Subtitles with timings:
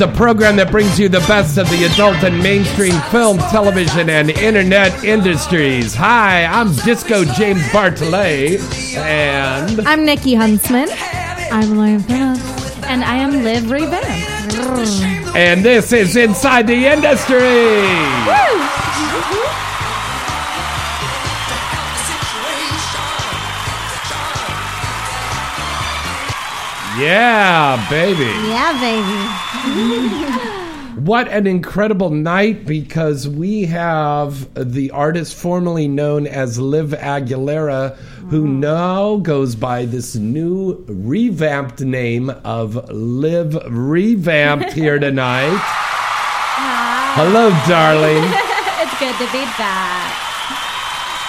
[0.00, 4.30] The program that brings you the best of the adult and mainstream film, television, and
[4.30, 5.94] internet industries.
[5.94, 8.60] Hi, I'm Disco James Bartolet,
[8.96, 10.88] and I'm Nikki Huntsman.
[11.52, 12.40] I'm Lauren Phillips.
[12.84, 15.36] And I am Liv Revamp.
[15.36, 18.49] and this is Inside the Industry.
[27.00, 28.24] Yeah, baby.
[28.24, 30.50] Yeah, baby.
[31.00, 37.96] What an incredible night because we have the artist formerly known as Liv Aguilera,
[38.28, 45.56] who now goes by this new revamped name of Liv Revamped here tonight.
[45.56, 47.14] Hi.
[47.14, 48.22] Hello, darling.
[48.82, 50.29] it's good to be back.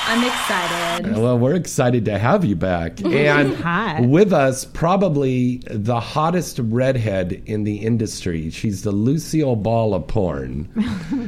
[0.03, 1.17] I'm excited.
[1.17, 3.00] Well, we're excited to have you back.
[3.12, 8.50] And with us, probably the hottest redhead in the industry.
[8.50, 10.67] She's the Lucille Ball of porn.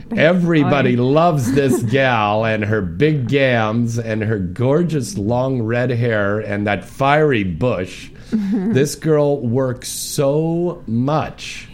[0.17, 6.66] Everybody loves this gal and her big gams and her gorgeous long red hair and
[6.67, 8.09] that fiery bush.
[8.31, 11.67] this girl works so much.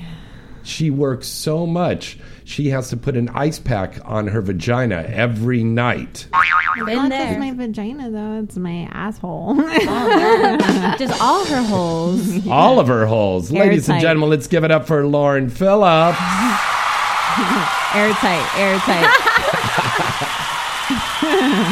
[0.63, 2.19] She works so much.
[2.49, 6.25] She has to put an ice pack on her vagina every night.
[6.83, 7.27] Been Not there.
[7.27, 9.53] just my vagina though; it's my asshole.
[9.59, 12.47] Oh, just all her holes.
[12.47, 13.51] all of her holes.
[13.51, 16.17] Ladies and gentlemen, let's give it up for Lauren Phillips.
[17.93, 19.05] airtight, airtight.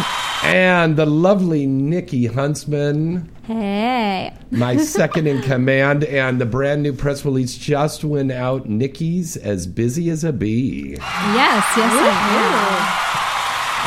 [0.48, 4.34] and the lovely Nikki Huntsman, hey.
[4.52, 6.04] my second in command.
[6.04, 8.68] And the brand new press release just went out.
[8.68, 10.96] Nikki's as busy as a bee.
[10.98, 13.27] Yes, yes, I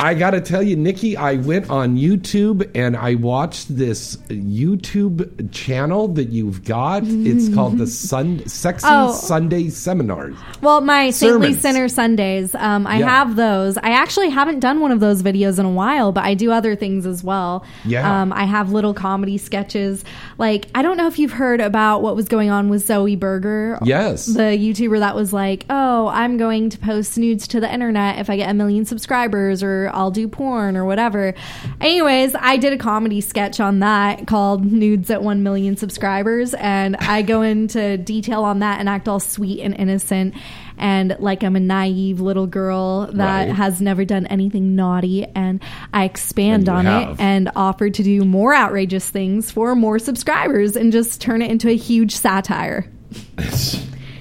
[0.03, 5.53] I got to tell you, Nikki, I went on YouTube and I watched this YouTube
[5.53, 7.03] channel that you've got.
[7.05, 9.12] It's called the Sun Sexy Oh.
[9.12, 10.37] Sunday Seminars.
[10.62, 11.61] well, my Saintly Sermons.
[11.61, 12.55] Sinner Sundays.
[12.55, 13.09] Um, I Yeah.
[13.11, 13.77] have those.
[13.78, 16.75] I actually haven't done one of those videos in a while, but I do other
[16.75, 17.65] things as well.
[17.84, 18.22] Yeah.
[18.22, 20.03] Um, I have little comedy sketches.
[20.38, 23.78] Like I don't know if you've heard about what was going on with Zoe Berger.
[23.82, 24.27] Yes.
[24.27, 28.31] the YouTuber that was like, "Oh, I'm going to post nudes to the internet if
[28.31, 31.34] I get a million subscribers, or I'll do porn or whatever."
[31.80, 36.96] Anyways, I did a comedy sketch on that called "Nudes at One Million Subscribers," and
[36.96, 40.34] I go into detail on that and act all sweet and innocent.
[40.82, 43.54] And like I'm a naive little girl that Right.
[43.54, 45.60] has never done anything naughty, and
[45.93, 47.10] I expand And on have.
[47.10, 51.50] it and offer to do more outrageous things for more subscribers and just turn it
[51.50, 52.86] into a huge satire.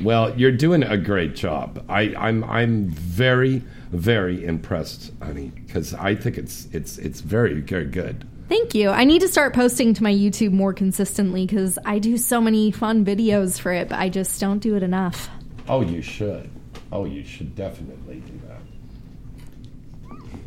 [0.04, 1.84] Well, you're doing a great job.
[1.90, 7.86] I, I'm I'm very very impressed, honey, because I think it's it's it's very very
[7.86, 8.28] good.
[8.48, 8.90] Thank you.
[8.90, 12.72] I need to start posting to my YouTube more consistently because I do so many
[12.72, 15.30] fun videos for it, but I just don't do it enough.
[15.68, 16.50] Oh, you should.
[16.92, 18.58] Oh, you should definitely do that.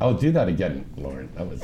[0.00, 1.30] Oh, do that again, Lauren.
[1.36, 1.60] That was.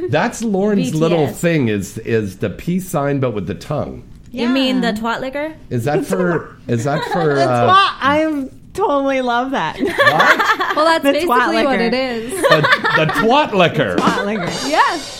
[0.10, 1.68] That's Lauren's little thing.
[1.68, 4.02] Is is the peace sign, but with the tongue.
[4.32, 5.54] You mean the twat liquor?
[5.70, 6.56] Is that for?
[6.68, 7.38] is that for?
[7.38, 9.78] Uh, I totally love that.
[9.80, 10.56] what?
[10.76, 12.30] Well, that's The basically twat what it is.
[12.30, 12.60] the,
[12.96, 13.96] the twat liquor.
[14.68, 15.18] yes.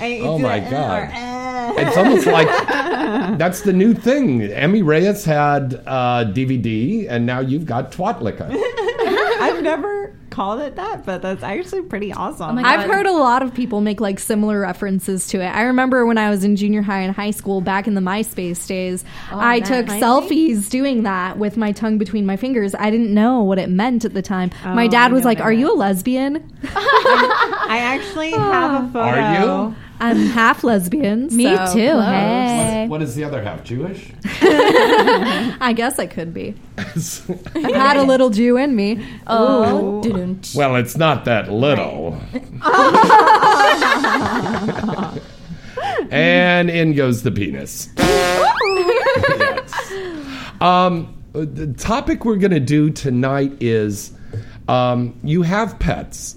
[0.00, 1.10] Oh my god!
[1.78, 2.46] It's almost like
[3.38, 4.42] that's the new thing.
[4.42, 8.48] Emmy Reyes had uh, DVD, and now you've got twat liquor.
[8.50, 12.56] I've never called it that, but that's actually pretty awesome.
[12.56, 15.46] my I've heard a lot of people make like similar references to it.
[15.48, 18.66] I remember when I was in junior high and high school back in the MySpace
[18.66, 19.68] days, I nice.
[19.68, 22.74] took selfies doing that with my tongue between my fingers.
[22.78, 24.50] I didn't know what it meant at the time.
[24.64, 26.36] my Oh, dad was like, "Are it you a lesbian?"
[26.74, 29.20] I actually have a photo.
[29.20, 29.74] Are you?
[30.00, 31.26] I'm half lesbian.
[31.34, 31.90] Me so too.
[31.90, 32.04] close.
[32.04, 32.86] Hey.
[32.88, 33.64] What is the other half?
[33.64, 34.12] Jewish?
[34.24, 36.54] I guess I could be.
[36.78, 39.04] I've had a little Jew in me.
[39.26, 40.40] Oh, dun-dun.
[40.54, 42.20] well, it's not that little.
[46.10, 47.88] and in goes the penis.
[47.98, 49.92] Yes.
[50.60, 54.12] Um, the topic we're going to do tonight is
[54.68, 56.36] um, you have pets.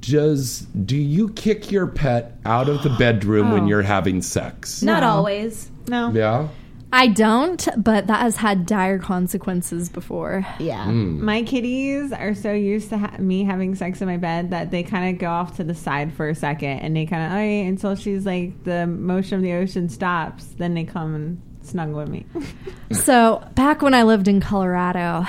[0.00, 4.82] Does do you kick your pet out of the bedroom when you're having sex?
[4.82, 5.08] Not No.
[5.10, 5.70] always.
[5.88, 6.10] No.
[6.10, 6.48] Yeah.
[6.92, 10.46] I don't, but that has had dire consequences before.
[10.58, 10.84] Yeah.
[10.84, 11.24] Hmm.
[11.24, 14.82] My kitties are so used to ha- me having sex in my bed that they
[14.82, 17.66] kind of go off to the side for a second and they kind of, okay,
[17.66, 22.08] until she's like, the motion of the ocean stops, then they come and snuggle with
[22.08, 22.24] me.
[22.92, 25.26] So, back when I lived in Colorado,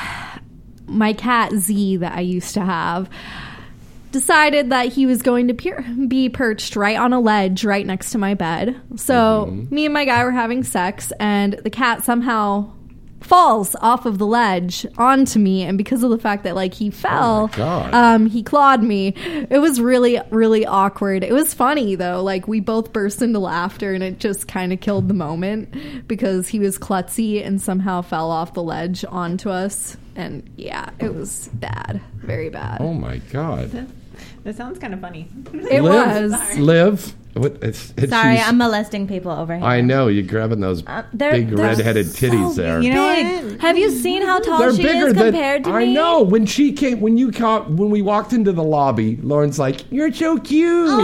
[0.85, 3.09] my cat Z that I used to have
[4.17, 8.11] decided that he was going to peer- be perched right on a ledge right next
[8.11, 8.79] to my bed.
[8.95, 12.71] So, me and my guy were having sex, and the cat somehow
[13.21, 16.89] falls off of the ledge onto me and because of the fact that like he
[16.91, 17.93] fell God.
[17.93, 19.13] um he clawed me.
[19.49, 21.23] It was really really awkward.
[21.23, 22.21] It was funny though.
[22.23, 26.47] Like we both burst into laughter and it just kind of killed the moment because
[26.47, 29.97] he was klutzy and somehow fell off the ledge onto us.
[30.15, 31.99] And yeah it was bad.
[32.17, 32.81] Very bad.
[32.81, 33.87] Oh my God.
[34.47, 35.27] That sounds kind of funny.
[35.53, 37.13] it Liv, was Liv.
[37.33, 39.63] What, it's, it's Sorry, I'm molesting people over here.
[39.63, 42.81] I know you're grabbing those Uh, they're- big they're red-headed so titties there.
[42.81, 43.51] You know Big.
[43.51, 43.61] what?
[43.61, 45.75] Have you seen how tall They're she bigger is than compared to me?
[45.75, 46.23] I know.
[46.23, 50.11] When she came, when you caught, when we walked into the lobby, Lauren's like, "You're
[50.13, 50.87] so cute."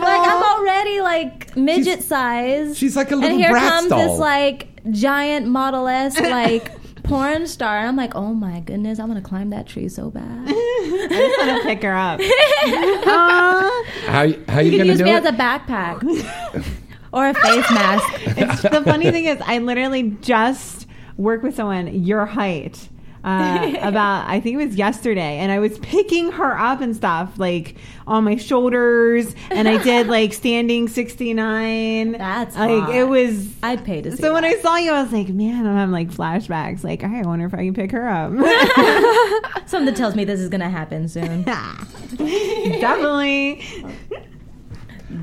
[0.00, 2.76] Like I'm already like midget size.
[2.78, 4.08] she's like a little and here Bratz comes doll.
[4.12, 6.72] this like giant model esque like
[7.02, 7.78] porn star.
[7.80, 10.49] And I'm like, oh my goodness, I'm gonna climb that tree so bad.
[10.92, 12.20] I just want to pick her up.
[13.04, 15.24] How how you, You gonna can use do me it?
[15.24, 16.02] as a backpack
[17.12, 18.06] or a face mask.
[18.36, 22.88] It's, the funny thing is, I literally just work with someone your height.
[23.22, 27.38] Uh, about I think it was yesterday, and I was picking her up and stuff
[27.38, 27.76] like
[28.06, 32.12] on my shoulders, and I did like standing sixty nine.
[32.12, 32.94] That's like hot.
[32.94, 33.52] it was.
[33.62, 34.22] I'd pay to see.
[34.22, 34.44] So when.
[34.44, 36.82] I saw you, I was like, man, I'm having like flashbacks.
[36.82, 38.32] Like, I wonder if I can pick her up.
[39.66, 41.42] something tells me this is gonna happen soon.
[41.42, 43.62] Definitely.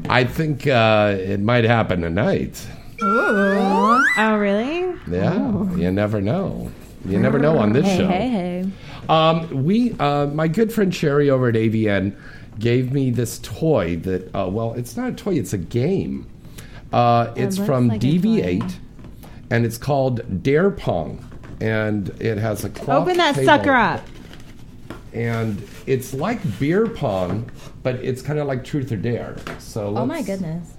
[0.10, 2.66] I think uh, it might happen tonight.
[3.02, 4.94] Oh, really?
[5.10, 6.72] Yeah, you never know.
[7.08, 8.08] You never know on this hey, show.
[8.08, 8.70] hey, hey.
[9.08, 12.16] Um, we, uh, my good friend Sherry over at AVN,
[12.60, 14.36] gave me this toy that.
[14.36, 16.28] Uh, well, it's not a toy; it's a game.
[16.92, 18.74] Uh, it's looks from like DV8,
[19.50, 21.26] and it's called Dare Pong,
[21.62, 24.04] and it has a cloth Open that table, sucker up.
[25.14, 27.50] and it's like beer pong,
[27.84, 29.38] but it's kind of like Truth or Dare.
[29.60, 30.74] So Oh my goodness.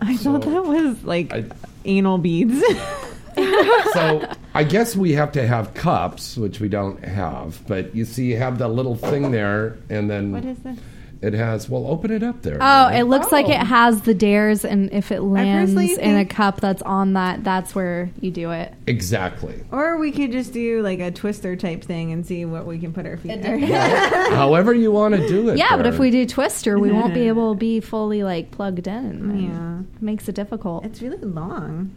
[0.00, 1.44] I thought that was like I-
[1.84, 2.62] anal beads.
[3.92, 7.60] so I guess we have to have cups, which we don't have.
[7.66, 10.78] But you see, you have the little thing there, and then what is this?
[11.20, 11.68] it has.
[11.68, 12.58] Well, open it up there.
[12.60, 13.00] oh Mary.
[13.00, 13.64] it looks like it oh.
[13.64, 18.10] has the dares and if it lands in a cup that's on that that's where
[18.20, 19.64] you do it exactly.
[19.72, 22.92] Or we could just do like a twister type thing and see what we can
[22.92, 23.58] put our feet there.
[24.30, 25.58] However you want to do it.
[25.58, 28.86] yeah but if we do twister we won't be able to be fully like plugged
[28.86, 29.80] in Yeah.
[29.80, 31.94] It makes it difficult It's really long.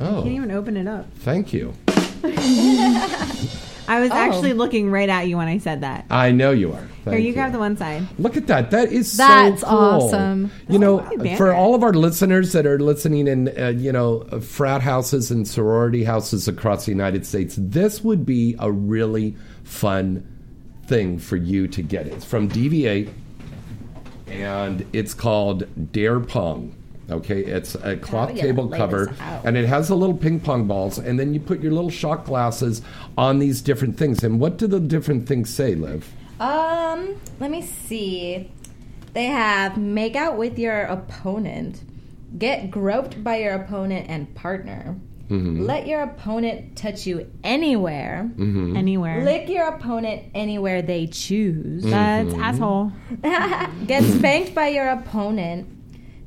[0.00, 1.06] Oh, Can't even open it up.
[1.18, 1.74] thank you.
[3.88, 4.14] I was Oh.
[4.14, 6.06] actually looking right at you when I said that.
[6.08, 6.76] I know you are.
[6.78, 8.06] Here, Thank you grab the one side.
[8.18, 8.70] Look at that.
[8.70, 9.76] That is That's so cool.
[9.76, 10.52] awesome.
[10.68, 11.00] You know,
[11.36, 15.32] for all of our listeners that are listening in, uh, you know, uh, frat houses
[15.32, 19.34] and sorority houses across the United States, this would be a really
[19.64, 20.24] fun
[20.86, 22.06] thing for you to get.
[22.06, 23.10] It's from DV8,
[24.28, 26.74] and it's called Dare Pong.
[27.10, 29.12] Okay, it's a cloth we gotta table lay cover,
[29.44, 32.24] and it has the little ping pong balls, and then you put your little shot
[32.24, 32.80] glasses
[33.18, 34.22] on these different things.
[34.24, 36.08] And what do the different things say, Liv?
[36.40, 38.50] Um, let me see.
[39.14, 41.82] They have make out with your opponent,
[42.38, 44.96] get groped by your opponent and partner,
[45.28, 48.76] let your opponent touch you anywhere, Mm-hmm.
[48.76, 49.24] Anywhere.
[49.24, 52.92] lick your opponent anywhere they choose, That's asshole.
[53.86, 55.66] get spanked by your opponent,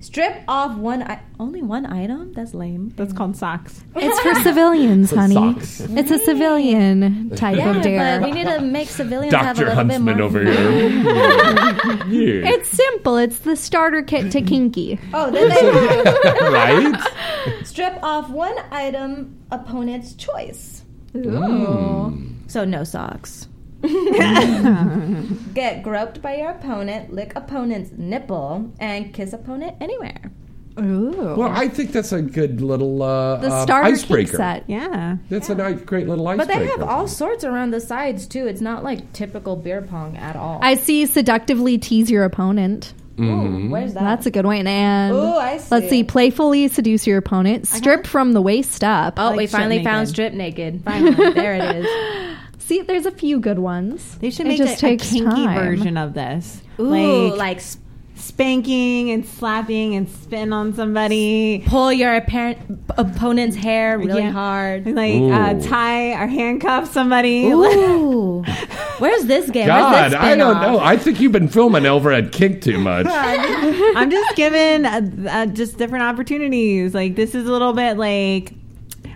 [0.05, 1.01] Strip off one.
[1.01, 2.31] I- only one item.
[2.33, 2.93] That's lame.
[2.95, 3.83] That's called socks.
[3.95, 5.33] It's for civilians, The honey.
[5.33, 5.79] socks.
[5.81, 8.19] It's a civilian type Yeah, of dare.
[8.19, 9.69] but we need to make civilians have a Dr.
[9.69, 10.25] little bit Huntsman more.
[10.25, 10.53] over here.
[12.43, 12.49] yeah.
[12.53, 13.17] It's simple.
[13.17, 14.99] It's the starter kit to kinky.
[15.13, 17.65] Oh, then they have right?
[17.65, 20.83] strip off one item opponent's choice.
[21.13, 22.35] Mm.
[22.47, 23.47] So no socks.
[25.53, 30.31] Get groped by your opponent, lick opponent's nipple, and kiss opponent anywhere.
[30.79, 31.35] Ooh.
[31.37, 34.37] Well, I think that's a good little uh, the um, starter kink icebreaker.
[34.37, 34.65] set.
[34.67, 35.17] Yeah.
[35.29, 36.51] That's a nice, great little icebreaker.
[36.51, 38.47] But they have all sorts around the sides too.
[38.47, 40.59] It's not like typical beer pong at all.
[40.61, 42.93] I see seductively tease your opponent.
[43.15, 43.67] Mm-hmm.
[43.67, 44.01] Ooh, where's that?
[44.01, 44.67] That's a good one.
[44.67, 45.67] And Ooh, I see.
[45.71, 47.67] let's see, playfully seduce your opponent.
[47.67, 49.17] Strip from the waist up.
[49.17, 49.89] Oh, like we strip finally naked.
[49.89, 50.83] found strip naked.
[50.83, 52.31] Finally, there it is.
[52.65, 54.17] See, there's a few good ones.
[54.19, 55.55] They should It make just a, a kinky time.
[55.63, 56.61] version of this.
[56.79, 56.83] Ooh,
[57.29, 57.77] like, like, s-
[58.15, 61.63] spanking and slapping and spitting on somebody.
[61.67, 62.57] pull your apparent
[62.97, 64.31] opponent's hair really Yeah.
[64.31, 64.87] hard.
[64.87, 67.49] Like uh, tie or handcuff somebody.
[67.51, 68.41] Ooh,
[68.99, 69.67] where's this game?
[69.67, 70.61] God, this I don't spin-off?
[70.63, 70.79] know.
[70.79, 73.05] I think you've been filming over at Kink too much.
[73.09, 76.93] I'm just giving uh, uh, just different opportunities.
[76.95, 78.53] Like this is a little bit like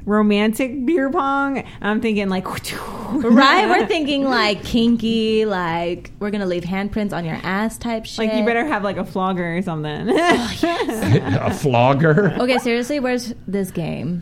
[0.09, 1.63] romantic beer pong.
[1.81, 2.45] I'm thinking like
[3.11, 3.67] Right?
[3.69, 8.27] We're thinking like kinky, like we're gonna leave handprints on your ass type shit.
[8.27, 10.09] like you better have like a flogger or something.
[10.17, 12.33] a flogger.
[12.39, 14.21] Okay, seriously, where's this game?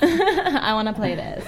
[0.00, 1.44] I want to play this.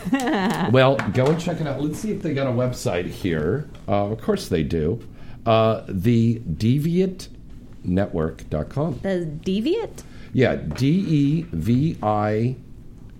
[0.71, 1.81] Well, go and check it out.
[1.81, 3.69] Let's see if they got a website here.
[3.89, 5.01] Uh, of course they do.
[5.47, 9.01] Uh, the deviatenetwork.com.
[9.03, 10.03] The deviant.
[10.33, 12.57] Yeah, D E V I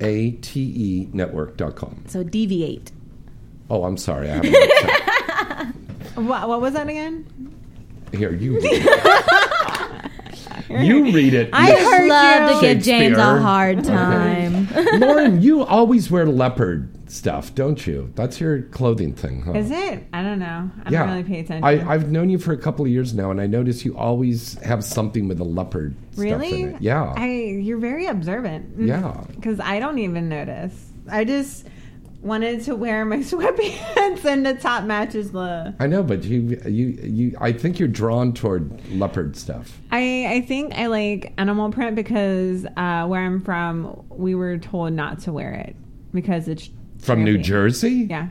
[0.01, 2.05] A T E network.com.
[2.09, 2.93] So deviate.
[3.69, 4.31] Oh, I'm sorry.
[4.31, 5.75] I have a website.
[6.27, 7.27] what, what was that again?
[8.13, 8.61] Here, you.
[10.83, 11.51] you read it.
[11.53, 12.69] I Miss heard Love you.
[12.69, 14.69] to give James a hard time.
[15.01, 18.13] Lauren, you always wear leopard stuff, don't you?
[18.15, 19.53] That's your clothing thing, huh?
[19.53, 20.05] Is it?
[20.13, 20.71] I don't know.
[20.85, 21.01] I yeah.
[21.01, 21.65] don't really pay attention.
[21.65, 24.55] I, I've known you for a couple of years now, and I notice you always
[24.61, 26.63] have something with a leopard stuff really?
[26.63, 26.83] in it.
[26.83, 27.15] Yeah.
[27.17, 28.79] I you're very observant.
[28.79, 29.25] Yeah.
[29.41, 30.91] Because I don't even notice.
[31.11, 31.67] I just
[32.23, 35.75] wanted to wear my sweatpants and the top matches the.
[35.79, 37.37] I know, but you, you, you.
[37.41, 39.79] I think you're drawn toward leopard stuff.
[39.91, 44.93] I I think I like animal print because uh, where I'm from, we were told
[44.93, 45.77] not to wear it
[46.13, 47.39] because it's From New.
[47.39, 48.07] Jersey?
[48.11, 48.29] Yeah.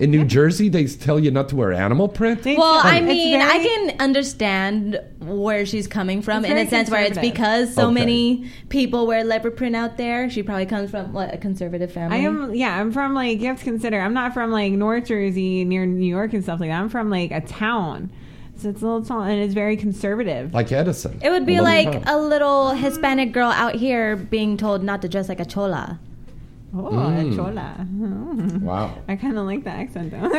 [0.00, 2.42] In New Jersey, they tell you not to wear animal print.
[2.42, 6.90] They- Well, I it's mean, I can understand where she's coming from in a sense
[6.90, 7.94] where it's because so Okay.
[7.94, 10.30] many people wear leopard print out there.
[10.30, 12.16] She probably comes from what, a conservative family.
[12.16, 15.04] I am yeah, I'm from like you have to consider I'm not from like North
[15.06, 16.80] Jersey near New York and stuff like that.
[16.80, 18.10] I'm from like a town.
[18.56, 20.52] So it's a little town and it's very conservative.
[20.54, 21.18] Like Edison.
[21.22, 22.04] It would be A like town.
[22.06, 25.98] a little Hispanic girl out here being told not to dress like a chola.
[26.72, 27.32] Oh, Mm.
[27.32, 27.74] a chola.
[27.78, 28.58] Oh.
[28.62, 28.94] Wow.
[29.08, 30.30] I kind of like the accent though.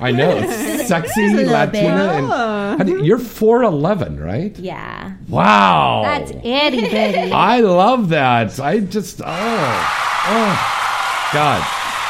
[0.00, 0.40] I know.
[0.86, 2.12] Sexy, little Latina.
[2.12, 2.84] And, Oh.
[2.84, 4.56] Do- you're 4'11, right?
[4.58, 5.12] Yeah.
[5.28, 6.02] Wow.
[6.04, 7.32] That's itty bitty.
[7.32, 8.58] I love that.
[8.60, 11.66] I just, oh, oh, God.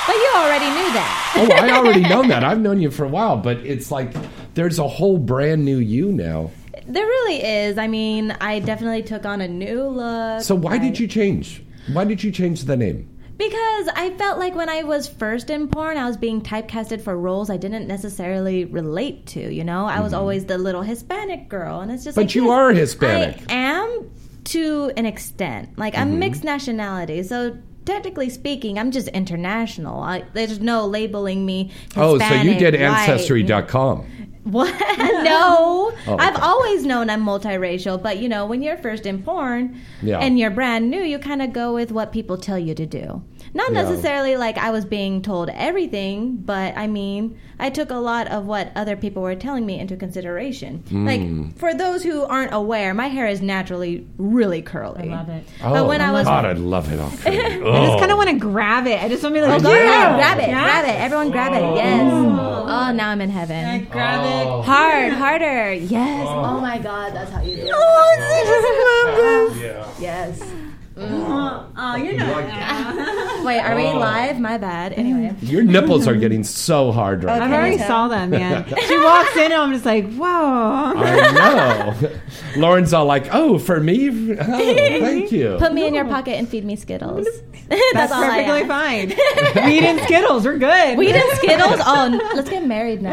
[0.06, 1.34] But you already knew that.
[1.36, 2.42] Oh, I already know that.
[2.42, 4.12] I've known you for a while, but it's like
[4.54, 6.50] there's a whole brand new you now.
[6.86, 7.76] There really is.
[7.78, 10.42] I mean, I definitely took on a new look.
[10.42, 11.62] So why I- did you change?
[11.92, 13.08] Why did you change the name?
[13.36, 17.16] Because I felt like when I was first in porn, I was being typecasted for
[17.16, 19.40] roles I didn't necessarily relate to.
[19.54, 22.16] You know, I was always the little Hispanic girl, and it's just.
[22.16, 22.20] Mm-hmm.
[22.20, 23.42] But like, you yes, are Hispanic.
[23.48, 24.10] I am
[24.44, 25.78] to an extent.
[25.78, 26.18] Like I'm Mm-hmm.
[26.18, 30.00] mixed nationality, so technically speaking, I'm just international.
[30.02, 31.70] I, there's no labeling me.
[31.96, 32.80] oh, so you Hispanic, did white.
[33.08, 34.04] Ancestry.com.
[34.50, 34.74] What?
[34.98, 35.92] no.
[36.08, 40.18] Oh, I've always known I'm multiracial, but you know, when you're first in porn Yeah.
[40.20, 43.22] and you're brand new, you kind of go with what people tell you to do.
[43.52, 43.82] Not Yeah.
[43.82, 48.46] necessarily like I was being told everything, but I mean, I took a lot of
[48.46, 50.82] what other people were telling me into consideration.
[50.88, 51.06] Hmm.
[51.06, 55.10] Like, for those who aren't aware, my hair is naturally really curly.
[55.10, 55.44] I love it.
[55.62, 57.00] Oh, But when I was- God, I love it.
[57.04, 57.38] all curly.
[57.38, 57.98] I just Oh.
[57.98, 59.02] kind of want to grab it.
[59.02, 59.82] I just want to be like, Oh, go yeah.
[60.14, 60.62] ahead, grab it, Yeah.
[60.64, 61.00] grab it.
[61.02, 61.76] Everyone grab it.
[61.76, 62.12] Yes.
[62.12, 63.86] Oh, now I'm in heaven.
[63.90, 64.37] Grab it.
[64.46, 65.72] Hard, harder.
[65.72, 66.26] Yes.
[66.28, 67.72] Oh, my God, that's how you do it.
[67.74, 69.54] Oh,
[69.98, 70.40] Yes.
[71.00, 73.44] Oh, you're not.
[73.44, 74.40] Wait, are we live?
[74.40, 74.92] My bad.
[74.94, 75.34] Anyway.
[75.40, 77.56] Your nipples are getting so hard right I've now.
[77.56, 78.64] already saw them, man.
[78.86, 80.26] she walks in and I'm just like, whoa.
[80.26, 82.10] I know.
[82.56, 84.32] Lauren's all like, "Oh, for me?
[84.32, 87.26] Oh, thank you." Put me in your pocket and feed me Skittles.
[87.68, 89.08] That's, That's all I perfectly fine.
[89.66, 90.96] Weed and Skittles, we're good.
[90.96, 91.80] Weed and Skittles?
[91.84, 93.12] Oh, let's get married now.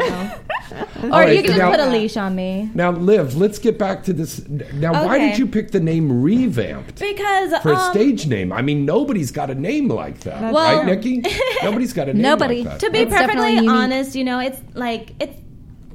[1.02, 2.70] or right, you can just now- put a leash on me.
[2.74, 4.46] Now, Liv, let's get back to this.
[4.48, 8.52] Now, why did you pick the name Revamped Because for a um, stage name?
[8.52, 11.22] I mean, nobody's got a name like that, Well- right, Nikki?
[11.62, 12.62] Nobody's got a name Nobody.
[12.62, 12.80] like that.
[12.80, 15.36] to be It's definitely perfectly honest, you know, it's like it's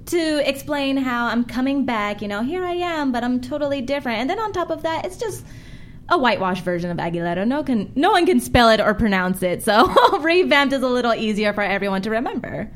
[0.08, 2.22] to explain how I'm coming back.
[2.22, 4.20] You know, here I am, but I'm totally different.
[4.20, 5.46] And then on top of that, it's just
[6.12, 7.48] a whitewashed version of Aguilera.
[7.48, 9.88] No can no one can spell it or pronounce it, so
[10.20, 12.70] revamped is a little easier for everyone to remember.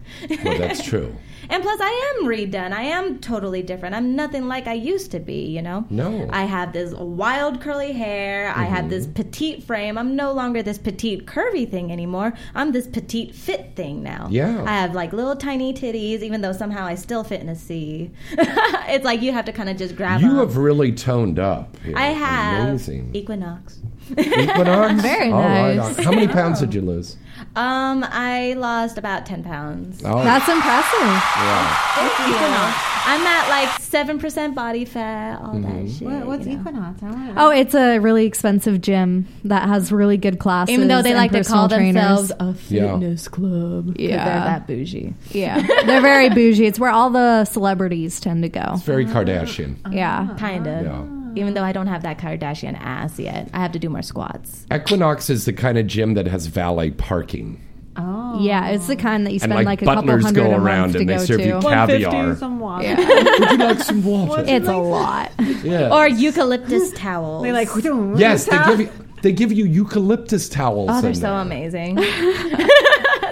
[0.44, 1.15] well, that's true.
[1.50, 2.74] And plus, I am redone.
[2.74, 3.96] I am totally different.
[3.96, 5.86] I'm nothing like I used to be, you know?
[5.89, 6.27] No.
[6.32, 8.51] I have this wild curly hair.
[8.56, 9.13] I have this mm-hmm.
[9.13, 9.98] petite frame.
[9.98, 12.34] I'm no longer this petite curvy thing anymore.
[12.54, 14.27] I'm this petite fit thing now.
[14.32, 14.63] Yeah.
[14.63, 18.12] I have like little tiny titties, even though somehow I still fit in a C.
[18.32, 20.38] it's like you have to kind of just grab You them.
[20.38, 21.77] have really toned up.
[21.77, 21.96] Here.
[21.96, 23.12] I have Amazing.
[23.25, 23.79] Equinox.
[24.12, 25.01] Equinox?
[25.01, 25.98] Very All right, nice.
[25.98, 26.03] on.
[26.03, 27.17] How many pounds did you lose?
[27.55, 30.01] Um, I lost about 10 pounds.
[30.05, 31.00] Oh, That's impressive.
[31.01, 31.75] yeah.
[31.96, 32.96] Thank you.
[33.08, 35.86] I'm at like 7% body fat, all Mm-hmm.
[35.86, 36.08] that shit.
[36.08, 36.62] What, what's you know.
[36.62, 37.00] Equinox?
[37.38, 40.74] Oh, it's a really expensive gym that has really good classes.
[40.74, 41.94] Even though they and like to call trainers.
[42.29, 42.91] themselves a Yeah.
[42.94, 43.88] fitness club.
[43.88, 44.25] 'cause Yeah.
[44.25, 45.13] They're that bougie.
[45.32, 46.65] Yeah, they're very bougie.
[46.65, 48.72] It's where all the celebrities tend to go.
[48.74, 49.75] It's very Kardashian.
[49.94, 50.36] Yeah.
[50.38, 50.84] Kind of.
[50.86, 51.01] Yeah.
[51.36, 54.65] Even though I don't have that Kardashian ass yet, I have to do more squats.
[54.74, 57.62] Equinox is the kind of gym that has valet parking.
[57.98, 58.39] Oh.
[58.42, 60.60] Yeah, it's the kind that you And spend like, like, a couple hundred go a
[60.60, 61.48] around month to and they go serve to.
[61.48, 62.36] you caviar.
[62.36, 62.84] some water.
[62.84, 62.98] Yeah.
[63.39, 64.44] Would you like some water?
[64.46, 65.32] It's a lot.
[65.63, 65.94] yeah.
[65.94, 67.44] Or eucalyptus towels.
[67.44, 67.70] They like
[68.18, 70.89] yes, they give you they give you eucalyptus towels.
[70.92, 71.32] Oh, they're so there.
[71.39, 71.98] amazing.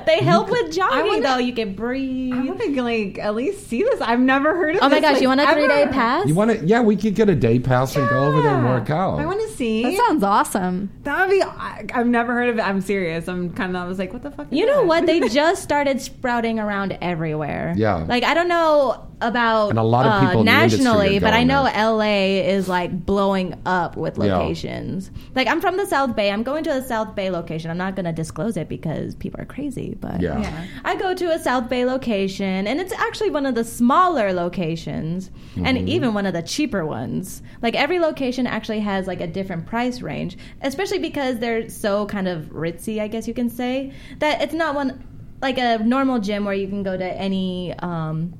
[0.05, 1.37] they help with jogging, wanna- though.
[1.37, 2.33] You can breathe.
[2.33, 4.01] I want to like at least see this.
[4.01, 4.75] I've never heard of.
[4.77, 4.83] It.
[4.83, 6.27] Oh my this, gosh, like, you want a three day pass?
[6.27, 6.65] You want to?
[6.65, 9.19] Yeah, we could get a day pass and go over there and work out.
[9.19, 9.83] I want to see.
[9.83, 10.91] That sounds awesome.
[11.03, 11.41] That would be.
[11.41, 12.61] I, I've never heard of it.
[12.61, 13.27] I'm serious.
[13.27, 13.81] I'm kind of.
[13.83, 14.51] I was like, what the fuck?
[14.51, 14.87] Is You know that?
[14.87, 15.05] what?
[15.05, 17.73] They just started sprouting around everywhere.
[17.75, 17.95] Yeah.
[17.97, 21.33] Like I don't know about And a lot of uh, people in the nationally, but
[21.33, 21.91] I know there.
[21.91, 24.37] LA is like blowing up with Yeah.
[24.37, 25.09] locations.
[25.35, 26.29] Like I'm from the South Bay.
[26.31, 27.71] I'm going to a South Bay location.
[27.71, 30.39] I'm not going to disclose it because people are crazy, but yeah.
[30.41, 30.65] Yeah.
[30.85, 35.29] I go to a South Bay location, and it's actually one of the smaller locations,
[35.55, 35.65] Mm-hmm.
[35.67, 37.41] and even one of the cheaper ones.
[37.61, 42.27] Like every location actually has like a different price range, especially because they're so kind
[42.27, 43.93] of ritzy, I guess you can say.
[44.19, 45.03] That it's not one
[45.43, 48.33] like a normal gym where you can go to any um,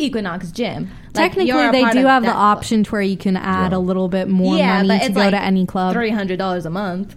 [0.00, 0.84] Equinox gym.
[0.84, 3.78] Like, Technically, you're they do have the option to where you can add Yeah.
[3.78, 5.92] a little bit more yeah, money but to it's go like to any club.
[5.92, 7.16] Three hundred dollars a month.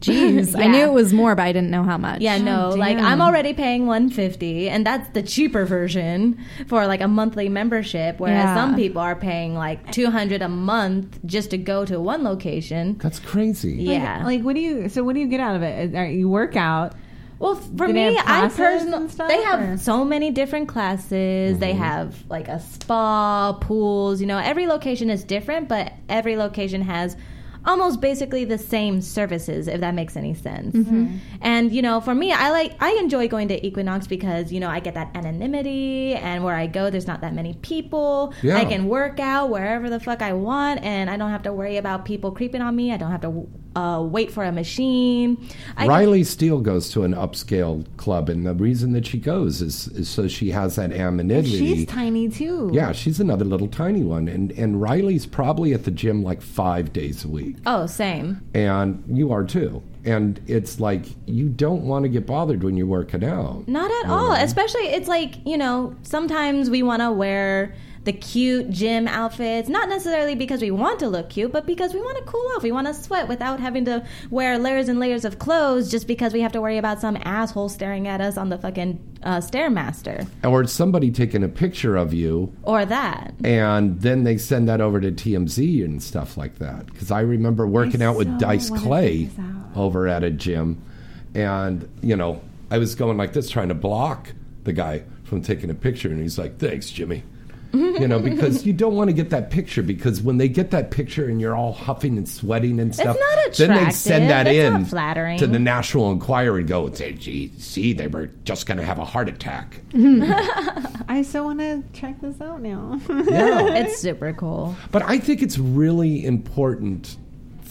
[0.00, 2.20] Jeez, I knew it was more, but I didn't know how much.
[2.20, 2.98] Yeah, no, oh, like.
[2.98, 8.42] I'm already paying 150 and that's the cheaper version for like a monthly membership whereas
[8.46, 8.54] Yeah.
[8.56, 12.98] some people are paying like 200 a month just to go to one location.
[12.98, 13.74] That's crazy.
[13.74, 14.24] Yeah.
[14.24, 14.88] Like, what do you?
[14.88, 16.12] So, what do you get out of it?
[16.14, 16.94] You work out?
[17.42, 21.58] Well, for Do me, I personally they have or- so many different classes.
[21.58, 21.78] They mm-hmm.
[21.78, 27.16] have like a spa, pools, you know, every location is different, but every location has
[27.64, 30.74] almost basically the same services if that makes any sense.
[30.76, 31.16] Mm-hmm.
[31.40, 34.68] And you know, for me, I like I enjoy going to Equinox because, you know,
[34.68, 38.34] I get that anonymity and where I go there's not that many people.
[38.42, 38.56] Yeah.
[38.56, 41.76] I can work out wherever the fuck I want and I don't have to worry
[41.76, 42.92] about people creeping on me.
[42.92, 45.36] I don't have to uh, wait for a machine.
[45.76, 49.88] I Riley Steele goes to an upscale club, and the reason that she goes is,
[49.88, 51.58] is so she has that anonymity.
[51.58, 52.70] She's tiny too.
[52.72, 56.92] yeah, she's another little tiny one, and and Riley's probably at the gym like five
[56.92, 58.40] days a week, Oh, same.
[58.54, 59.82] and you are too.
[60.04, 63.68] And it's like you don't want to get bothered when you're working out.
[63.68, 64.32] Not at all.
[64.32, 67.72] Especially, it's like, you know, sometimes we want to wear
[68.04, 72.00] the cute gym outfits, not necessarily because we want to look cute, but because we
[72.00, 72.62] want to cool off.
[72.64, 76.32] We want to sweat without having to wear layers and layers of clothes just because
[76.32, 80.26] we have to worry about some asshole staring at us on the fucking uh, Stairmaster
[80.42, 83.34] Or somebody taking a picture of you or that.
[83.44, 86.86] and then they send that over to TMZ and stuff like that.
[86.86, 89.76] Because I remember working I out with so Dice Clay check this out.
[89.76, 90.82] over at a gym,
[91.36, 94.32] and you know I was going like this trying to block
[94.64, 97.22] the guy from taking a picture, and he's like, "Thanks, Jimmy."
[97.72, 100.90] You know, because you don't want to get that picture because when they get that
[100.90, 104.56] picture and you're all huffing and sweating and stuff, not then they send that It's
[104.76, 105.38] in flattering.
[105.38, 108.84] to the National Enquirer and go and say, "Gee, see, they were just going to
[108.84, 113.00] have a heart attack." I so want to check this out now.
[113.08, 113.74] Yeah.
[113.74, 114.74] It's super cool.
[114.90, 117.16] But I think it's really important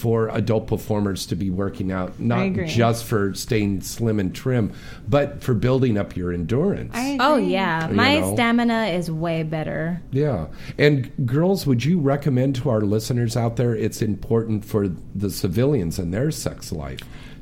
[0.01, 4.73] for adult performers to be working out, not just for staying slim and trim,
[5.07, 6.91] but for building up your endurance.
[7.19, 7.87] Oh, yeah.
[7.87, 8.33] You My know.
[8.33, 10.01] stamina is way better.
[10.11, 10.47] yeah.
[10.79, 15.99] And girls, would you recommend to our listeners out there it's important for the civilians
[15.99, 16.99] and their sex life?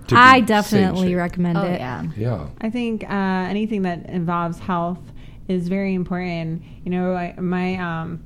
[0.08, 1.18] to I definitely same shape?
[1.18, 1.80] recommend Oh, it.
[1.80, 2.04] yeah.
[2.18, 2.48] Yeah.
[2.60, 3.08] I think uh,
[3.48, 5.00] anything that involves health
[5.48, 6.64] is very important.
[6.84, 8.24] You know, I, my um,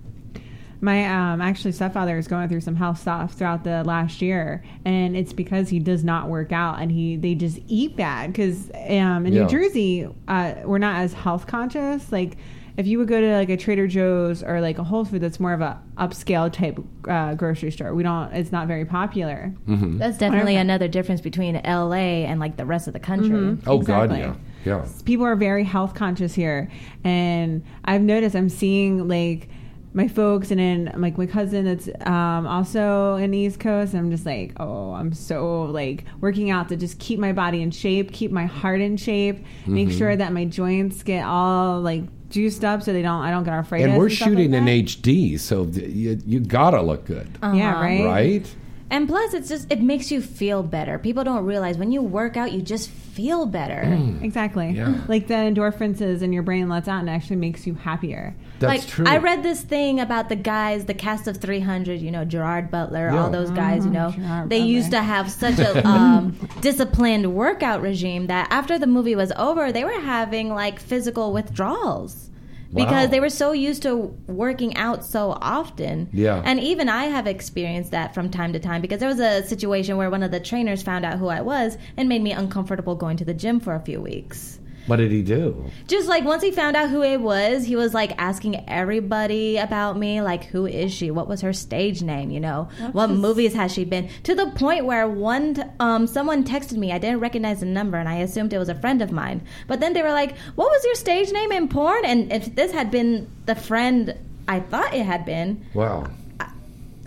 [0.84, 5.16] my um, actually stepfather is going through some health stuff throughout the last year, and
[5.16, 8.32] it's because he does not work out and he they just eat bad.
[8.34, 9.44] Because um, in Yeah.
[9.44, 12.12] New Jersey, uh, we're not as health conscious.
[12.12, 12.36] Like
[12.76, 15.40] if you would go to like a Trader Joe's or like a Whole Foods, that's
[15.40, 17.94] more of a upscale type uh, grocery store.
[17.94, 18.34] We don't.
[18.34, 19.54] It's not very popular.
[19.68, 23.58] That's definitely another difference between LA and like the rest of the country.
[23.68, 24.86] Oh God, yeah, yeah.
[25.06, 26.70] people are very health conscious here
[27.04, 29.50] and i've noticed i'm seeing like
[29.96, 34.10] my folks and then like my cousin that's um, also in the east coast i'm
[34.10, 38.12] just like oh i'm so like working out to just keep my body in shape
[38.12, 39.98] keep my heart in shape make Mm-hmm.
[39.98, 43.54] sure that my joints get all like juiced up so they don't i don't get
[43.54, 44.66] arthritis And we're stuff like shooting in.
[44.66, 48.56] HD, so th- you, you gotta look good, yeah right right?
[48.94, 51.00] And plus, it's just it makes you feel better.
[51.00, 53.82] People don't realize when you work out, you just feel better.
[54.22, 55.02] exactly Yeah.
[55.08, 58.88] like the endorphins in your brain lets out and actually makes you happier That's like
[58.88, 59.06] true.
[59.08, 62.00] I read this thing about the guys, the cast of 300.
[62.02, 63.20] You know, Gerard Butler, Yeah.
[63.24, 63.84] all those guys.
[63.86, 64.72] You know, Gerard they Butler.
[64.78, 69.72] used to have such a um, disciplined workout regime that after the movie was over,
[69.72, 72.30] they were having like physical withdrawals.
[72.74, 73.12] Because Wow.
[73.12, 73.96] they were so used to
[74.28, 76.10] working out so often.
[76.12, 76.42] Yeah.
[76.44, 79.98] And even I have experienced that from time to time because there was a situation
[79.98, 83.18] where one of the trainers found out who I was and made me uncomfortable going
[83.18, 85.70] to the gym for a few weeks What did he do?
[85.88, 89.98] just like once he found out who it was, he was like asking everybody about
[89.98, 91.10] me, like who is she?
[91.12, 92.32] What was her stage name?
[92.32, 94.10] You know, what movies has she been?
[94.24, 96.92] To the point where one, t- um, someone texted me.
[96.92, 99.42] I didn't recognize the number, and I assumed it was a friend of mine.
[99.68, 102.72] But then they were like, "What was your stage name in porn?" And if this
[102.72, 104.18] had been the friend
[104.48, 106.08] I thought it had been, Wow.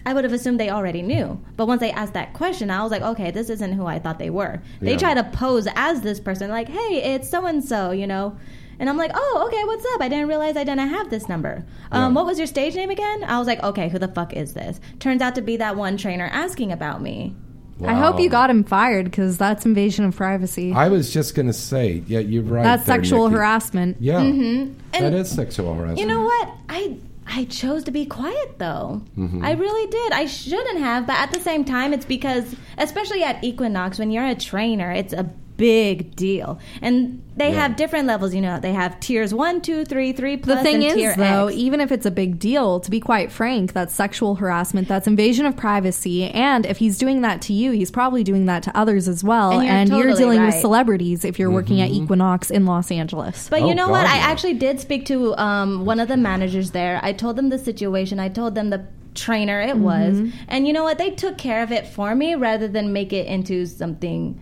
[0.06, 1.38] I would have assumed they already knew.
[1.56, 4.18] But once they asked that question, I was like, okay, this isn't who I thought
[4.20, 4.62] they were.
[4.80, 4.98] They Yeah.
[4.98, 8.36] try to pose as this person, like, hey, it's so and so, you know.
[8.78, 10.00] And I'm like, oh, okay, what's up?
[10.02, 11.64] I didn't realize I didn't have this number.
[11.90, 12.08] Um, Yeah.
[12.16, 13.24] What was your stage name again?
[13.24, 14.80] I was like, okay, who the fuck is this?
[15.00, 17.34] Turns out to be that one trainer asking about me.
[17.84, 20.72] I hope you got him fired because that's invasion of privacy.
[20.72, 22.62] I was just gonna say, yeah, you're right.
[22.62, 23.36] that's there, sexual Nikki.
[23.36, 23.96] harassment.
[24.00, 25.98] Yeah, that And is sexual harassment.
[25.98, 26.48] You know what?
[26.70, 29.02] I I chose to be quiet though.
[29.18, 29.44] Mm-hmm.
[29.44, 30.12] I really did.
[30.12, 34.26] I shouldn't have, but at the same time, it's because, especially at Equinox, when you're
[34.26, 37.62] a trainer, it's a big deal, and they Yeah.
[37.62, 38.34] have different levels.
[38.34, 41.46] You know, they have tiers one, two, three, three The thing and is, tier though,
[41.48, 41.56] X.
[41.56, 45.46] even if it's a big deal, to be quite frank, that's sexual harassment, that's invasion
[45.46, 49.08] of privacy, and if he's doing that to you, he's probably doing that to others
[49.08, 49.52] as well.
[49.60, 51.84] And And, you're you're, totally dealing with celebrities if you're working Mm-hmm.
[51.96, 53.48] at Equinox in Los Angeles.
[53.50, 54.04] But Oh, you know what?
[54.06, 57.00] God, I actually did speak to um, one of the managers there.
[57.02, 58.18] I told them the situation.
[58.20, 58.82] I told them the
[59.14, 60.30] trainer it was, Mm-hmm.
[60.48, 60.98] and you know what?
[60.98, 64.38] They took care of it for me rather than make it into something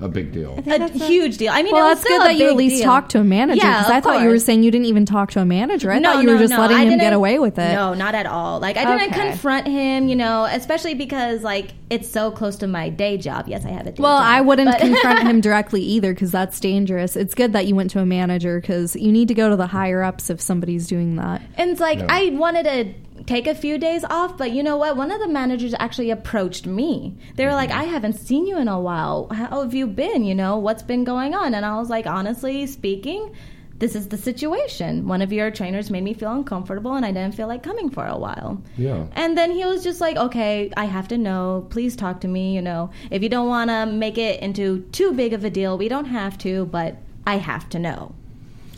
[0.00, 0.62] a big deal.
[0.66, 1.52] a huge deal.
[1.52, 2.84] I mean, well, it was that's good that you at least deal.
[2.84, 3.64] talked to a manager.
[3.64, 5.90] Yeah, Because I of thought you were saying you didn't even talk to a manager.
[5.90, 6.60] I no, thought you no, were just no.
[6.60, 7.72] letting I him get away with it.
[7.72, 8.60] No, not at all.
[8.60, 9.30] Like I didn't Okay.
[9.30, 13.48] confront him, you know, especially because like it's so close to my day job.
[13.48, 14.26] Yes, I have a day Well, job.
[14.26, 17.16] I wouldn't but- confront him directly either because that's dangerous.
[17.16, 19.66] It's good that you went to a manager because you need to go to the
[19.66, 21.42] higher ups if somebody's doing that.
[21.56, 22.06] And it's like Yeah.
[22.08, 22.94] I wanted to
[23.28, 24.96] take a few days off, but you know what?
[24.96, 27.14] One of the managers actually approached me.
[27.36, 27.80] They were like, mm-hmm.
[27.80, 29.28] "I haven't seen you in a while.
[29.30, 30.24] How have you been?
[30.24, 33.34] You know, what's been going on?" And I was like, "Honestly speaking,
[33.78, 35.06] this is the situation.
[35.06, 38.06] One of your trainers made me feel uncomfortable, and I didn't feel like coming for
[38.06, 39.04] a while." Yeah.
[39.12, 41.66] And then he was just like, "Okay, I have to know.
[41.68, 42.54] Please talk to me.
[42.54, 45.76] You know, if you don't want to make it into too big of a deal,
[45.76, 48.14] we don't have to, but I have to know."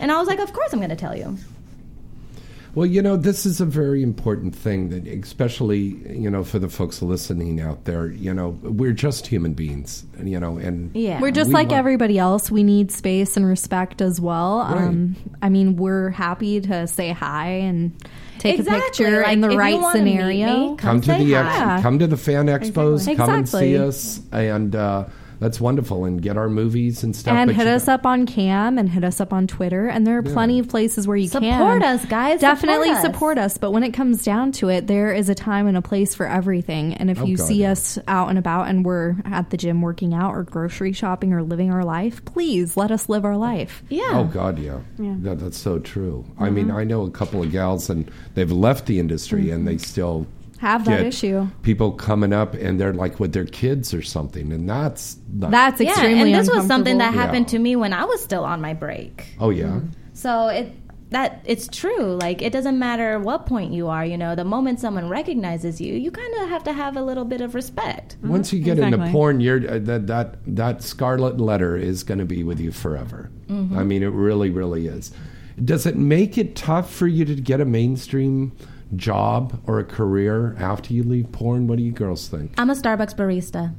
[0.00, 1.38] And I was like, "Of course, I'm going to tell you."
[2.74, 6.68] Well, you know, this is a very important thing that, especially, you know, for the
[6.68, 11.20] folks listening out there, you know, we're just human beings, you know, and Yeah.
[11.20, 12.48] We're just We like want- everybody else.
[12.50, 14.61] We need space and respect as well.
[14.61, 17.92] Um, I mean, we're happy to say hi and
[18.38, 18.78] take Exactly.
[18.78, 20.46] a picture Like, in the right scenario.
[20.46, 21.74] me, come, Come to the hi.
[21.74, 23.16] ex- come to the fan expos, Exactly.
[23.16, 25.04] come and see us, and uh,
[25.40, 27.35] that's wonderful, and get our movies and stuff.
[27.35, 29.88] and hit us got- up on Cam and hit us up on Twitter.
[29.88, 32.40] And there are plenty of places where you Support can support us, guys.
[32.40, 33.03] Definitely Support us.
[33.14, 33.59] support us.
[33.59, 36.26] But when it comes down to it, there is a time and a place for
[36.26, 36.94] everything.
[36.94, 37.72] And if Oh, you God, see yeah.
[37.72, 41.42] us out and about and we're at the gym working out or grocery shopping or
[41.42, 43.83] living our life, please let us live our life.
[43.88, 44.11] Yeah.
[44.12, 46.24] Oh God, yeah, That, that's so true.
[46.38, 46.55] I Mm-hmm.
[46.55, 50.26] mean, I know a couple of gals, and they've left the industry, and they still
[50.61, 51.49] Have that issue.
[51.62, 55.81] People coming up, and they're like with their kids or something, and that's not, That's
[55.81, 57.53] yeah, extremely and this was something that happened Yeah.
[57.53, 59.25] to me when I was still on my break.
[59.40, 59.87] Oh yeah, mm-hmm.
[60.12, 60.73] So it
[61.11, 62.14] that it's true.
[62.20, 64.05] Like it doesn't matter what point you are.
[64.05, 67.25] You know, the moment someone recognizes you, you kind of have to have a little
[67.25, 68.16] bit of respect.
[68.16, 68.29] Mm-hmm.
[68.29, 72.27] Once you get into porn, you're uh, that that that scarlet letter is going to
[72.27, 73.31] be with you forever.
[73.49, 73.79] Mm-hmm.
[73.79, 75.11] I mean, it really, really is.
[75.62, 78.53] Does it make it tough for you to get a mainstream
[78.96, 81.66] job or a career after you leave porn?
[81.66, 82.55] What do you girls think?
[82.59, 83.74] I'm a Starbucks barista.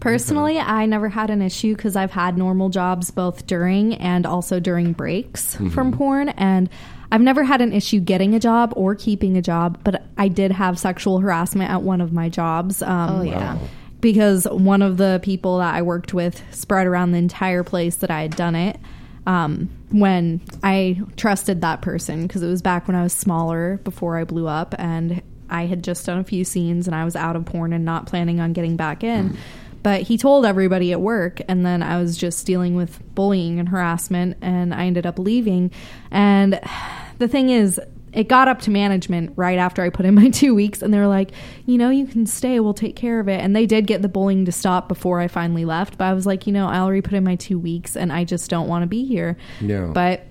[0.00, 4.60] Personally, I never had an issue because I've had normal jobs both during and also
[4.60, 6.28] during breaks from porn.
[6.30, 6.68] And
[7.10, 10.52] I've never had an issue getting a job or keeping a job, but I did
[10.52, 12.82] have sexual harassment at one of my jobs.
[12.82, 13.58] Um, Oh, yeah.
[14.00, 18.10] Because one of the people that I worked with spread around the entire place that
[18.10, 18.78] I had done it.
[19.26, 24.16] Um, when I trusted that person, because it was back when I was smaller before
[24.16, 27.36] I blew up, and I had just done a few scenes and I was out
[27.36, 29.36] of porn and not planning on getting back in.
[29.82, 33.68] But he told everybody at work, and then I was just dealing with bullying and
[33.68, 35.70] harassment, and I ended up leaving.
[36.10, 36.60] And
[37.18, 37.80] the thing is,
[38.16, 40.98] it got up to management right after I put in my two weeks, and they
[40.98, 41.30] were like,
[41.66, 43.40] you know, you can stay, we'll take care of it.
[43.40, 45.98] And they did get the bullying to stop before I finally left.
[45.98, 48.24] But I was like, you know, I already put in my two weeks, and I
[48.24, 49.36] just don't want to be here.
[49.60, 49.90] Yeah.
[49.92, 50.26] But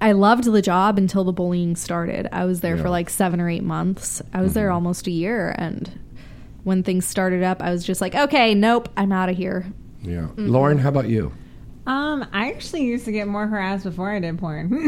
[0.00, 2.28] I loved the job until the bullying started.
[2.32, 2.82] I was there Yeah.
[2.82, 4.22] for like seven or eight months.
[4.32, 4.74] I was there mm-hmm.
[4.74, 6.00] almost a year, and
[6.64, 9.70] when things started up, I was just like, okay, nope, I'm out of here.
[10.00, 10.22] Yeah.
[10.22, 10.48] Mm-hmm.
[10.48, 11.30] Lauren, how about you?
[11.86, 14.70] Um, I actually used to get more harassed before I did porn.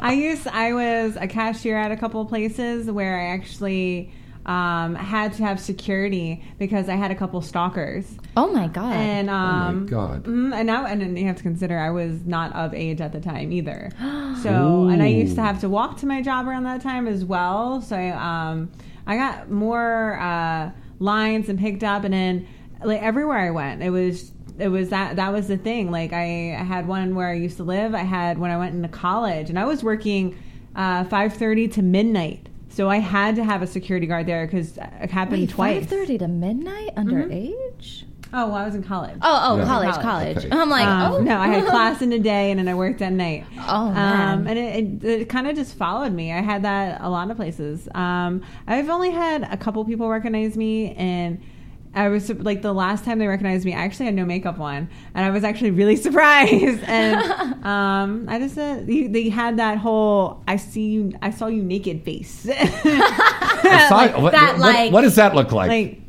[0.00, 4.12] I used I was a cashier at a couple of places where I actually
[4.46, 8.06] um, had to have security because I had a couple stalkers.
[8.36, 8.92] Oh my god.
[8.92, 10.24] And um, oh my God.
[10.24, 13.12] mhm, and now and then you have to consider I was not of age at
[13.12, 13.90] the time either.
[14.44, 17.24] So and I used to have to walk to my job around that time as
[17.24, 17.80] well.
[17.80, 18.70] So I, um,
[19.06, 22.46] I got more uh, lines and picked up, and then
[22.84, 25.90] like everywhere I went, it was it was that that was the thing.
[25.90, 27.94] Like I, I had one where I used to live.
[27.94, 30.36] I had when I went into college, and I was working
[30.76, 32.48] uh, five thirty to midnight.
[32.68, 35.80] So I had to have a security guard there because it happened Wait, twice.
[35.82, 38.04] five thirty to midnight underage.
[38.36, 39.16] Oh, well, I was in college.
[39.22, 39.64] Oh, oh, Yeah.
[39.64, 40.02] college, College.
[40.02, 40.36] college.
[40.38, 40.48] Okay.
[40.50, 43.00] I'm like, Um, oh no, I had class in the day and then I worked
[43.00, 43.44] at night.
[43.68, 44.38] Oh, man.
[44.40, 46.32] um, and it, it, it kind of just followed me.
[46.32, 47.88] I had that a lot of places.
[47.94, 51.40] Um, I've only had a couple people recognize me, and
[51.94, 54.88] I was like the last time they recognized me, I actually had no makeup on,
[55.14, 56.82] and I was actually really surprised.
[56.84, 57.22] And
[57.64, 61.62] um, I just uh, you, they had that whole "I see you, I saw you
[61.62, 62.46] naked" face.
[62.50, 65.68] I saw- what, that, what- like- what does that look like?
[65.68, 66.00] like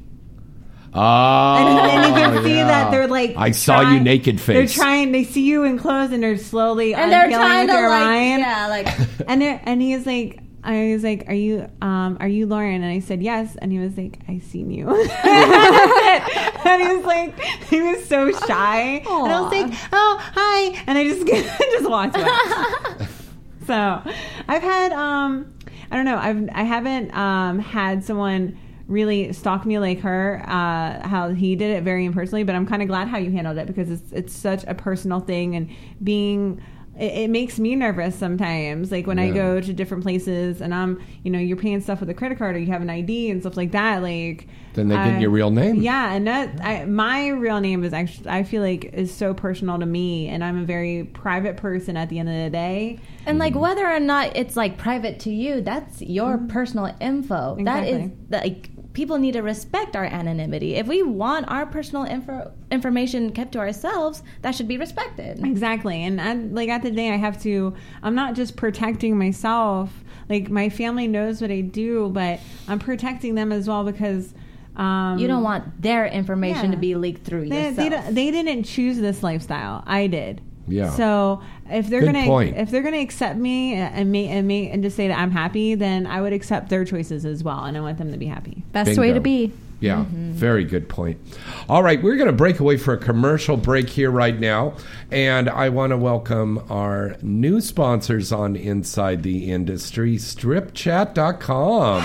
[0.94, 2.68] oh, and, and you can see yeah.
[2.68, 4.74] that they're like I saw you naked face.
[4.76, 5.12] They're trying.
[5.12, 8.04] They see you in clothes, and they're slowly and they're trying with to their like,
[8.06, 8.40] mind.
[8.42, 8.88] yeah, like
[9.28, 12.82] and there, and he was like, I was like, "Are you, um, are you Lauren?"
[12.84, 14.90] And I said, "Yes." And he was like, "I seen you."
[15.24, 20.98] and he was like, he was so shy, and I was like, "Oh, hi," and
[20.98, 21.26] I just
[21.72, 23.08] just walked away.
[23.68, 24.02] so,
[24.48, 25.54] I've had, um,
[25.92, 31.08] I don't know, I've I haven't um had someone really stalk me like her uh,
[31.08, 33.66] how he did it very impersonally but i'm kind of glad how you handled it
[33.66, 35.68] because it's it's such a personal thing and
[36.04, 36.62] being
[36.98, 38.92] it, it makes me nervous sometimes.
[38.92, 42.10] Like when i go to different places and i'm you know you're paying stuff with
[42.10, 44.96] a credit card or you have an id and stuff like that like Then they
[44.96, 45.82] get I- your real name.
[45.82, 49.80] yeah and that I, my real name is actually i feel like is so personal
[49.80, 53.00] to me and i'm a very private person at the end of the day.
[53.26, 53.62] And like mm-hmm.
[53.62, 56.48] whether or not it's like private to you, that's your mm-hmm.
[56.48, 57.58] personal info.
[57.64, 60.74] That is like people need to respect our anonymity.
[60.76, 65.46] If we want our personal info information kept to ourselves, that should be respected.
[65.46, 66.04] Exactly.
[66.04, 69.92] And I, like at the day, I have to, I'm not just protecting myself.
[70.30, 74.34] Like my family knows what I do, but I'm protecting them as well because.
[74.76, 76.72] Um, You don't want their information Yeah.
[76.72, 78.08] to be leaked through they, yourself.
[78.08, 79.84] they, they didn't choose this lifestyle.
[79.86, 80.42] I did.
[80.68, 80.90] Yeah.
[80.92, 82.58] So if they're Good gonna point.
[82.58, 85.76] if they're gonna accept me and me and me and just say that I'm happy,
[85.76, 88.64] then I would accept their choices as well, and I want them to be happy.
[88.72, 89.52] Best way to be.
[89.82, 90.32] Yeah, Mm-hmm.
[90.32, 91.20] very good point.
[91.68, 94.78] All right, we're going to break away for a commercial break here right now.
[95.12, 102.02] And I want to welcome our new sponsors on Inside the Industry, stripchat.com.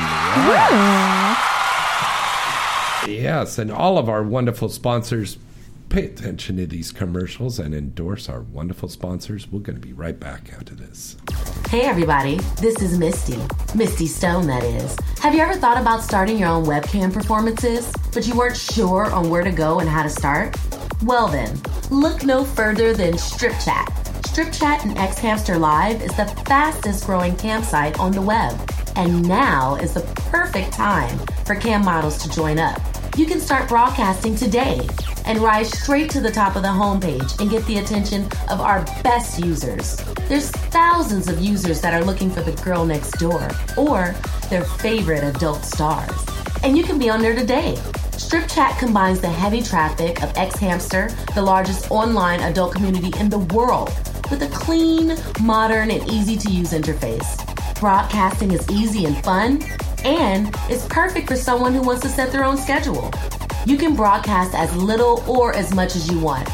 [3.08, 5.38] Yes, and all of our wonderful sponsors
[5.90, 9.50] pay attention to these commercials and endorse our wonderful sponsors.
[9.50, 11.16] We're going to be right back after this.
[11.68, 13.38] Hey everybody, this is Misty.
[13.74, 14.96] Misty Stone, that is.
[15.18, 19.30] Have you ever thought about starting your own webcam performances, but you weren't sure on
[19.30, 20.56] where to go and how to start?
[21.02, 24.26] Well then, look no further than Stripchat.
[24.28, 28.56] Strip Chat and xHamster Live is the fastest growing campsite on the web.
[28.94, 32.80] And now is the perfect time for cam models to join up.
[33.20, 34.80] You can start broadcasting today
[35.26, 38.82] and rise straight to the top of the homepage and get the attention of our
[39.02, 39.96] best users.
[40.26, 44.14] There's thousands of users that are looking for the girl next door or
[44.48, 46.18] their favorite adult stars.
[46.62, 47.74] And you can be on there today.
[48.12, 53.90] Stripchat combines the heavy traffic of xHamster, the largest online adult community in the world,
[54.30, 57.36] with a clean, modern, and easy to use interface.
[57.78, 59.62] Broadcasting is easy and fun,
[60.04, 63.10] and it's perfect for someone who wants to set their own schedule.
[63.66, 66.48] You can broadcast as little or as much as you want,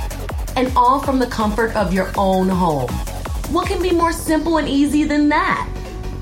[0.57, 2.91] and all from the comfort of your own home.
[3.53, 5.69] What can be more simple and easy than that?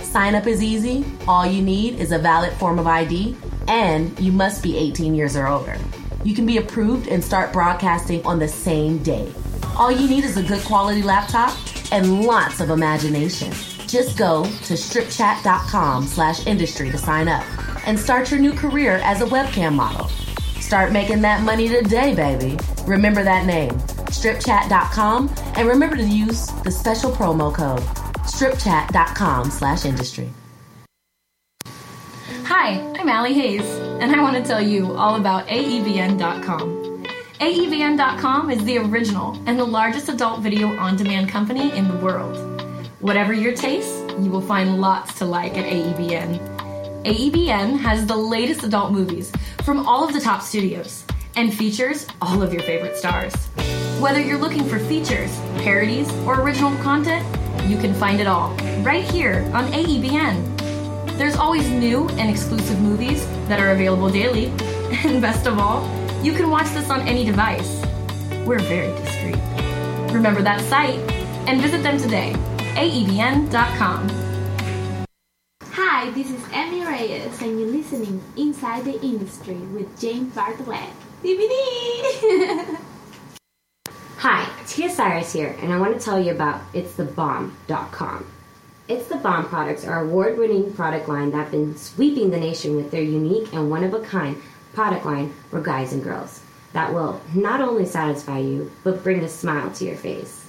[0.01, 1.05] Sign up is easy.
[1.27, 5.37] All you need is a valid form of ID, and you must be 18 years
[5.37, 5.77] or older.
[6.23, 9.33] You can be approved and start broadcasting on the same day.
[9.77, 11.57] All you need is a good quality laptop
[11.91, 13.53] and lots of imagination.
[13.95, 17.45] Just go to stripchat.com slash industry to sign up
[17.87, 20.09] and start your new career as a webcam model.
[20.59, 22.59] Start making that money today, baby.
[22.87, 23.71] Remember that name,
[24.11, 27.83] stripchat.com, and remember to use the special promo code
[28.25, 30.29] stripchat.com slash industry.
[32.47, 37.05] Hi, I'm Allie Hayes, and I want to tell you all about AEBN.com.
[37.39, 42.63] AEBN.com is the original and the largest adult video on demand company in the world.
[43.05, 47.05] Whatever your taste, you will find lots to like at AEBN.
[47.05, 49.31] AEBN has the latest adult movies
[49.62, 51.05] from all of the top studios
[51.37, 53.35] and features all of your favorite stars.
[54.01, 57.27] Whether you're looking for features, parodies, or original content,
[57.69, 61.19] you can find it all right here on AEBN.
[61.19, 64.47] There's always new and exclusive movies that are available daily.
[65.05, 65.85] And best of all,
[66.25, 67.85] you can watch this on any device.
[68.47, 69.37] We're very discreet.
[70.14, 71.01] Remember that site
[71.47, 72.35] and visit them today.
[72.75, 74.09] AEBN.com.
[75.63, 80.91] Hi, this is Emmy Reyes, and you're listening Inside the Industry with James Bartholet.
[81.23, 82.77] DVD!
[84.19, 88.27] Hi, Tia Cyrus here, and I want to tell you about It'sTheBomb.com.
[88.89, 92.75] It's the Bomb products are award winning product line that have been sweeping the nation
[92.75, 96.93] with their unique and one of a kind product line for guys and girls that
[96.93, 100.44] will not only satisfy you, but bring a smile to your face.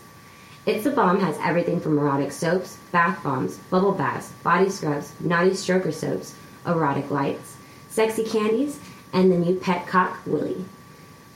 [0.65, 5.51] It's the Bomb has everything from erotic soaps, bath bombs, bubble baths, body scrubs, naughty
[5.51, 6.34] stroker soaps,
[6.65, 7.56] erotic lights,
[7.88, 8.80] sexy candies,
[9.13, 10.65] and the new Petcock Willy.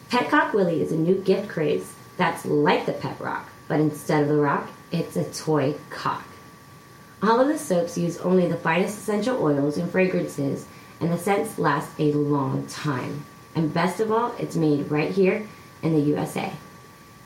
[0.09, 4.29] Petcock Willy is a new gift craze that's like the pet rock, but instead of
[4.29, 6.25] the rock, it's a toy cock.
[7.21, 10.65] All of the soaps use only the finest essential oils and fragrances,
[10.99, 13.25] and the scents last a long time.
[13.53, 15.47] And best of all, it's made right here
[15.83, 16.51] in the USA.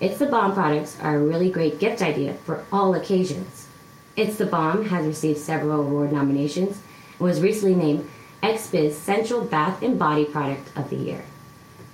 [0.04, 3.70] It's the Bomb products are a really great gift idea for all occasions.
[4.18, 8.10] It's the Bomb has received several award nominations and was recently named
[8.42, 11.24] XBiz Central Bath and Body Product of the Year.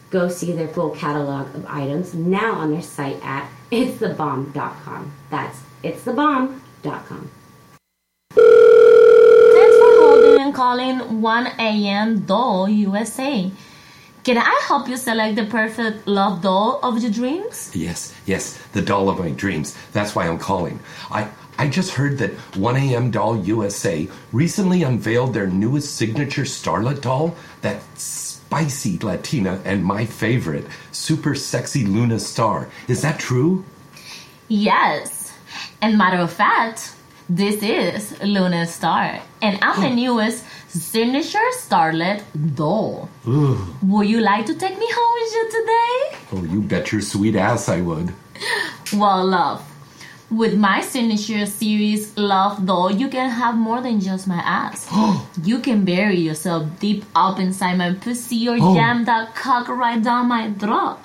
[0.10, 5.12] Go see their full catalog of items now on their site at itsthebomb.com.
[5.30, 7.30] That's itsthebomb.com.
[8.34, 12.22] Thanks for holding and calling 1 a.m.
[12.22, 13.52] Doll USA.
[14.24, 17.72] Can I help you select the perfect love doll of your dreams?
[17.74, 19.78] Yes, yes, the doll of my dreams.
[19.94, 20.80] That's why I'm calling.
[21.10, 27.36] I I just heard that 1AM Doll USA recently unveiled their newest signature starlet doll,
[27.62, 32.70] that spicy Latina and my favorite, super sexy Luna Star.
[32.88, 33.66] Is that true?
[34.48, 35.34] Yes.
[35.82, 36.94] And matter of fact,
[37.28, 39.94] this is Luna Star, and I'm the oh.
[39.94, 42.22] newest signature starlet
[42.56, 43.10] doll.
[43.28, 43.58] Ooh.
[43.84, 46.18] Would you like to take me home with you today?
[46.34, 48.14] Oh, you bet your sweet ass I would.
[48.94, 49.64] Well, love,
[50.32, 54.88] with my signature series Love Doll, you can have more than just my ass.
[54.92, 55.28] Oh.
[55.44, 58.74] you can bury yourself deep up inside my pussy or Oh.
[58.76, 60.98] jam that cock right down my throat.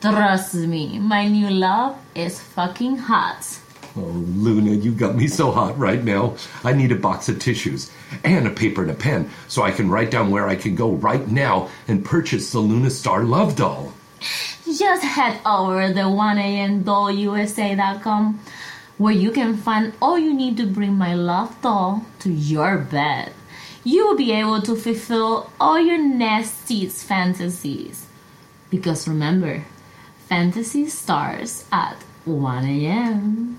[0.00, 3.58] Trust me, my new love is fucking hot.
[3.94, 6.36] Oh, Luna, you got me so hot right now.
[6.64, 7.90] I need a box of tissues
[8.24, 10.92] and a paper and a pen so I can write down where I can go
[10.92, 13.92] right now and purchase the Luna Star Love Doll.
[14.64, 18.40] Just head over to 1amdollusa.com
[18.98, 23.32] where you can find all you need to bring my love doll to your bed.
[23.84, 28.06] You will be able to fulfill all your nastiest fantasies.
[28.70, 29.64] Because remember,
[30.28, 33.58] fantasy starts at 1 a.m.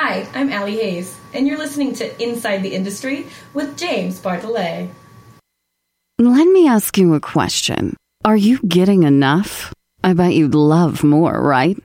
[0.00, 4.88] Hi, I'm Allie Hayes, and you're listening to Inside the Industry with James Bartholet.
[6.20, 7.96] Let me ask you a question.
[8.24, 9.74] Are you getting enough?
[10.04, 11.76] I bet you'd love more, right?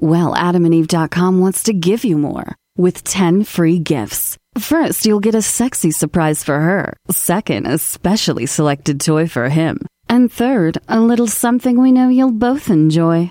[0.00, 4.36] Well, adamandeve.com wants to give you more with 10 free gifts.
[4.58, 6.96] First, you'll get a sexy surprise for her.
[7.08, 9.78] Second, a specially selected toy for him.
[10.08, 13.30] And third, a little something we know you'll both enjoy.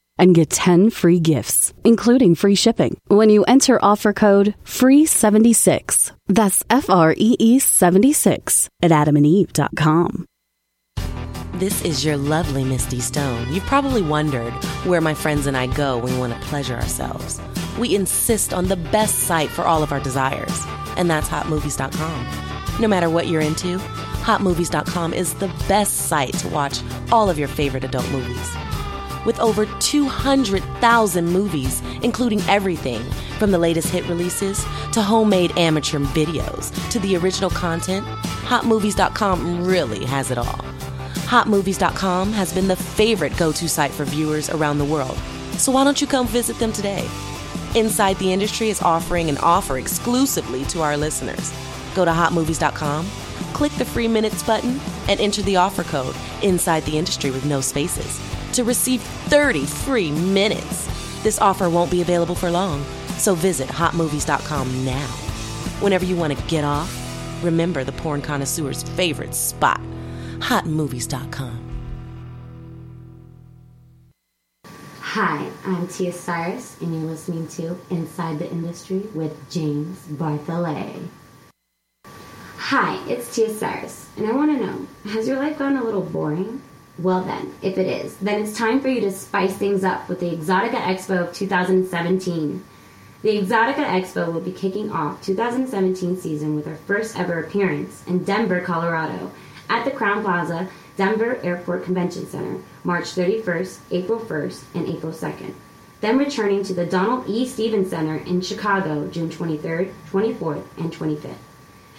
[0.21, 6.11] and get 10 free gifts, including free shipping, when you enter offer code FREE76.
[6.27, 10.25] That's F R E E 76 at adamandeve.com.
[11.55, 13.53] This is your lovely Misty Stone.
[13.53, 14.53] You've probably wondered
[14.83, 17.39] where my friends and I go when we want to pleasure ourselves.
[17.77, 20.65] We insist on the best site for all of our desires,
[20.97, 22.79] and that's hotmovies.com.
[22.79, 26.79] No matter what you're into, hotmovies.com is the best site to watch
[27.11, 28.55] all of your favorite adult movies.
[29.25, 33.01] With over 200,000 movies, including everything
[33.37, 34.63] from the latest hit releases
[34.93, 40.59] to homemade amateur videos to the original content, hotmovies.com really has it all.
[41.27, 45.17] Hotmovies.com has been the favorite go to site for viewers around the world.
[45.53, 47.07] So why don't you come visit them today?
[47.75, 51.53] Inside the Industry is offering an offer exclusively to our listeners.
[51.95, 53.05] Go to hotmovies.com,
[53.53, 57.61] click the free minutes button, and enter the offer code Inside the Industry with no
[57.61, 58.19] spaces
[58.53, 60.87] to receive 30 free minutes.
[61.23, 62.83] This offer won't be available for long,
[63.17, 65.07] so visit hotmovies.com now.
[65.79, 66.91] Whenever you want to get off,
[67.43, 69.81] remember the porn connoisseur's favorite spot
[70.41, 71.67] hotmovies.com.
[74.99, 81.07] Hi, I'm Tia Cyrus, and you're listening to Inside the Industry with James Bartholet.
[82.57, 86.01] Hi, it's Tia Cyrus, and I want to know has your life gotten a little
[86.01, 86.61] boring?
[87.01, 90.19] Well, then, if it is, then it's time for you to spice things up with
[90.19, 92.63] the Exotica Expo of 2017.
[93.23, 98.23] The Exotica Expo will be kicking off 2017 season with our first ever appearance in
[98.23, 99.31] Denver, Colorado,
[99.67, 105.55] at the Crowne Plaza Denver Airport Convention Center, March 31st, April 1st, and April 2nd.
[106.01, 107.47] Then returning to the Donald E.
[107.47, 111.33] Stephens Center in Chicago, June 23rd, 24th, and 25th.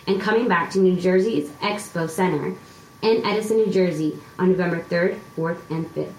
[0.07, 2.55] And coming back to New Jersey's Expo Center
[3.03, 6.13] in Edison, New Jersey on November 3rd, 4th, and 5th.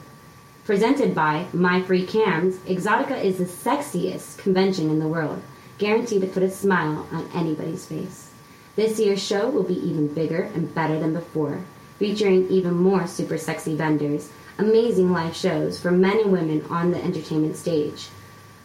[0.66, 5.42] Presented by My Free Cams, Exotica is the sexiest convention in the world,
[5.78, 8.32] guaranteed to put a smile on anybody's face.
[8.76, 11.62] This year's show will be even bigger and better than before,
[12.00, 17.02] featuring even more super sexy vendors, amazing live shows for men and women on the
[17.02, 18.10] entertainment stage,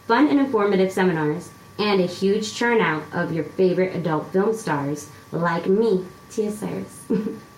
[0.07, 5.67] fun and informative seminars, and a huge turnout of your favorite adult film stars like
[5.67, 7.05] me, Tia Cyrus.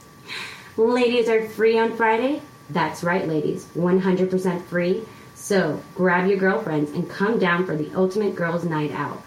[0.86, 2.42] ladies are free on Friday.
[2.70, 5.04] That's right, ladies, 100% free.
[5.36, 9.24] So grab your girlfriends and come down for the ultimate girls' night out.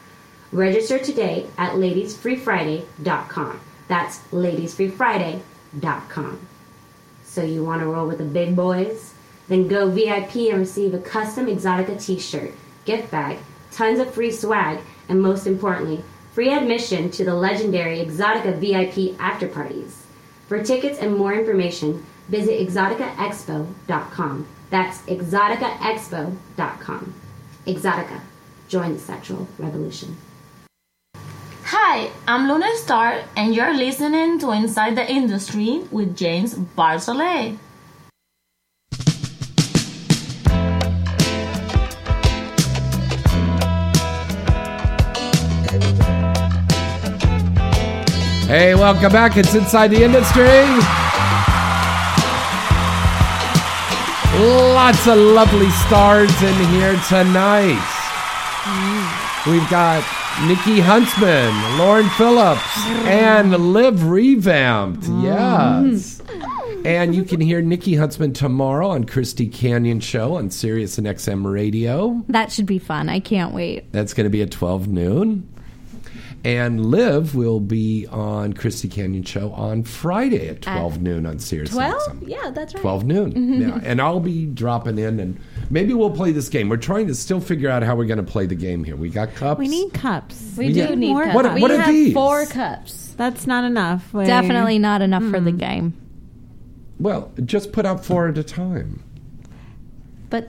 [0.53, 3.61] Register today at ladiesfreefriday.com.
[3.89, 6.47] That's ladiesfreefriday.com.
[7.25, 9.15] So you want to roll with the big boys?
[9.49, 12.53] Then go VIP and receive a custom Exotica t-shirt,
[12.85, 13.39] gift bag,
[13.73, 14.79] tons of free swag,
[15.09, 16.03] and most importantly,
[16.33, 20.04] free admission to the legendary Exotica VIP after parties.
[20.47, 24.47] For tickets and more information, visit exoticaexpo.com.
[24.71, 27.15] That's exoticaexpo.com.
[27.67, 28.21] Exotica.
[28.69, 30.17] Join the sexual revolution.
[31.65, 37.57] Hi, I'm Luna Star, and you're listening to Inside the Industry with James Bartholet.
[48.47, 49.39] Hey, welcome back.
[49.39, 50.45] It's Inside the Industry.
[54.39, 57.81] Lots of lovely stars in here tonight.
[58.65, 59.51] Mm.
[59.51, 60.05] We've got
[60.47, 63.07] Nikki Huntsman, Lauren Phillips, mm.
[63.07, 65.05] and Liv Revamped.
[65.05, 65.23] Mm.
[65.23, 66.21] Yes.
[66.85, 71.51] And you can hear Nikki Huntsman tomorrow on Christy Canyon Show on Sirius and XM
[71.51, 72.23] Radio.
[72.29, 73.09] That should be fun.
[73.09, 73.91] I can't wait.
[73.93, 75.49] That's going to be at 12 noon.
[76.45, 81.71] And Liv will be on Christy Canyon Show on Friday at 12 noon on Sirius.
[81.75, 82.19] and 12?
[82.21, 82.29] XM.
[82.29, 82.81] Yeah, that's right.
[82.83, 83.33] 12 noon.
[83.33, 83.61] Mm-hmm.
[83.63, 83.81] Yeah.
[83.83, 85.41] And I'll be dropping in and
[85.71, 86.69] maybe we'll play this game.
[86.69, 88.95] We're trying to still figure out how we're going to play the game here.
[88.95, 89.59] We got cups.
[89.59, 90.55] We need cups.
[90.59, 91.35] We, We do need What- cups.
[91.35, 92.13] what- we what are have these?
[92.13, 93.15] four cups.
[93.17, 94.13] That's not enough.
[94.13, 94.27] Wait.
[94.27, 95.57] Definitely not enough for the mm-hmm.
[95.57, 95.95] game.
[96.99, 99.03] Well, just put out four at a time.
[100.29, 100.49] But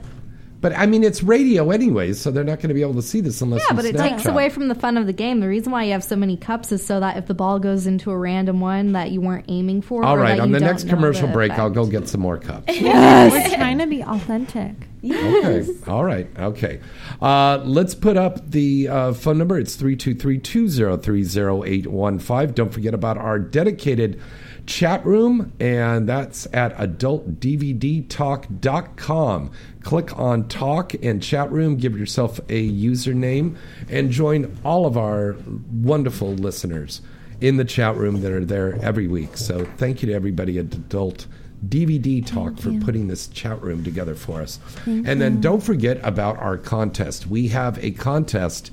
[0.66, 3.20] But I mean, it's radio anyway, so they're not going to be able to see
[3.20, 4.08] this unless yeah, you but it Snapchat.
[4.08, 5.38] takes away from the fun of the game.
[5.38, 7.86] The reason why you have so many cups is so that if the ball goes
[7.86, 10.58] into a random one that you weren't aiming for, All or right, that on the
[10.58, 12.64] next commercial the break, I'll go get some more cups.
[12.66, 13.30] yes.
[13.30, 14.74] We're trying to be authentic.
[15.04, 15.64] Okay.
[15.86, 16.26] All right.
[16.36, 16.80] Okay.
[17.22, 19.60] Uh, let's put up the uh, phone number.
[19.60, 22.54] It's 323-203-0815.
[22.56, 24.20] Don't forget about our dedicated
[24.66, 29.50] chat room, and that's at adultdvdtalk.com.
[29.82, 33.56] Click on talk and chat room, give yourself a username,
[33.88, 35.36] and join all of our
[35.72, 37.00] wonderful listeners
[37.40, 39.36] in the chat room that are there every week.
[39.36, 41.26] So thank you to everybody at Adult
[41.66, 44.58] DVD Talk for putting this chat room together for us.
[44.86, 47.26] and then don't forget about our contest.
[47.26, 48.70] We have a contest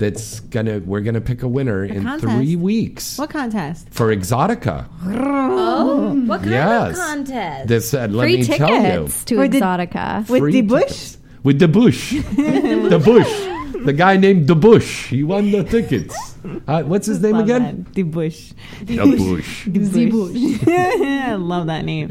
[0.00, 2.34] that's gonna we're gonna pick a winner in contest?
[2.34, 3.86] three weeks What contest?
[3.90, 4.86] for Exotica.
[5.04, 6.90] Oh, what kind Yes.
[6.92, 7.68] of contest?
[7.68, 8.82] This uh, let Free me tell you.
[8.82, 10.28] tickets to Exotica.
[10.28, 11.16] With the bush?
[11.42, 12.12] With the bush.
[12.36, 13.46] the bush.
[13.84, 15.08] The guy named the bush.
[15.08, 16.14] He won the tickets.
[16.66, 17.84] Uh, what's his name Love again?
[17.84, 17.94] that.
[17.94, 18.54] The bush.
[18.80, 19.66] The bush.
[19.66, 20.66] The bush.
[20.66, 22.08] I love that name.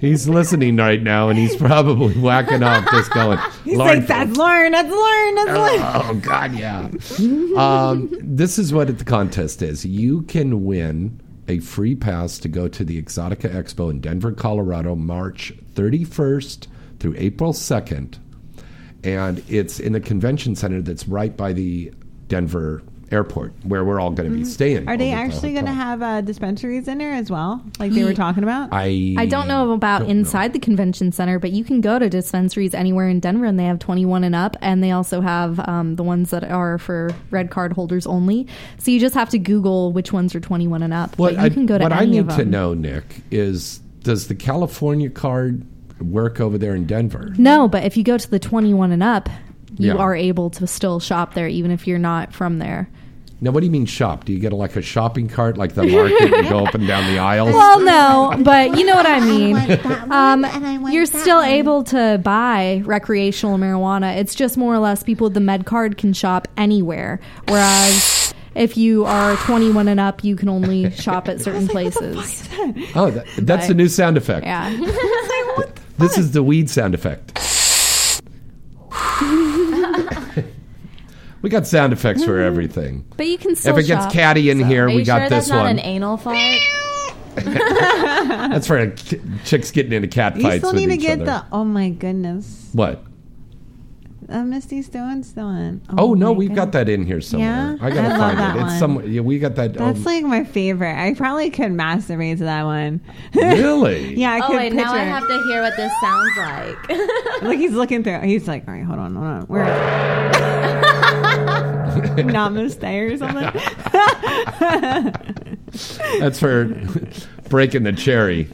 [0.00, 3.40] He's listening right now, and he's probably whacking off, just going.
[3.64, 5.80] He's "Lauren like, that's Lauren, that's Lauren, that's Lauren.
[5.82, 6.88] Oh God, yeah.
[7.60, 9.84] um, this is what the contest is.
[9.84, 14.94] You can win a free pass to go to the Exotica Expo in Denver, Colorado,
[14.94, 16.68] March 31st
[17.00, 18.18] through April 2nd,
[19.06, 21.92] and it's in the convention center that's right by the
[22.26, 22.82] Denver
[23.12, 24.78] airport, where we're all going to be staying.
[24.78, 24.88] Mm-hmm.
[24.88, 28.02] Are they the actually going to have uh, dispensaries in there as well, like they
[28.02, 28.70] were talking about?
[28.72, 30.12] I I don't know about don't know.
[30.12, 33.64] inside the convention center, but you can go to dispensaries anywhere in Denver, and they
[33.64, 37.50] have 21 and up, and they also have um, the ones that are for red
[37.50, 38.48] card holders only.
[38.78, 41.16] So you just have to Google which ones are 21 and up.
[41.16, 43.78] What but you I, can go to what I need of to know, Nick, is
[44.02, 45.64] does the California card
[46.00, 47.32] work over there in Denver?
[47.38, 49.28] No, but if you go to the 21 and up,
[49.78, 49.94] you Yeah.
[49.96, 52.88] are able to still shop there, even if you're not from there.
[53.38, 54.24] Now, what do you mean shop?
[54.24, 57.04] Do you get like a shopping cart, like the market, and go up and down
[57.12, 57.52] the aisles?
[57.52, 59.56] Well, no, but you know what I mean.
[60.10, 64.16] Um, you're still able to buy recreational marijuana.
[64.16, 68.78] It's just more or less people with the med card can shop anywhere, whereas if
[68.78, 72.48] you are 21 and up, you can only shop at certain places.
[72.94, 74.46] oh, that, that's But- the new sound effect.
[74.46, 74.70] Yeah.
[75.98, 77.32] This is the weed sound effect.
[81.42, 82.46] we got sound effects for mm-hmm.
[82.46, 83.04] everything.
[83.16, 85.04] But you can still If it gets shop, catty in so- here, Are we you
[85.04, 85.78] got sure this that's not one.
[85.78, 86.36] an anal fart?
[87.36, 91.00] That's for a k- chicks getting into cat you fights still with need to each
[91.00, 91.24] get other.
[91.26, 91.44] the.
[91.52, 92.68] Oh my goodness.
[92.72, 93.02] what?
[94.28, 95.80] Uh, Misty Stone still in.
[95.96, 97.76] Oh, no, we've got that in here somewhere.
[97.80, 97.86] Yeah?
[97.86, 98.58] I gotta I love find that it.
[98.60, 98.68] one.
[98.68, 99.06] It's somewhere.
[99.06, 99.74] Yeah, we got that.
[99.74, 100.96] That's um, like my favorite.
[100.96, 103.00] I probably could masturbate to that one.
[103.34, 104.14] really.
[104.18, 104.84] yeah, I oh could wait, picture.
[104.84, 106.88] now I have to hear what this sounds like.
[107.42, 108.20] Look, he's looking through.
[108.22, 109.42] He's like, all right, hold on, hold on.
[109.42, 109.66] Where?
[112.24, 113.44] Not mistake or something.
[116.18, 116.64] That's for
[117.48, 118.48] breaking the cherry.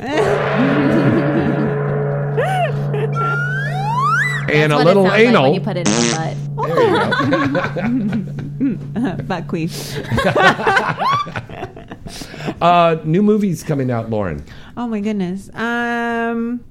[4.51, 5.55] And a What it little sounds like anal.
[5.55, 6.37] you put it in the butt.
[9.27, 9.97] Butt queef.
[12.61, 14.45] uh, new movies coming out, Lauren.
[14.77, 15.49] Oh my goodness.
[15.55, 16.63] Um,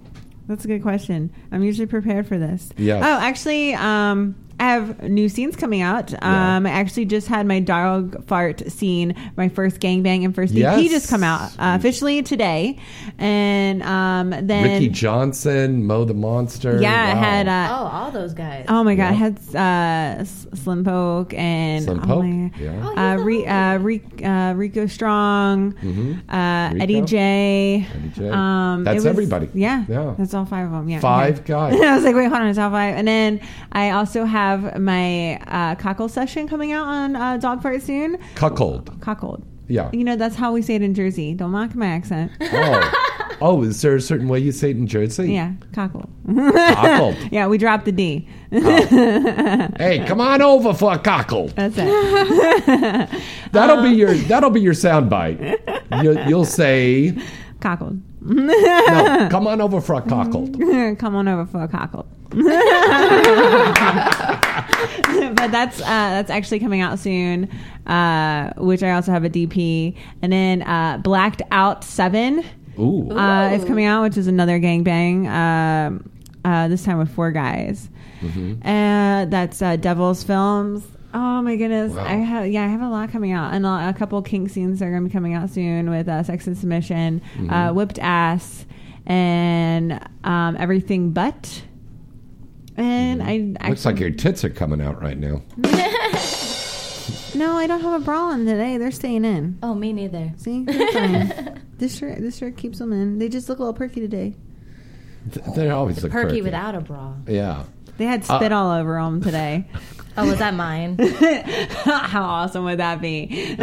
[0.48, 1.32] that's a good question.
[1.52, 2.70] I'm usually prepared for this.
[2.78, 2.98] Yeah.
[2.98, 6.14] Oh, actually, um, I have new scenes coming out.
[6.24, 10.80] Um, I actually just had my dog fart scene, my first gangbang and first Yes.
[10.80, 12.78] BP just come out uh, officially today,
[13.18, 16.80] and um, then Ricky Johnson, Mo the Monster.
[16.80, 18.66] yeah, I had uh, Oh, all those guys.
[18.70, 19.10] Oh my god, Yeah.
[19.10, 22.82] I had uh, Slim Poke and Slim oh Poke, my- yeah.
[22.84, 26.20] Oh, uh, Re- uh, Re- uh, Rico Strong, Mhm.
[26.30, 26.84] uh, Rico.
[26.84, 27.88] Eddie J.
[27.96, 28.30] Eddie J.
[28.30, 29.50] Um, That's was- everybody.
[29.56, 30.14] Yeah, Yeah.
[30.20, 30.88] that's all five of them.
[30.88, 31.48] Yeah, Five okay.
[31.54, 31.82] guys.
[31.82, 32.94] I was like, wait, hold on, it's all five.
[32.96, 33.42] And then
[33.72, 38.18] I also have my uh, cockle session coming out on uh, Dog Fart soon.
[38.36, 39.00] Cuckold.
[39.02, 39.44] Cockold.
[39.68, 39.90] Yeah.
[39.94, 41.34] You know, that's how we say it in Jersey.
[41.34, 42.32] Don't mock my accent.
[42.42, 45.32] Oh, oh, is there a certain way you say it in Jersey?
[45.32, 46.10] Yeah, cockle.
[46.28, 47.16] Cockle.
[47.32, 48.28] yeah, we dropped the D.
[48.52, 51.48] Hey, come on over for a cockle.
[51.50, 53.22] That's it.
[53.54, 56.04] That'll be your that'll be your soundbite.
[56.04, 57.18] You, you'll say,
[57.62, 58.02] Cockled.
[58.22, 60.50] no, come on over for a cockle.
[60.96, 62.08] Come on over for a cockle.
[65.36, 67.50] but that's uh, that's actually coming out soon,
[67.88, 72.44] uh, which I also have a DP, and then uh, Blacked Out Seven
[72.80, 73.12] Ooh.
[73.12, 75.28] uh, is coming out, which is another gangbang.
[75.30, 76.10] Um,
[76.44, 77.88] uh, this time with four guys.
[78.22, 78.68] Mm-hmm.
[78.68, 80.84] Uh, that's uh, Devil's Films.
[81.14, 81.94] Oh my goodness!
[81.94, 82.06] Wow.
[82.06, 84.82] I have yeah, I have a lot coming out, and a, a couple kink scenes
[84.82, 87.74] are going to be coming out soon with uh, Sex and Submission, uh, Mhm.
[87.76, 88.66] Whipped Ass,
[89.06, 91.64] and um, Everything Butt.
[92.78, 93.70] And I Mm-hmm.
[93.70, 95.42] Looks like your tits are coming out right now.
[97.36, 98.78] no, I don't have a bra on today.
[98.78, 99.58] They're staying in.
[99.64, 100.34] Oh, me neither.
[100.38, 101.62] See, They're fine.
[101.78, 103.18] this shirt, this shirt keeps them in.
[103.20, 104.36] They just look a little perky today.
[105.32, 106.42] Th- They always look Perky perky.
[106.42, 107.14] without a bra.
[107.28, 107.64] Yeah.
[107.98, 109.68] They had Uh, spit all over them today.
[110.18, 110.98] Oh, was that mine?
[111.86, 113.56] How awesome would that be?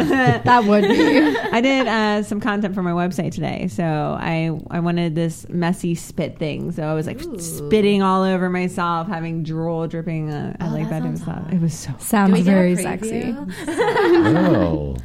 [0.49, 1.37] That would be.
[1.51, 5.95] I did uh, some content for my website today, so I I wanted this messy
[5.95, 6.71] spit thing.
[6.71, 10.31] So I was like spitting all over myself, having drool dripping.
[10.31, 11.03] Uh, I like that.
[11.03, 11.21] It was
[11.53, 13.35] it was so Sounds Do we get a very sexy.
[13.67, 14.97] Oh.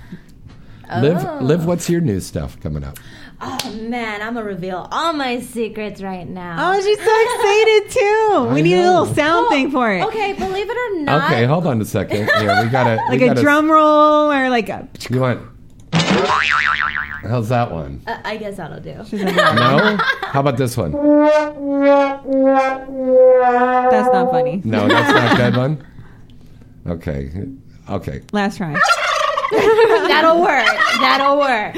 [1.00, 2.98] Liv, Liv, what's your new stuff coming up?
[3.40, 6.56] Oh man, I'm gonna reveal all my secrets right now.
[6.72, 7.90] Oh, she's so excited
[8.48, 8.54] too.
[8.54, 10.02] We I need a little sound thing for it.
[10.04, 11.24] Okay, believe it or not.
[11.30, 12.30] Okay, hold on a second.
[12.38, 14.88] Here, we gotta Like we a gotta- drum roll or like a.
[15.10, 15.40] You want?
[15.92, 18.02] How's that one?
[18.06, 19.02] Uh, I guess that'll do.
[19.16, 19.96] No.
[20.22, 20.92] How about this one?
[23.90, 24.60] That's not funny.
[24.64, 25.86] No, that's not a good one.
[26.86, 27.30] Okay.
[27.88, 28.20] Okay.
[28.32, 28.74] Last try.
[30.14, 30.66] That'll work.
[31.00, 31.74] That'll work.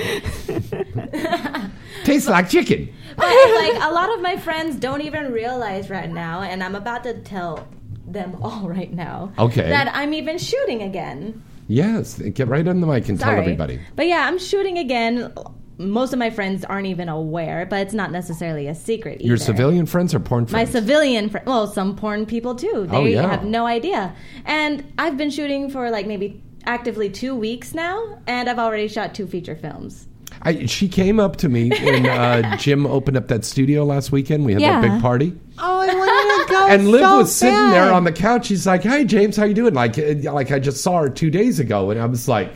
[2.05, 2.93] Tastes like chicken.
[3.16, 7.03] But like a lot of my friends don't even realize right now, and I'm about
[7.05, 7.66] to tell
[8.07, 9.32] them all right now.
[9.39, 9.68] Okay.
[9.68, 11.43] That I'm even shooting again.
[11.68, 12.18] Yes.
[12.18, 13.80] Get right on the mic and tell everybody.
[13.97, 15.32] But yeah, I'm shooting again.
[15.78, 19.28] Most of my friends aren't even aware, but it's not necessarily a secret either.
[19.28, 22.70] Your civilian friends or porn My civilian, fr- well, some porn people too.
[22.74, 23.28] Oh, they Oh, yeah.
[23.30, 24.14] have no idea.
[24.47, 29.14] And I've been shooting for like maybe actively two weeks now, and I've already shot
[29.14, 30.07] two feature films.
[30.43, 34.45] I, she came up to me when uh, Jim opened up that studio last weekend.
[34.45, 35.33] We had that big party.
[35.59, 36.67] Oh, I wanted to go.
[36.69, 37.73] and Liv so was sitting bad.
[37.73, 38.47] there on the couch.
[38.47, 41.31] She's like, "Hey, James, how you doing?" Like, uh, like I just saw her two
[41.31, 42.53] days ago, and I was like,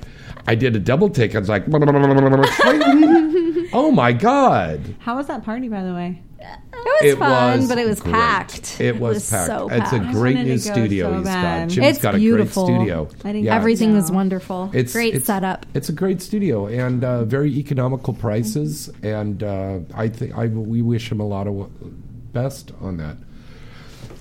[0.47, 1.35] I did a double take.
[1.35, 1.65] I was like,
[3.73, 6.23] "Oh my god!" How was that party, by the way?
[7.03, 8.15] It was fun, but it was great.
[8.15, 8.81] packed.
[8.81, 9.47] It was, packed.
[9.49, 11.69] so It's a great wanted new to go studio so he's bad.
[11.69, 11.75] got.
[11.75, 12.67] Jim's It's got a beautiful.
[12.67, 13.09] great studio.
[13.25, 13.57] I didn't Yeah.
[13.57, 14.17] Everything was No.
[14.17, 14.71] wonderful.
[14.73, 15.67] It's- Great it's- setup.
[15.75, 20.81] It's a great studio and uh, very economical prices, and uh, I think I we
[20.83, 21.71] wish him a lot of w-
[22.33, 23.17] best on that.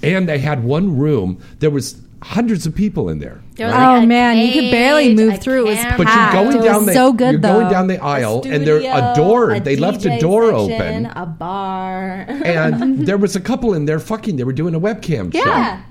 [0.03, 1.39] And they had one room.
[1.59, 3.41] There was hundreds of people in there.
[3.55, 3.75] There right?
[3.93, 5.67] like, Oh a man, you could barely move through.
[5.67, 5.97] It was camera.
[5.97, 7.59] But you're going It down was the so good you're though.
[7.59, 9.51] going down the aisle, and there a door.
[9.51, 12.25] a they left a door section, open, a bar.
[12.29, 14.35] and there was a couple in there fucking.
[14.35, 15.39] They were doing a webcam show.
[15.45, 15.83] yeah,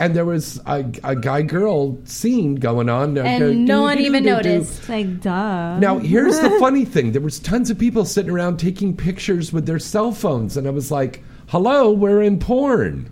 [0.00, 4.88] and there was a, a guy girl scene going on, and no one even noticed.
[4.88, 5.78] Like, duh.
[5.78, 9.64] Now, here's the funny thing: there was tons of people sitting around taking pictures with
[9.66, 13.10] their cell phones, and I was like, "Hello, we're in porn.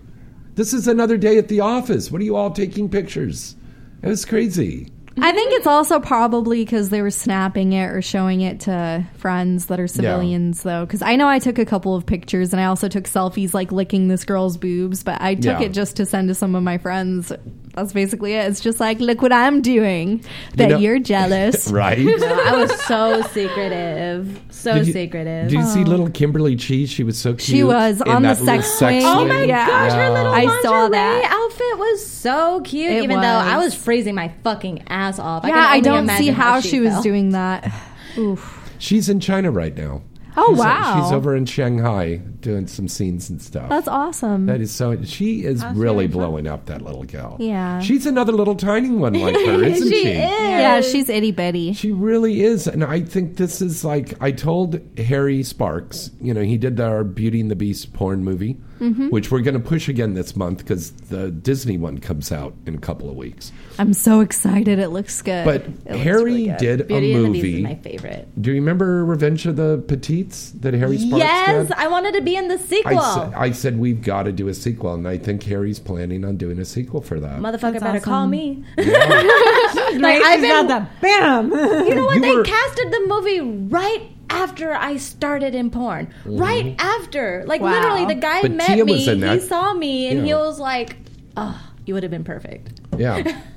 [0.55, 2.11] This is another day at the office.
[2.11, 3.55] What are you all taking pictures?"
[4.01, 4.89] It was crazy.
[5.21, 9.67] I think it's also probably because they were snapping it or showing it to friends
[9.67, 10.85] that are civilians, though.
[10.85, 13.71] Because I know I took a couple of pictures and I also took selfies like
[13.71, 15.67] licking this girl's boobs, but I took Yeah.
[15.67, 17.31] it just to send to some of my friends.
[17.73, 18.49] That's basically it.
[18.51, 20.23] It's just like, look what I'm doing.
[20.55, 21.69] That know- you are jealous.
[21.69, 21.97] right?
[21.97, 22.13] No,
[22.45, 25.49] I was so secretive, so Did you- secretive.
[25.49, 25.87] Did you see oh.
[25.87, 26.89] little Kimberly Cheese?
[26.89, 27.41] She was so cute.
[27.41, 29.01] She was on the sex swing.
[29.03, 29.67] Oh my Yeah.
[29.67, 31.25] gosh, her little I saw that.
[31.31, 32.91] outfit was so cute.
[32.91, 33.73] It even though I was.
[33.73, 35.43] was freezing my fucking ass off.
[35.43, 37.71] Yeah, can I don't see how she, she was doing that.
[38.17, 38.59] Oof.
[38.79, 40.01] She's in China right now.
[40.35, 41.01] Oh, She's- wow.
[41.03, 43.69] She's over in Shanghai doing some scenes and stuff.
[43.69, 44.45] That's awesome.
[44.47, 45.01] That is so.
[45.03, 46.65] She is How's really blowing up.
[46.65, 47.37] That little gal.
[47.39, 47.79] Yeah.
[47.79, 50.03] She's another little tiny one like her, isn't she?
[50.03, 50.15] She is.
[50.17, 51.73] yeah, she's itty bitty.
[51.73, 56.11] She really is, and I think this is like I told Harry Sparks.
[56.21, 59.09] You know, he did our Beauty and the Beast porn movie, Mm-hmm.
[59.09, 62.75] which we're going to push again this month because the Disney one comes out in
[62.75, 63.53] a couple of weeks.
[63.79, 64.79] I'm so excited.
[64.79, 65.45] It looks good.
[65.45, 66.57] But looks Harry really good.
[66.57, 67.63] did Beauty a and the Beast is movie.
[67.63, 68.41] my favorite.
[68.41, 71.77] Do you remember Revenge of the Petites that Harry Sparks Yes, did?
[71.77, 72.99] I wanted to be in the sequel.
[72.99, 76.23] I said, I said we've got to do a sequel, and I think Harry's planning
[76.25, 77.39] on doing a sequel for that.
[77.39, 78.31] Motherfucker That's better call awesome.
[78.31, 78.63] me.
[78.77, 78.85] Right?
[80.25, 81.51] I've She's got the bam.
[81.87, 82.15] You know what?
[82.15, 86.07] You they were- casted the movie right after I started in porn.
[86.07, 86.37] Mm-hmm.
[86.37, 87.43] Right after.
[87.45, 87.71] Like Wow.
[87.71, 90.95] literally the guy But met Tia me, he saw me and he was like,
[91.37, 93.41] "Oh, you would have been perfect." Yeah.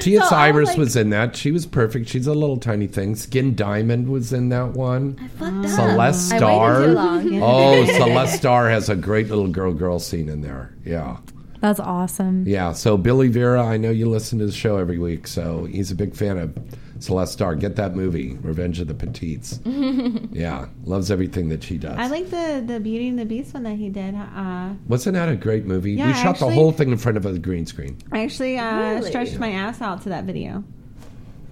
[0.00, 1.36] Tia So I was Cyrus like- was in that.
[1.36, 2.08] She was perfect.
[2.08, 3.14] She's a little tiny thing.
[3.16, 5.16] Skin Diamond was in that one.
[5.38, 5.70] Fucked up.
[5.70, 6.80] Celeste Star.
[6.80, 7.40] waited too long.
[7.42, 10.74] Oh, Celeste Star has a great little girl girl scene in there.
[10.84, 11.18] Yeah.
[11.60, 12.46] That's awesome.
[12.46, 12.72] Yeah.
[12.72, 15.94] So Billy Vera, I know you listen to the show every week, so he's a
[15.94, 16.56] big fan of
[17.00, 17.54] Celeste Star.
[17.56, 19.58] Get that movie, Revenge of the Petites.
[19.64, 20.66] yeah.
[20.84, 21.96] Loves everything that she does.
[21.98, 24.14] I like the the Beauty and the Beast one that he did.
[24.14, 25.92] Uh, Wasn't that a great movie?
[25.92, 27.98] Yeah, we shot the whole thing in front of a green screen.
[28.12, 29.08] I actually uh, Really?
[29.08, 30.62] stretched my ass out to that video.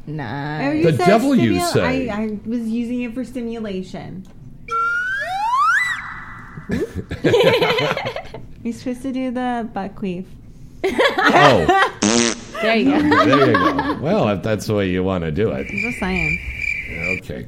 [0.07, 0.61] Nah.
[0.63, 2.09] Oh, The said devil, you stimu- say.
[2.09, 4.27] I, I was using it for stimulation.
[8.63, 10.27] You're supposed to do the butt queef.
[10.85, 13.01] Oh, There you go.
[13.25, 13.99] there you go.
[14.01, 15.67] Well, if that's the way you want to do it.
[15.69, 16.39] Just saying.
[17.21, 17.45] Okay.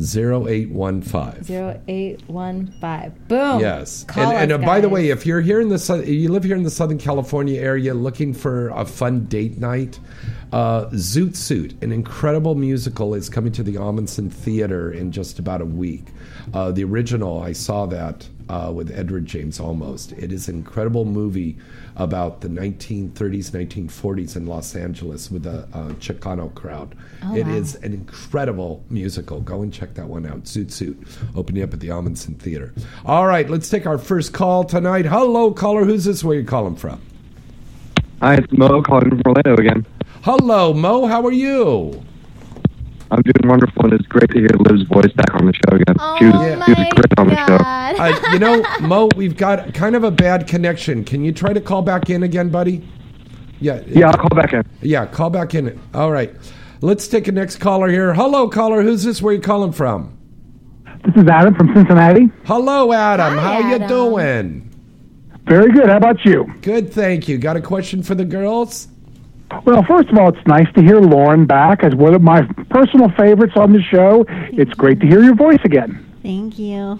[0.00, 1.46] zero eight one five.
[3.28, 3.60] Boom.
[3.60, 4.04] Yes.
[4.04, 4.94] Call and and uh, by the guys.
[4.94, 8.34] way, if you're here in the you live here in the Southern California area looking
[8.34, 9.98] for a fun date night,
[10.52, 15.60] uh, Zoot Suit, an incredible musical, is coming to the Ahmanson Theater in just about
[15.60, 16.06] a week.
[16.52, 20.12] Uh, the original, I saw that uh, with Edward James Olmos.
[20.18, 21.56] It is an incredible movie
[21.96, 26.94] about the 1930s, 1940s in Los Angeles with a, uh, Chicano crowd.
[27.34, 29.40] It is an incredible musical.
[29.40, 30.44] Go and check that one out.
[30.44, 31.00] Zoot Suit,
[31.36, 32.74] opening up at the Ahmanson Theater.
[33.06, 35.06] All right, let's take our first call tonight.
[35.06, 35.84] Hello, caller.
[35.84, 36.24] Who's this?
[36.24, 37.00] Where you calling from?
[38.20, 39.86] Hi, it's Mo calling from Orlando again.
[40.22, 41.06] Hello, Mo.
[41.06, 42.02] How are you?
[43.12, 45.94] I'm doing wonderful, and it's great to hear Liv's voice back on the show again.
[46.18, 47.56] she was, Oh she was great on the show.
[47.62, 51.04] Uh, you know, Mo, we've got kind of a bad connection.
[51.04, 52.88] Can you try to call back in again, buddy?
[53.60, 53.82] Yeah.
[53.86, 54.64] Yeah, I'll call back in.
[54.80, 55.78] Yeah, call back in.
[55.92, 56.34] All right.
[56.80, 58.14] Let's take a next caller here.
[58.14, 58.80] Hello, caller.
[58.80, 59.20] Who's this?
[59.20, 60.16] Where you calling from?
[61.04, 62.30] This is Adam from Cincinnati.
[62.46, 63.36] Hello, Adam.
[63.36, 64.70] Hi, How you doing?
[65.44, 65.90] Very good.
[65.90, 66.50] How about you?
[66.62, 67.36] Good, thank you.
[67.36, 68.88] Got a question for the girls?
[69.64, 73.10] Well, first of all, it's nice to hear Lauren back as one of my personal
[73.10, 74.24] favorites on the show.
[74.28, 76.04] It's great to hear your voice again.
[76.22, 76.98] Thank you.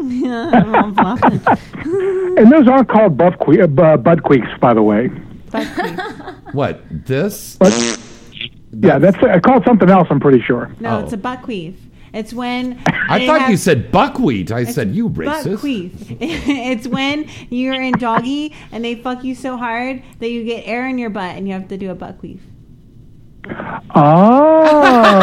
[0.00, 1.18] I'm all.
[2.38, 3.66] And those aren't called buff que- uh,
[3.96, 5.08] bud queeks, by the way.
[6.52, 6.82] What?
[7.06, 7.56] This?
[7.56, 7.72] But
[8.72, 10.08] yeah, that's uh, called something else.
[10.10, 10.70] I'm pretty sure.
[10.80, 11.04] No, Oh.
[11.04, 11.74] it's a butt queef.
[12.14, 14.52] It's when I they thought you said buckwheat.
[14.52, 15.58] I said you butt racist.
[15.58, 16.16] queef.
[16.20, 20.86] it's when you're in doggy and they fuck you so hard that you get air
[20.88, 22.40] in your butt and you have to do a buckwheat.
[23.96, 25.20] Oh,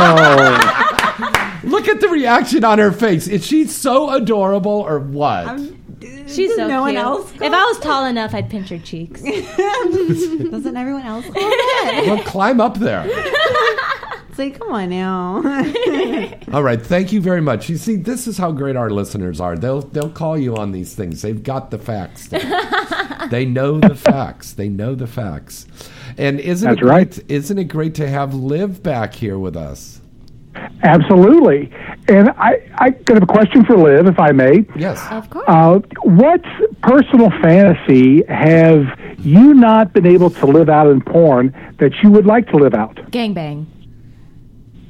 [1.64, 3.28] Look at the reaction on her face.
[3.28, 5.60] Is she so adorable or what?
[6.28, 9.22] She's Does so no one else If I was tall enough, I'd pinch her cheeks.
[9.22, 12.04] Doesn't everyone else call that?
[12.08, 13.08] well, climb up there.
[14.32, 15.44] It's like, come on now.
[16.54, 17.68] All right, thank you very much.
[17.68, 19.58] You see, this is how great our listeners are.
[19.58, 21.22] They'll they'll call you on these things.
[21.22, 22.28] They've got the facts.
[23.30, 24.54] they know the facts.
[24.54, 25.68] They know the facts.
[26.18, 27.20] And isn't That's it great, right.
[27.30, 30.00] Isn't it great to have Liv back here with us?
[30.84, 31.70] absolutely.
[32.08, 34.66] And I, I got a question for Liv, if I may.
[34.78, 35.06] Yes.
[35.12, 35.46] Of course.
[35.48, 36.42] Uh, what
[36.84, 38.86] personal fantasy have
[39.20, 42.74] you not been able to live out in porn that you would like to live
[42.74, 42.96] out?
[43.12, 43.66] Gangbang.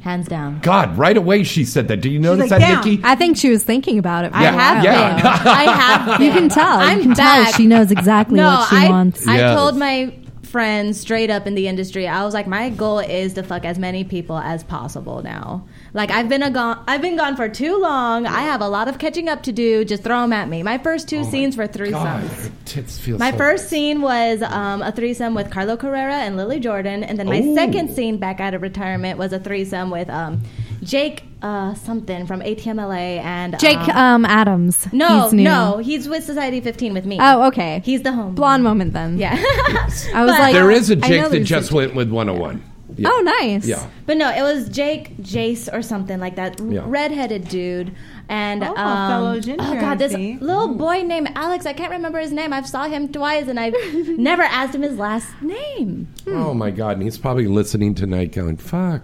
[0.02, 0.60] Hands down.
[0.62, 1.98] God, right away she said that.
[2.02, 3.02] Do you notice like, that, "Down." Nikki?
[3.04, 4.32] I think she was thinking about it.
[4.32, 4.84] for I a have.
[4.84, 5.16] Yeah.
[5.16, 5.26] been.
[5.48, 6.28] I have been.
[6.28, 6.80] You can tell.
[6.80, 7.46] I'm you can back.
[7.50, 9.28] tell she knows exactly no, what she I, wants.
[9.28, 9.56] I Yes.
[9.56, 13.44] told my friends straight up in the industry, I was like, my goal is to
[13.44, 15.66] fuck as many people as possible now.
[15.94, 18.26] Like I've been a gone, I've been gone for too long.
[18.26, 19.84] I have a lot of catching up to do.
[19.84, 20.64] Just throw them at me.
[20.64, 22.30] My first two scenes were God, threesomes.
[22.46, 26.38] her tits feel My so- first scene was um, a threesome with Carlo Carrera and
[26.38, 27.56] Lily Jordan, and then my Ooh.
[27.56, 30.42] second scene back out of retirement was a threesome with um,
[30.82, 34.88] Jake uh, something from ATMLA and Jake um, um, Adams.
[34.94, 35.44] no, He's new.
[35.44, 37.18] no, he's with Society 15 with me.
[37.20, 37.82] Oh, okay.
[37.84, 39.18] He's the home Blonde moment then.
[39.18, 39.34] Yeah.
[39.36, 42.64] I was But- like, there is a Jake that just a- went with 101.
[43.02, 43.10] Yeah.
[43.12, 43.66] Oh, nice.
[43.66, 43.90] Yeah.
[44.06, 46.60] But no, it was Jake, Jace, or something like that.
[46.60, 46.84] Yeah.
[46.86, 47.96] Redheaded dude.
[48.30, 50.38] And Oh, um, fellow ginger, oh god, this see.
[50.40, 51.66] little boy named Alex.
[51.66, 52.54] I can't remember his name.
[52.54, 53.76] I've saw him twice, and I've
[54.18, 56.08] never asked him his last name.
[56.28, 56.94] Oh my God!
[56.94, 59.04] And he's probably listening tonight, going, "Fuck."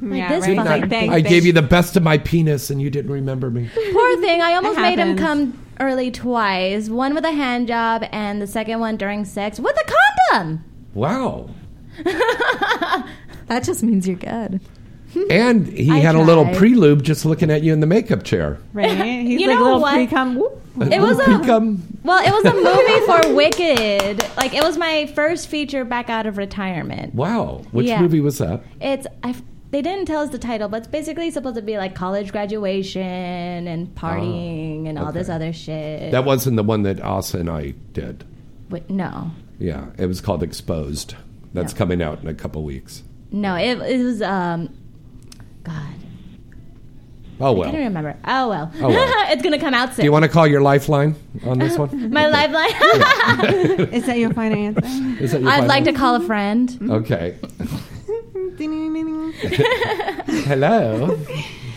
[0.00, 1.10] Like this Didn't I, fucking thing.
[1.12, 3.70] I gave you the best of my penis, and you didn't remember me.
[3.92, 4.40] Poor thing.
[4.40, 6.88] I almost made him come early twice.
[6.88, 9.92] One with a hand job, and the second one during sex with a
[10.32, 10.64] condom.
[10.94, 11.50] Wow.
[13.52, 14.60] That just means you're good.
[15.28, 16.56] And he I had a little tried.
[16.56, 18.58] prelude just looking at you in the makeup chair.
[18.72, 18.96] Right?
[19.26, 19.92] He's You like know little what?
[19.94, 20.36] pre-cum.
[20.36, 20.58] whoop.
[20.90, 21.82] It was a Pre-cum.
[22.02, 22.24] well.
[22.26, 22.54] It was a
[23.26, 24.36] movie for Wicked.
[24.38, 27.14] Like it was my first feature back out of retirement.
[27.14, 27.60] Wow.
[27.72, 28.00] Which Yeah.
[28.00, 28.62] movie was that?
[28.80, 29.30] It's I.
[29.30, 32.32] f- They didn't tell us the title, but it's basically supposed to be like college
[32.32, 35.34] graduation and partying ah, and all this okay.
[35.34, 36.10] other shit.
[36.12, 38.24] That wasn't the one that Asa and I did.
[38.70, 41.16] Wait, no, Yeah, it was called Exposed.
[41.52, 43.02] That's coming out in a couple weeks.
[43.32, 44.68] No, it, it was um,
[45.64, 45.94] God,
[47.40, 47.68] Oh well.
[47.68, 48.16] I can't remember.
[48.24, 49.08] Oh well, Oh, well.
[49.32, 49.96] it's gonna come out soon.
[49.96, 52.10] Do you want to call your lifeline on this one?
[52.12, 52.70] My lifeline.
[53.92, 55.22] Is that your final answer?
[55.22, 56.78] Is that your I'd like to call a friend.
[56.90, 57.36] Okay.
[60.44, 61.18] Hello.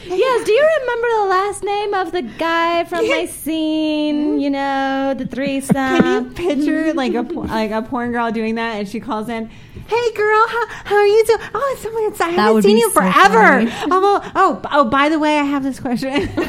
[0.08, 4.40] Yes, do you remember the last name of the guy from my scene?
[4.40, 5.76] You know, the threesome.
[5.76, 9.50] Can you picture like a like a porn girl doing that, and she calls in,
[9.88, 11.40] "Hey, girl, how, how are you doing?
[11.54, 12.22] Oh, it's so much.
[12.22, 13.70] I haven't seen you so forever.
[13.70, 13.72] funny.
[13.92, 16.30] Oh, oh, oh, by the way, I have this question.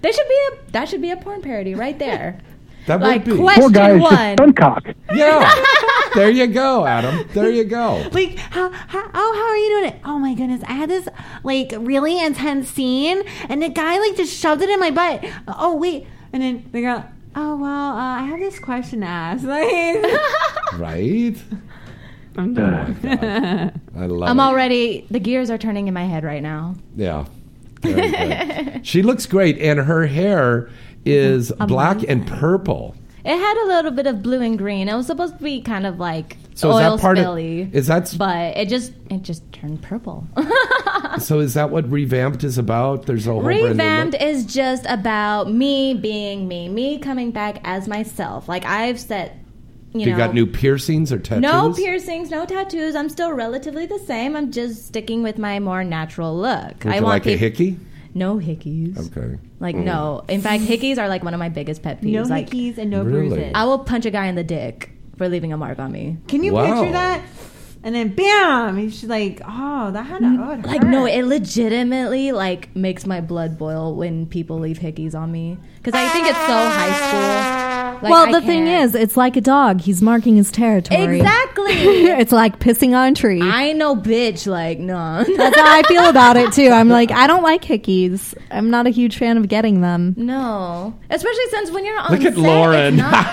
[0.00, 2.38] There should be a that should be a porn parody right there.
[2.86, 3.42] That like would be.
[3.42, 4.36] question Poor guy is one.
[4.36, 4.94] just stuncock.
[5.12, 5.52] Yeah.
[6.14, 7.28] there you go, Adam.
[7.34, 8.08] There you go.
[8.12, 10.00] like, how, how, oh, how are you doing it?
[10.04, 11.08] Oh my goodness, I had this
[11.42, 15.24] like really intense scene, and the guy like just shoved it in my butt.
[15.48, 17.04] Oh wait, and then the girl.
[17.34, 19.42] Oh well, uh, I have this question to ask.
[19.44, 21.36] Like, Right?
[22.38, 23.80] I'm oh, done.
[23.96, 24.42] I love I'm it.
[24.42, 26.74] already the gears are turning in my head right now.
[26.96, 27.26] Yeah.
[28.82, 30.70] She looks great, and her hair
[31.04, 31.66] is mm-hmm.
[31.66, 32.94] black and purple.
[33.24, 34.88] It had a little bit of blue and green.
[34.88, 37.72] It was supposed to be kind of like So is that oil part of- spilly.
[37.74, 40.26] is that- But it just it just turned purple.
[41.18, 43.06] So is that what revamped is about?
[43.06, 44.22] There's a whole Revamped look?
[44.22, 48.48] is just about me being me, me coming back as myself.
[48.48, 49.36] Like I've set,
[49.92, 51.42] you You know, got new piercings or tattoos?
[51.42, 52.94] no piercings, no tattoos.
[52.94, 54.36] I'm still relatively the same.
[54.36, 56.84] I'm just sticking with my more natural look.
[56.84, 57.78] Would I you want like a hickey?
[58.14, 58.98] No hickeys.
[59.16, 59.38] Okay.
[59.60, 59.84] Like Mm.
[59.84, 60.24] no.
[60.28, 62.12] In fact, hickeys are like one of my biggest pet peeves.
[62.12, 63.28] no like hickeys and no Really?
[63.28, 63.52] bruises.
[63.54, 66.16] I will punch a guy in the dick for leaving a mark on me.
[66.28, 66.64] Can you Wow.
[66.80, 67.22] picture that?
[67.84, 71.22] And then bam, and she's like, "Oh, that had a oh, it Like no, it
[71.24, 76.26] legitimately like makes my blood boil when people leave hickeys on me because I think
[76.26, 77.67] it's so high school.
[78.02, 79.80] Like, well, I the thing can't- is, it's like a dog.
[79.80, 81.18] He's marking his territory.
[81.18, 81.72] exactly.
[81.72, 83.40] it's like pissing on a tree.
[83.42, 84.46] I know, bitch.
[84.46, 86.68] Like no, That's how I feel about it too.
[86.70, 88.34] I'm like, I don't like hickeys.
[88.50, 90.14] I'm not a huge fan of getting them.
[90.16, 92.96] no, especially since when you're on Look at set, Lauren.
[92.96, 93.12] not-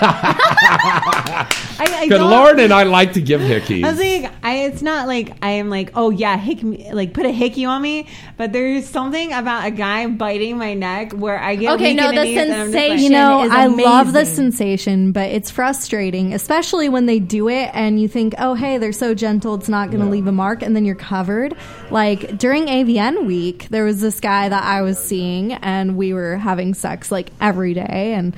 [1.08, 1.46] I,
[1.78, 3.84] I Good don't- Lord, and I like to give hickeys.
[3.84, 7.12] I was like, I, it's not like I am like, oh yeah, hick me, like
[7.12, 8.06] put a hickey on me.
[8.36, 12.08] But there's something about a guy biting my neck where I get Okay, weak no,
[12.10, 14.20] in the the knees and I'm just like- sensation- You know, is I love the
[14.20, 14.34] amazing.
[14.56, 18.92] Sensation, but it's frustrating, especially when they do it and you think, oh, hey, they're
[18.92, 21.54] so gentle, it's not going to leave a mark, and then you're covered.
[21.90, 26.36] Like during AVN week, there was this guy that I was seeing, and we were
[26.38, 28.34] having sex like every day, and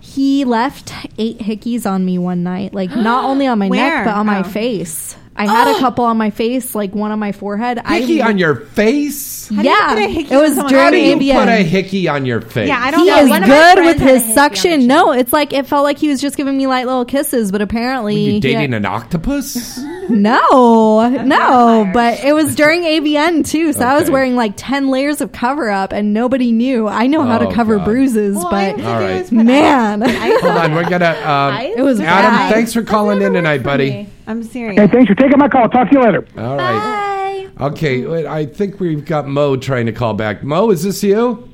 [0.00, 4.14] he left eight hickeys on me one night, like not only on my neck, but
[4.14, 4.42] on my Oh.
[4.44, 5.16] face.
[5.36, 7.80] I had a couple on my face, like one on my forehead.
[7.86, 9.48] hickey I, on your face?
[9.48, 11.32] How do you yeah, put a hickey it on was someone's How do during you
[11.34, 11.38] AVN.
[11.40, 12.68] put a hickey on your face?
[12.68, 13.18] Yeah, I don't he know.
[13.18, 14.86] is One of my good friends with had a his on suction.
[14.86, 17.62] No, it's like it felt like he was just giving me light little kisses, but
[17.62, 19.78] apparently You he- dating an octopus?
[20.08, 21.90] no, no.
[21.92, 24.12] But it was during AVN too, so I was Okay.
[24.12, 26.86] wearing like ten layers of cover up, and nobody knew.
[26.88, 27.84] I know how Oh, to cover God.
[27.86, 29.16] bruises, Well, I but have to All do right.
[29.16, 31.04] is put man, Hold on, we're gonna.
[31.24, 32.52] Um, It it was Adam, bad.
[32.52, 34.08] thanks for calling in tonight, buddy.
[34.26, 34.78] I'm serious.
[34.78, 35.68] Hey, thanks for taking my call.
[35.68, 36.26] Talk to you later.
[36.38, 37.48] All right.
[37.58, 37.66] Bye.
[37.66, 40.42] Okay, wait, I think we've got Mo trying to call back.
[40.42, 41.48] Mo, is this you?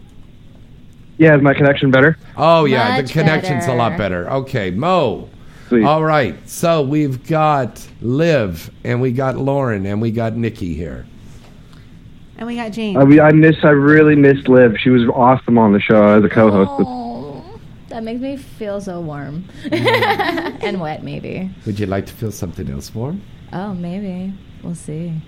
[1.19, 2.17] Yeah, is my connection better?
[2.37, 4.25] Oh yeah, Much the connection's a lot better.
[4.25, 4.37] better.
[4.37, 5.29] Okay, Mo.
[5.69, 5.85] Sweet.
[5.85, 11.07] All right, so we've got Liv and we got Lauren and we got Nikki here.
[12.39, 12.97] And we got James.
[12.97, 13.57] I, I miss.
[13.63, 14.77] I really missed Liv.
[14.81, 16.71] She was awesome on the show as a co-host.
[16.79, 17.10] Oh,
[17.91, 21.03] that makes me feel so warm and wet.
[21.05, 21.51] Maybe.
[21.67, 23.23] Would you like to feel something else warm?
[23.53, 24.33] Oh, maybe.
[24.63, 25.21] We'll see.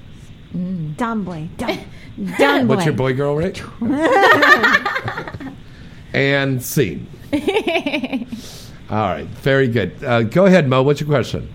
[0.53, 1.49] Dumb boy.
[1.57, 1.79] Dumb,
[2.39, 2.75] dumb boy.
[2.75, 3.63] What's your boy girl rate?
[6.13, 7.07] and scene.
[8.91, 10.05] All right, very good.
[10.05, 10.83] Uh, go ahead, Mo.
[10.83, 11.51] What's your question?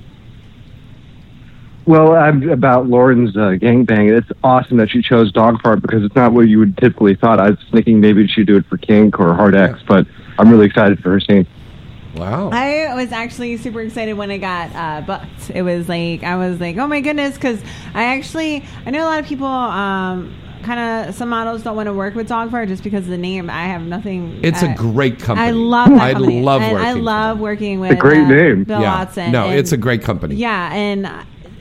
[1.85, 4.17] Well, I'm about Lauren's uh, gangbang.
[4.17, 7.39] It's awesome that she chose Dog Fart because it's not what you would typically thought.
[7.39, 10.05] I was thinking maybe she'd do it for Kink or Hard X, but
[10.37, 11.47] I'm really excited for her scene.
[12.15, 12.49] Wow.
[12.51, 15.51] I was actually super excited when I got uh, booked.
[15.51, 17.61] It was like I was like, oh my goodness, because
[17.93, 19.47] I actually I know a lot of people.
[19.47, 23.09] Um, Kind of, some models don't want to work with Dog Fart just because of
[23.11, 23.49] the name.
[23.49, 24.43] I have nothing.
[24.43, 25.47] It's a uh, great company.
[25.47, 26.41] I love that I company.
[26.41, 28.63] love and I working for love working with a great uh, name.
[28.65, 28.99] Bill yeah.
[28.99, 29.31] Watson.
[29.31, 30.35] No, and- it's a great company.
[30.35, 31.09] Yeah, and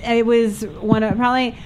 [0.02, 1.56] it was one of probably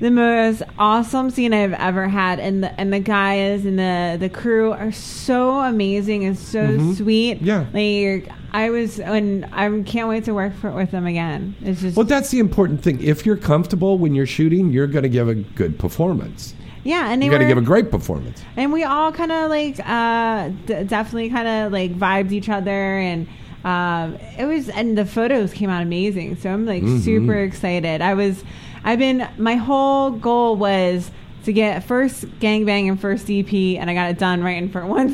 [0.00, 4.28] the most awesome scene I've ever had, and the and the guys and the the
[4.28, 6.96] crew are so amazing and so Mhm.
[6.96, 7.42] sweet.
[7.42, 7.66] Yeah.
[7.72, 11.54] like I was, and I can't wait to work for, with them again.
[11.62, 13.00] It's just Well, that's the important thing.
[13.00, 16.54] If you're comfortable when you're shooting, you're going to give a good performance.
[16.82, 18.42] yeah, and they You got to give a great performance.
[18.56, 22.96] and we all kind of like uh d- definitely kind of like vibed each other
[22.98, 23.28] and
[23.66, 27.00] um it was and the photos came out amazing so i'm like Mhm.
[27.00, 28.42] super excited i was
[28.84, 31.10] i've been my whole goal was
[31.44, 34.84] to get first gangbang and first dp and i got it done right in for
[34.98, 35.10] one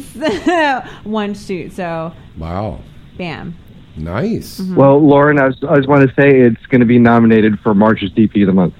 [1.04, 2.80] one shoot so Wow.
[3.16, 3.56] bam
[3.98, 4.60] Nice.
[4.60, 4.74] Mm-hmm.
[4.76, 7.74] Well, Lauren, I, was, I just want to say it's going to be nominated for
[7.74, 8.74] March's DP of the month.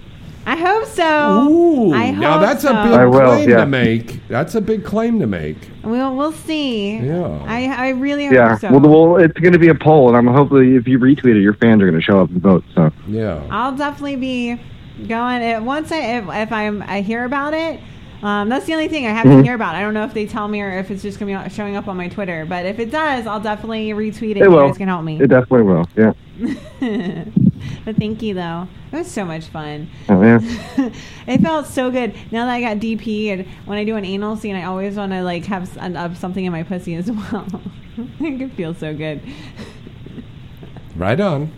[0.45, 2.69] i hope so Ooh, i hope now that's so.
[2.69, 3.57] a big I will, claim yeah.
[3.61, 4.29] to make.
[4.29, 5.57] That's a big claim to make.
[5.85, 7.43] we'll we'll see Yeah.
[7.47, 8.59] i i really hope Yeah.
[8.59, 8.81] so Well,
[9.15, 11.55] well, it's going to be a poll, and I'm hopefully if you retweet it, your
[11.55, 12.65] fans are going to show up and vote.
[12.75, 12.93] So.
[13.09, 13.43] Yeah.
[13.51, 14.61] I'll definitely be
[15.09, 17.81] going it once I if, if I'm I hear about it.
[18.23, 19.45] Um, that's the only thing I have to Mhm.
[19.45, 19.75] hear about.
[19.75, 21.87] I don't know if they tell me or if it's just gonna be showing up
[21.87, 22.47] on my Twitter.
[22.49, 24.37] But if it does, I'll definitely retweet it.
[24.39, 24.67] It you will.
[24.69, 25.21] guys can help me.
[25.21, 25.87] It definitely will.
[25.95, 26.13] Yeah.
[27.85, 28.69] but thank you though.
[28.91, 29.89] It was so much fun.
[30.09, 30.39] Oh, yeah.
[31.27, 32.15] it felt so good.
[32.31, 35.13] Now that I got DP and when I do an anal scene, I always want
[35.13, 37.47] to like have s- an- uh, something in my pussy as well.
[38.21, 39.21] it feels so good.
[40.97, 41.53] Right on.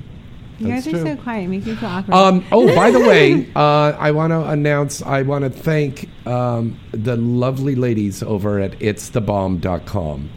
[0.59, 1.17] You That's guys are true.
[1.17, 1.45] so quiet.
[1.45, 2.15] It makes me feel awkward.
[2.15, 6.79] Um, oh, by the way, uh, I want to announce, I want to thank um,
[6.93, 10.31] the lovely ladies over at itsthebomb.com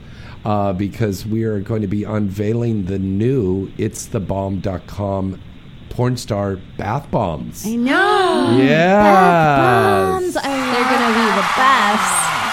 [0.46, 5.42] uh, because we are going to be unveiling the new itsthebomb.com
[5.90, 7.66] porn star bath bombs.
[7.66, 8.56] I know.
[8.58, 9.60] Yes.
[10.22, 12.51] Bombs are they're gonna be the best.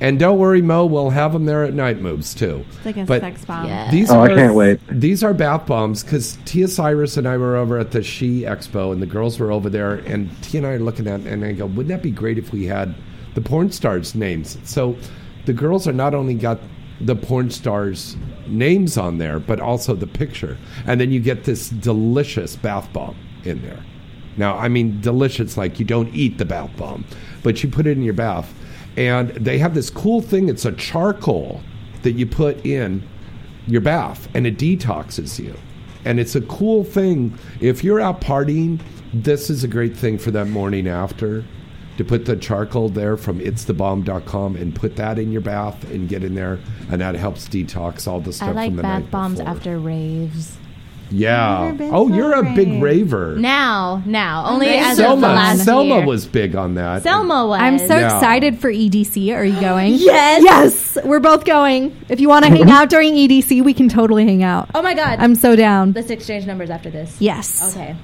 [0.00, 2.64] And don't worry, Mo, we'll have them there at Night Moves too.
[2.76, 3.90] It's like a But sex bomb.
[3.90, 4.80] These Oh, are, I can't wait.
[4.90, 8.92] These are bath bombs because Tia Cyrus and I were over at the She Expo,
[8.92, 11.52] and the girls were over there, and Tia and I are looking at, and I
[11.52, 12.94] go, "Wouldn't that be great if we had
[13.34, 14.96] the porn stars' names?" So
[15.44, 16.60] the girls are not only got
[17.02, 21.68] the porn stars' names on there, but also the picture, and then you get this
[21.68, 23.80] delicious bath bomb in there.
[24.38, 27.04] Now, I mean, delicious like you don't eat the bath bomb,
[27.42, 28.54] but you put it in your bath.
[28.96, 31.60] And they have this cool thing, it's a charcoal
[32.02, 33.06] that you put in
[33.66, 35.54] your bath and it detoxes you.
[36.04, 37.38] And it's a cool thing.
[37.60, 38.80] If you're out partying,
[39.12, 41.44] this is a great thing for that morning after
[41.98, 46.24] to put the charcoal there from itsthebomb.com and put that in your bath and get
[46.24, 46.58] in there.
[46.90, 49.54] And that helps detox all the stuff I like from the bath night bombs before.
[49.54, 50.56] after raves.
[51.10, 51.76] Yeah.
[51.80, 53.36] Oh, you're a a big raver.
[53.36, 56.06] Now, now, only Rave as of the Selma, last Selma year.
[56.06, 57.02] was big on that.
[57.02, 57.60] Selma was.
[57.60, 58.14] I'm so Yeah.
[58.14, 59.32] excited for EDC.
[59.34, 59.94] Are you going?
[59.94, 60.42] Yes.
[60.42, 60.98] Yes.
[61.04, 61.96] We're both going.
[62.08, 62.70] If you want to hang mhm.
[62.70, 64.70] out during EDC, we can totally hang out.
[64.74, 65.18] Oh my god.
[65.20, 65.92] I'm so down.
[65.92, 67.16] Let's exchange numbers after this.
[67.20, 67.74] Yes.
[67.74, 67.94] Okay.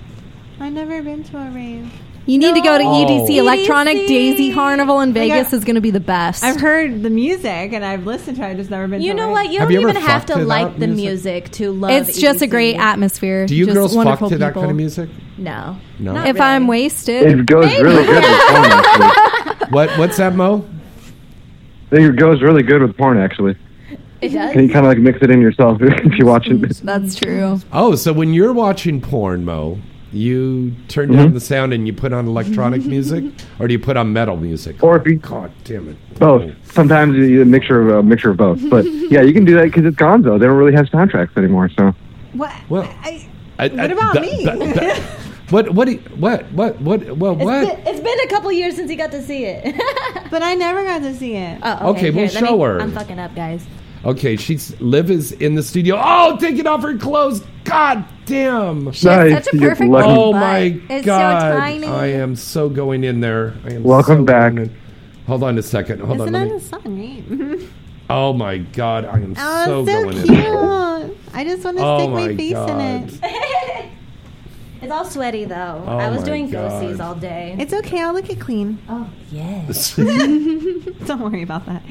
[0.60, 1.90] I've never been to a rave.
[2.26, 3.04] You need to go to Oh.
[3.06, 3.36] EDC.
[3.38, 4.08] Electronic EDC.
[4.08, 6.42] Daisy Carnival in oh Like, Vegas I- is going to be the best.
[6.42, 8.46] I've heard the music and I've listened to it.
[8.50, 9.00] I've just never been.
[9.00, 9.32] You to a know rave.
[9.32, 9.52] what?
[9.52, 11.44] You Have don't you ever even have fucked to to like that the music?
[11.44, 11.90] music to love.
[11.92, 12.08] It.
[12.08, 12.50] It's just a EDC.
[12.50, 13.46] great atmosphere.
[13.46, 14.62] Do you just girls fuck wonderful to that people.
[14.62, 15.08] kind of music?
[15.38, 15.76] No.
[16.00, 16.12] No.
[16.14, 16.46] Not If really.
[16.46, 19.66] I'm wasted, It goes really good with porn, actually.
[19.70, 19.90] What?
[19.98, 20.64] What's that, Mo?
[21.92, 23.56] I think it goes really good with porn, actually.
[24.20, 24.52] It does.
[24.52, 26.60] Can you kind of like mix it in yourself if you watch it?
[26.84, 27.60] that's true.
[27.72, 29.78] Oh, so when you're watching porn, Mo,
[30.16, 31.16] you turn Mm-hmm.
[31.18, 33.24] down the sound and you put on electronic music,
[33.58, 34.82] or do you put on metal music?
[34.82, 35.96] Or if you God damn it!
[36.18, 36.52] both.
[36.72, 38.60] Sometimes you- a mixture of a mixture of both.
[38.70, 40.38] But yeah, you can do that because it's Gonzo.
[40.40, 41.68] They don't really have soundtracks anymore.
[41.76, 41.94] So
[42.32, 42.52] What?
[42.68, 44.44] Well, I, I- what I- about the- me?
[44.44, 45.02] the- the-
[45.50, 45.70] what?
[45.74, 45.88] What?
[45.88, 46.50] you- What?
[46.52, 46.80] What?
[46.80, 47.16] What?
[47.16, 47.84] Well, It's what?
[47.84, 49.74] been, it's been a couple years since you got to see it.
[50.30, 51.60] but I never got to see it.
[51.62, 52.80] oh, Okay, we'll let me- show her.
[52.80, 53.64] I'm fucking up, guys.
[54.06, 56.00] Okay, she's Liv is in the studio.
[56.00, 57.42] Oh, taking off her clothes.
[57.64, 58.92] God damn!
[58.92, 60.08] She Nice, such a perfect lucky.
[60.08, 61.40] Oh my it's god!
[61.54, 61.86] so tiny.
[61.88, 63.54] I am so going in there.
[63.64, 64.54] I am Welcome so back.
[64.54, 64.76] going in.
[65.26, 66.00] Hold on a second.
[66.02, 66.48] Hold Isn't on.
[66.48, 67.68] that Let a me, song, right?
[68.10, 69.06] oh my god!
[69.06, 70.28] I am oh, so so going cute.
[70.30, 71.10] in there.
[71.34, 72.70] I just want to Oh stick my my face God.
[72.70, 73.90] in it.
[74.82, 75.82] It's all sweaty though.
[75.88, 76.70] Oh I was doing God.
[76.70, 77.56] go-sees all day.
[77.58, 78.00] It's okay.
[78.02, 78.78] I'll look it clean.
[78.88, 79.96] Oh yes.
[79.96, 81.82] Don't worry about that.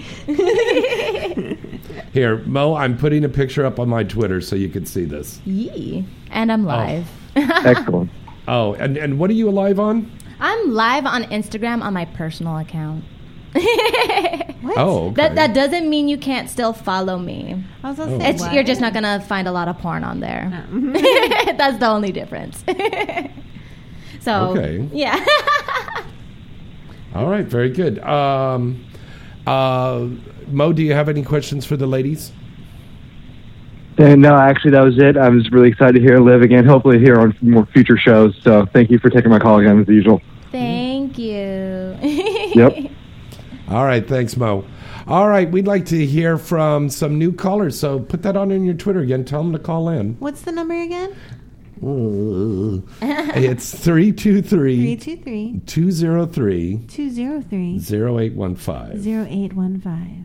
[2.16, 5.41] Here, Mo, I'm putting a picture up on my Twitter so you can see this.
[5.43, 6.05] Yee.
[6.32, 7.05] And I'm live.
[7.36, 8.09] Excellent.
[8.47, 10.09] Oh, and, and what are you live on?
[10.39, 13.03] I'm live on Instagram on my personal account.
[14.78, 15.13] Oh, okay.
[15.16, 17.63] That that doesn't mean you can't still follow me.
[17.84, 18.51] I was gonna say, It's, what?
[18.53, 20.66] you're just not gonna find a lot of porn on there.
[21.55, 22.63] That's the only difference.
[24.22, 24.89] so Okay.
[24.91, 25.24] yeah.
[27.13, 27.99] All right, very good.
[27.99, 28.84] Um,
[29.45, 30.07] uh,
[30.47, 32.31] Mo, do you have any questions for the ladies?
[33.97, 35.15] And no, actually, that was it.
[35.15, 36.65] I was really excited to hear Liv again.
[36.65, 38.37] Hopefully, hear on more future shows.
[38.41, 40.21] So, thank you for taking my call again, as usual.
[40.51, 41.97] Thank you.
[42.55, 42.91] Yep.
[43.67, 44.63] All right, thanks, Mo.
[45.07, 48.63] All right, we'd like to hear from some new callers, so put that on in
[48.63, 49.25] your Twitter again.
[49.25, 50.15] Tell them to call in.
[50.19, 51.13] What's the number again?
[51.83, 52.81] Uh,
[53.35, 59.15] it's 323 323 203 203 0815.
[59.27, 60.24] 0815.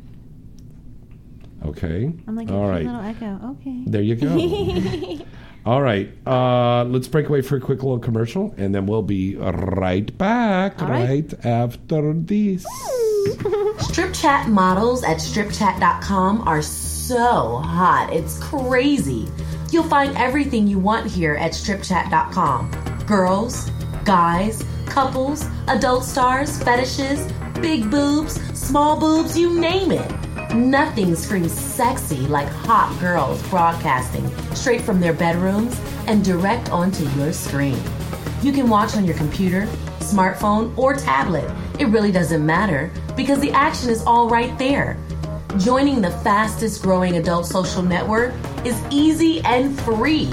[1.66, 2.12] Okay.
[2.26, 3.56] I'm like, All a little echo.
[3.60, 3.82] Okay.
[3.86, 5.24] There you go.
[5.66, 6.10] All right.
[6.26, 10.80] Uh, let's break away for a quick little commercial, and then we'll be right back
[10.82, 11.08] All right.
[11.32, 12.64] right after this.
[13.80, 18.10] Stripchat models at stripchat.com are so hot.
[18.12, 19.28] It's crazy.
[19.70, 22.70] You'll find everything you want here at stripchat.com
[23.06, 23.68] girls,
[24.04, 27.20] guys, couples, adult stars, fetishes,
[27.60, 30.19] big boobs, small boobs, you name it.
[30.54, 37.32] Nothing screams sexy like hot girls broadcasting straight from their bedrooms and direct onto your
[37.32, 37.80] screen.
[38.42, 39.66] You can watch on your computer,
[40.00, 41.48] smartphone, or tablet.
[41.78, 44.98] It really doesn't matter because the action is all right there.
[45.58, 48.34] Joining the fastest growing adult social network
[48.64, 50.32] is easy and free.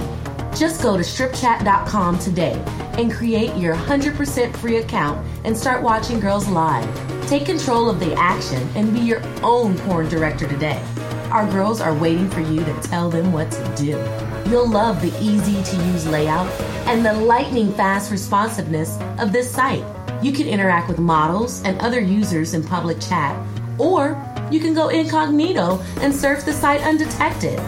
[0.58, 2.60] Just go to stripchat.com today
[2.98, 6.90] and create your 100% free account and start watching girls live.
[7.28, 10.84] Take control of the action and be your own porn director today.
[11.30, 14.04] Our girls are waiting for you to tell them what to do.
[14.50, 16.50] You'll love the easy to use layout
[16.88, 19.84] and the lightning fast responsiveness of this site.
[20.24, 23.40] You can interact with models and other users in public chat,
[23.78, 27.60] or you can go incognito and surf the site undetected.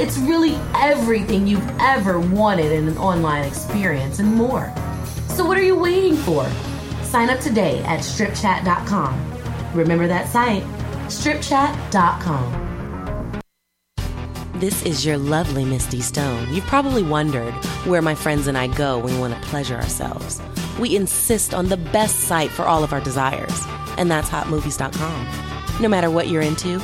[0.00, 4.72] It's really everything you've ever wanted in an online experience and more.
[5.28, 6.48] So, what are you waiting for?
[7.02, 9.74] Sign up today at stripchat.com.
[9.74, 10.62] Remember that site,
[11.08, 13.42] stripchat.com.
[14.54, 16.50] This is your lovely Misty Stone.
[16.50, 17.52] You've probably wondered
[17.84, 20.40] where my friends and I go when we want to pleasure ourselves.
[20.78, 23.66] We insist on the best site for all of our desires,
[23.98, 25.82] and that's hotmovies.com.
[25.82, 26.80] No matter what you're into,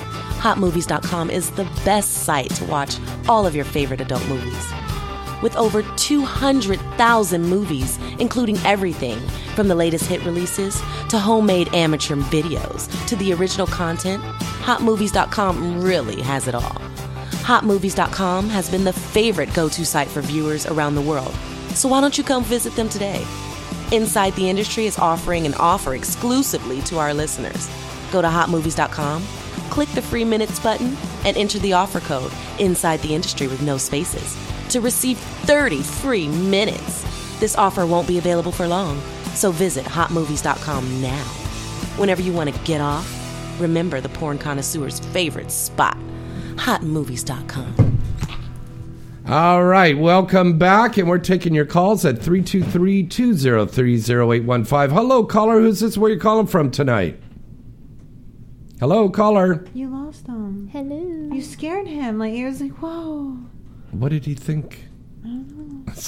[0.46, 4.72] hotmovies.com is the best site to watch all of your favorite adult movies.
[5.42, 9.18] With over 200,000 movies, including everything
[9.56, 14.22] from the latest hit releases to homemade amateur videos to the original content,
[14.62, 16.80] hotmovies.com really has it all.
[17.42, 21.34] Hotmovies.com has been the favorite go to site for viewers around the world.
[21.74, 23.26] So why don't you come visit them today?
[23.90, 27.68] Inside the Industry is offering an offer exclusively to our listeners.
[28.12, 29.22] Go to hotmovies.com,
[29.70, 33.78] click the free minutes button, and enter the offer code Inside the Industry with no
[33.78, 34.36] spaces
[34.70, 37.04] to receive 30 free minutes.
[37.40, 39.00] This offer won't be available for long,
[39.34, 41.24] so visit hotmovies.com now.
[41.96, 43.06] Whenever you want to get off,
[43.60, 45.98] remember the porn connoisseur's favorite spot
[46.56, 47.74] hotmovies.com.
[49.28, 54.92] All right, welcome back, and we're taking your calls at 323-203-0815.
[54.92, 55.60] Hello, caller.
[55.60, 55.98] Who's this?
[55.98, 57.20] Where you calling from tonight?
[58.78, 59.64] Hello, caller.
[59.72, 60.68] You lost him.
[60.70, 61.34] Hello.
[61.34, 62.18] You scared him.
[62.18, 63.38] Like, he was like, whoa.
[63.90, 64.84] What did he think?
[65.24, 65.92] I don't know.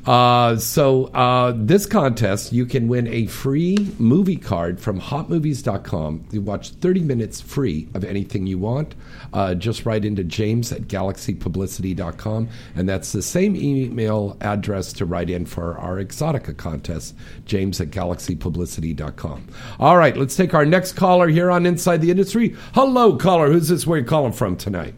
[0.07, 6.29] Uh, so uh, this contest, you can win a free movie card from hotmovies.com.
[6.31, 8.95] You watch 30 minutes free of anything you want.
[9.33, 12.49] Uh, just write into james at galaxypublicity.com.
[12.77, 17.15] And that's the same email address to write in for our Exotica contest,
[17.45, 19.49] james at galaxypublicity.com.
[19.81, 22.55] All right, let's take our next caller here on Inside the Industry.
[22.75, 23.51] Hello, caller.
[23.51, 23.87] Who's this?
[23.87, 24.95] Where you calling from tonight?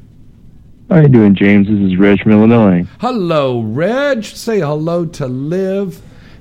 [0.88, 1.66] How you doing, James?
[1.68, 2.84] This is Reg from Illinois.
[3.00, 4.24] Hello, Reg.
[4.24, 6.00] Say hello to Liv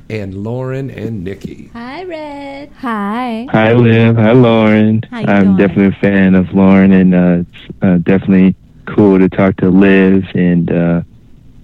[0.10, 1.70] and Lauren and Nikki.
[1.74, 2.72] Hi, Reg.
[2.78, 3.48] Hi.
[3.52, 4.16] Hi, Liv.
[4.16, 5.04] Hi, Lauren.
[5.12, 5.58] How you I'm doing?
[5.58, 8.56] definitely a fan of Lauren, and uh, it's uh, definitely
[8.86, 10.26] cool to talk to Liv.
[10.34, 11.02] And uh,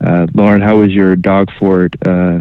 [0.01, 2.39] uh, Lauren, how was your Dog Fart uh,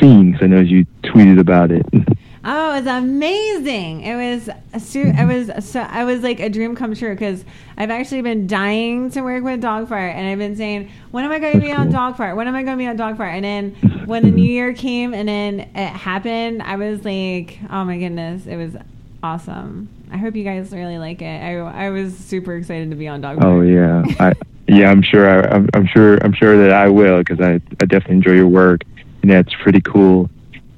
[0.00, 0.32] scene?
[0.32, 1.86] 'Cause I know you tweeted about it.
[2.48, 4.02] Oh, it was amazing!
[4.02, 7.44] It was it was so I was like a dream come true because
[7.76, 11.32] I've actually been dying to work with Dog Fart, and I've been saying, when am
[11.32, 12.36] I going to be on Dog Fart?
[12.36, 13.34] When am I going to be on Dog Fart?
[13.34, 17.84] And then when the new year came, and then it happened, I was like, oh
[17.84, 18.76] my goodness, it was
[19.24, 19.88] awesome.
[20.12, 21.42] I hope you guys really like it.
[21.42, 23.54] I I was super excited to be on Dog oh, Fart.
[23.54, 24.32] Oh yeah, I
[24.68, 25.28] yeah, I'm sure.
[25.28, 26.18] I, I'm, I'm sure.
[26.18, 28.82] I'm sure that I will because I, I definitely enjoy your work,
[29.22, 30.30] and that's pretty cool.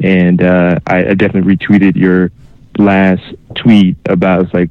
[0.03, 2.31] And uh, I, I definitely retweeted your
[2.79, 3.23] last
[3.57, 4.71] tweet about like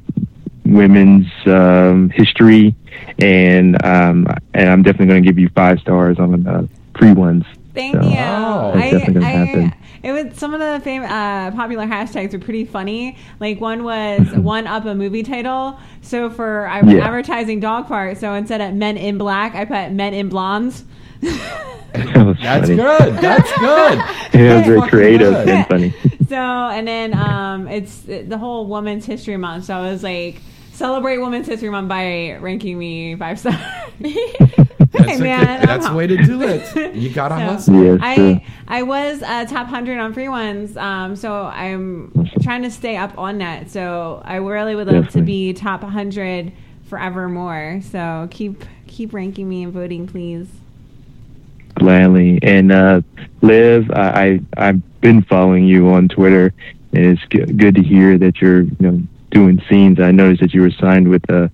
[0.64, 2.74] women's um, history,
[3.18, 7.46] and um, and I'm definitely going to give you five stars on the FreeOnes.
[7.74, 8.14] Thank So, you.
[8.16, 9.26] That's I, definitely going to
[9.70, 9.74] happen.
[10.02, 13.16] it was some of the fam- uh, popular hashtags were pretty funny.
[13.38, 15.78] Like one was one up a movie title.
[16.02, 17.04] So for I was Yeah.
[17.06, 18.16] advertising dog fart.
[18.18, 20.84] So instead of Men in Black, I put Men in Blondes.
[21.92, 23.14] That's good.
[23.16, 24.02] That's good.
[24.38, 25.48] Yeah, very creative good.
[25.48, 25.94] and funny.
[26.28, 29.64] so and then um, it's the whole Women's History Month.
[29.64, 30.36] So I was like,
[30.72, 33.56] celebrate Women's History Month by ranking me five stars.
[34.90, 35.96] That's, a man, good, that's the hot.
[35.96, 36.94] way to do it.
[36.94, 37.84] You got to So, hustle.
[37.84, 38.40] Yes, I sir.
[38.68, 43.38] I was uh, top hundred on FreeOnes, um, so I'm trying to stay up on
[43.38, 43.70] that.
[43.70, 46.52] So I really would love to be top hundred
[46.84, 47.80] forevermore.
[47.90, 50.48] So keep keep ranking me and voting, please.
[51.78, 52.38] Gladly.
[52.42, 53.00] And uh,
[53.42, 56.52] Liv, I, I I've been following you on Twitter,
[56.92, 60.00] and it's g- good to hear that you're you know doing scenes.
[60.00, 61.48] I noticed that you were signed with uh,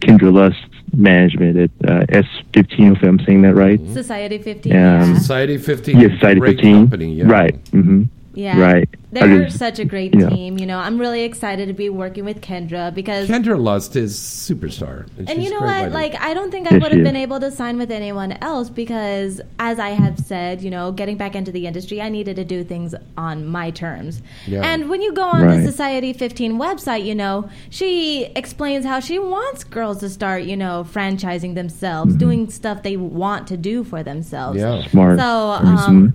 [0.00, 0.58] Kendra Lust
[0.94, 2.96] Management at uh, S15.
[2.96, 3.80] If I'm saying that right.
[3.92, 4.72] Society 15.
[4.72, 5.04] Yeah.
[5.06, 5.14] yeah.
[5.18, 6.00] Society 15.
[6.00, 6.74] Yes, Society 15.
[6.74, 7.14] company.
[7.14, 7.24] Yeah.
[7.26, 7.54] Right.
[7.68, 8.04] hmm
[8.36, 8.60] Yeah.
[8.60, 8.88] Right.
[9.12, 10.28] They're just- such a great you know.
[10.28, 10.58] team.
[10.58, 15.06] You know, I'm really excited to be working with Kendra because Kendra Lust is superstar.
[15.16, 15.68] And she's you know what?
[15.68, 15.90] writer.
[15.90, 18.68] Like, I don't think I Yes, would have been able to sign with anyone else
[18.68, 22.44] because, as I have said, you know, getting back into the industry, I needed to
[22.44, 24.20] do things on my terms.
[24.46, 24.60] Yeah.
[24.62, 25.60] And when you go on Right.
[25.60, 30.56] the Society 15 website, you know, she explains how she wants girls to start, you
[30.58, 34.58] know, franchising themselves, doing stuff they want to do for themselves.
[34.58, 34.86] Yeah.
[34.88, 35.18] Smart.
[35.18, 36.14] So, Very um,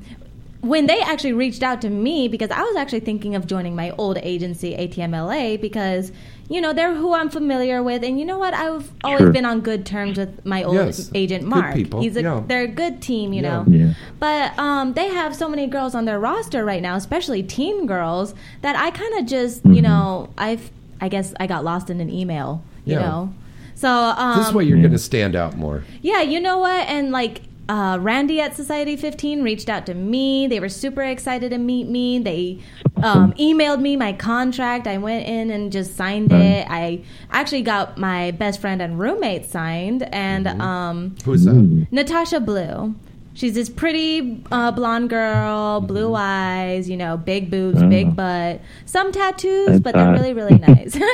[0.61, 3.91] when they actually reached out to me because I was actually thinking of joining my
[3.97, 6.11] old agency ATMLA because
[6.49, 9.31] you know they're who I'm familiar with and you know what I've always Sure.
[9.31, 11.09] been on good terms with my old Yes.
[11.15, 11.73] agent Good Mark.
[11.75, 12.43] people, He's a yeah.
[12.45, 13.63] they're a good team, you Yeah.
[13.63, 13.65] know.
[13.67, 13.93] Yeah.
[14.19, 18.35] But um, they have so many girls on their roster right now, especially teen girls,
[18.61, 20.69] that I kind of just you know I've
[20.99, 22.99] I guess I got lost in an email, you Yeah.
[23.01, 23.33] know.
[23.73, 25.83] So um, this way you're going to stand out more.
[26.03, 26.87] yeah, you know what?
[26.87, 30.47] And like uh, Randy at Society 15 reached out to me.
[30.47, 32.19] They were super excited to meet me.
[32.19, 32.59] They
[33.01, 34.87] um, emailed me my contract.
[34.87, 36.67] I went in and just signed it.
[36.69, 37.01] I
[37.31, 41.87] actually got my best friend and roommate signed, and um, Who's that?
[41.91, 42.93] Natasha Blue.
[43.33, 47.87] She's this pretty uh, blonde girl, blue eyes, you know, big boobs, Oh.
[47.87, 50.97] big butt, some tattoos, but they're really, really nice.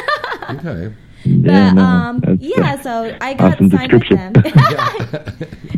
[0.50, 0.94] Okay.
[1.28, 4.34] Yeah, But no, um, that's, yeah, uh, so I got awesome signed with them.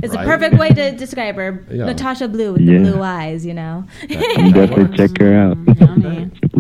[0.04, 0.24] it's Right.
[0.26, 1.64] a perfect way to describe her.
[1.72, 1.86] Yeah.
[1.86, 2.80] Natasha Blue with Yeah.
[2.80, 3.86] the blue eyes, you know.
[4.10, 5.58] I'm definitely check her out.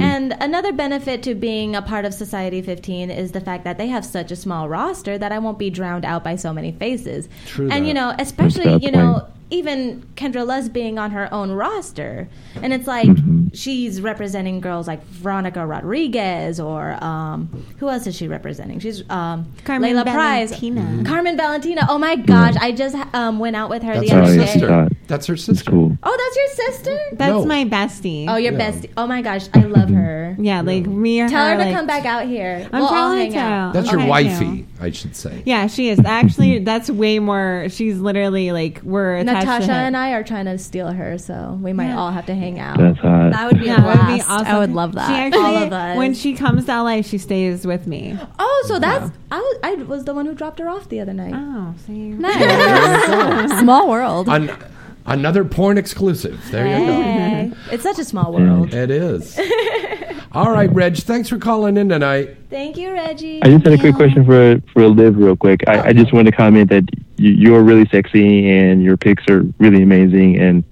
[0.02, 3.88] and another benefit to being a part of Society 15 is the fact that they
[3.88, 7.30] have such a small roster that I won't be drowned out by so many faces.
[7.46, 7.88] True and that.
[7.88, 9.26] you know, especially you know, point.
[9.52, 12.28] Even Kendra Lust being on her own roster,
[12.62, 13.48] and it's like Mm-hmm.
[13.54, 17.48] she's representing girls like Veronica Rodriguez or um,
[17.80, 18.80] who else is she representing?
[18.80, 21.04] She's um, Carmen Layla Price, Valentina.
[21.06, 21.88] Carmen Valentina.
[21.90, 24.46] Oh my gosh, I just um, went out with her That's the her other day.
[24.46, 24.90] sister.
[25.08, 25.72] That's her sister.
[25.72, 25.98] Cool.
[26.04, 27.00] Oh, that's your sister?
[27.14, 27.46] That's No.
[27.46, 28.26] my bestie.
[28.30, 28.72] Oh, your Yeah.
[28.72, 28.92] bestie.
[28.98, 30.36] Oh my gosh, I love her.
[30.40, 32.68] Yeah, like me or Tell her to like- come back out here.
[32.72, 33.40] I'm we'll all trying hang to.
[33.40, 33.74] out.
[33.74, 35.44] That's your Okay, wifey, I should say.
[35.46, 36.00] Yeah, she is.
[36.06, 37.68] Actually, that's way more.
[37.70, 41.92] She's literally like we're Natasha and I are trying to steal her, so we might
[41.94, 42.78] all have to hang out.
[42.78, 43.32] That's hot.
[43.34, 44.48] That would be Yeah, a that would be awesome.
[44.48, 45.08] I would love that.
[45.08, 45.98] She actually, all of us.
[45.98, 48.18] when she comes to LA, she stays with me.
[48.40, 51.14] oh, so that's I was, I was the one who dropped her off the other
[51.14, 51.34] night.
[51.36, 53.60] Oh, see, Nice.
[53.60, 54.30] Small world.
[54.30, 54.52] An-
[55.06, 56.40] another porn exclusive.
[56.52, 57.58] There you go.
[57.72, 58.74] It's such a small world.
[58.74, 59.38] It is.
[60.32, 60.96] All right, Reg.
[60.98, 62.38] Thanks for calling in tonight.
[62.50, 63.42] Thank you, Reggie.
[63.42, 65.68] I just had a quick question for for Liv, real quick.
[65.68, 66.84] I, I just wanted to comment that
[67.18, 70.40] you, you're really sexy and your pics are really amazing.
[70.40, 70.64] And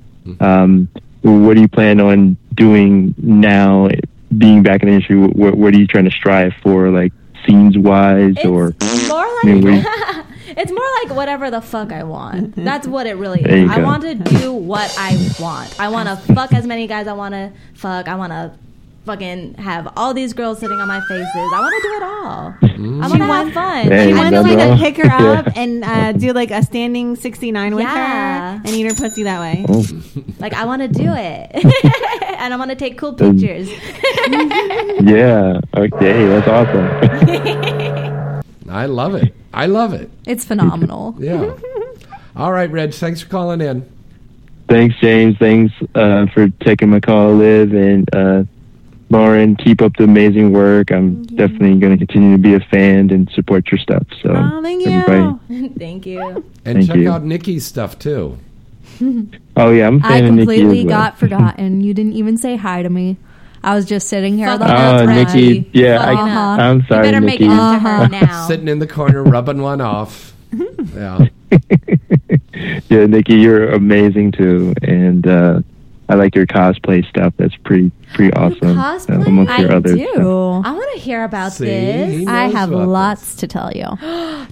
[0.42, 0.90] um,
[1.22, 3.90] what do you plan on doing now,
[4.38, 5.18] being back in the industry?
[5.18, 7.14] What, what are you trying to strive for, like
[7.46, 8.76] scenes wise, or
[9.08, 9.86] More I mean, like
[10.50, 12.56] it's more like whatever the fuck I want.
[12.56, 13.72] That's what it really is.
[13.72, 13.84] I go.
[13.84, 15.80] want to do what I want.
[15.80, 18.08] I want to fuck as many guys I want to fuck.
[18.08, 18.54] I want to
[19.08, 21.28] fucking have all these girls sitting on my faces.
[21.36, 22.56] I want to do it all.
[23.04, 23.88] I want to have fun.
[23.92, 24.78] Hey, She wants that's me to all.
[24.78, 25.40] pick her Yeah.
[25.40, 28.58] up and uh, do like a standing 69 with Yeah.
[28.60, 29.66] her and eat her pussy that way.
[29.68, 29.84] Oh.
[30.40, 31.50] Like I want to do it,
[32.38, 33.70] and I want to take cool pictures.
[35.02, 38.44] yeah, okay, that's awesome.
[38.70, 39.34] I love it.
[39.54, 40.12] I love it.
[40.28, 41.16] It's phenomenal.
[41.18, 41.56] Yeah.
[42.36, 42.94] All right, Reg.
[42.94, 43.90] Thanks for calling in.
[44.68, 45.38] Thanks, James.
[45.40, 48.44] Thanks uh, for taking my call, Liv, and uh,
[49.10, 49.56] Lauren.
[49.56, 50.92] Keep up the amazing work.
[50.92, 54.06] I'm definitely going to continue to be a fan and support your stuff.
[54.22, 54.92] So, Oh, thank you.
[54.92, 55.70] everybody.
[55.80, 56.22] Thank you.
[56.66, 57.12] And Thank check you.
[57.12, 58.38] out Nikki's stuff too.
[59.60, 60.96] Oh yeah, I'm a I fan of Nikki as completely well.
[60.98, 61.82] got forgotten.
[61.82, 63.18] You didn't even say hi to me.
[63.64, 64.48] I was just sitting here.
[64.48, 65.16] Fuck the it Oh, time.
[65.16, 65.70] Nikki.
[65.74, 66.62] Yeah, I, Uh-huh.
[66.62, 67.52] I'm sorry, better make Nikki.
[67.52, 68.48] it up to her now.
[68.48, 70.34] Sitting in the corner, rubbing one off.
[70.96, 71.26] Yeah.
[72.90, 75.62] yeah, Nikki, you're amazing too, and uh,
[76.10, 77.34] I like your cosplay stuff.
[77.38, 78.78] That's pretty pretty awesome.
[78.80, 79.28] uh, cosplay?
[79.28, 79.96] amongst your I others.
[79.96, 80.22] do.
[80.64, 81.66] I want to hear about See?
[81.66, 82.20] this.
[82.20, 83.84] He I have about lots to tell you.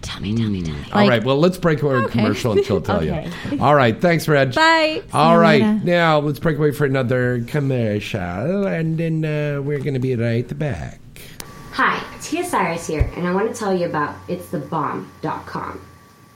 [0.01, 0.83] tell me, tell me, tell me.
[0.91, 1.23] All Like- right.
[1.23, 3.31] Well, let's break away from commercial and she'll tell Okay.
[3.51, 3.61] you.
[3.61, 3.99] All right.
[3.99, 4.53] Thanks, Reg.
[4.53, 5.01] Bye.
[5.13, 5.61] All you right.
[5.61, 5.79] later.
[5.85, 10.57] Now let's break away for another commercial, and then uh, we're going to be right
[10.59, 10.99] back.
[11.71, 15.84] Hi, Tia Cyrus here, and I want to tell you about it's the It'sTheBomb.com.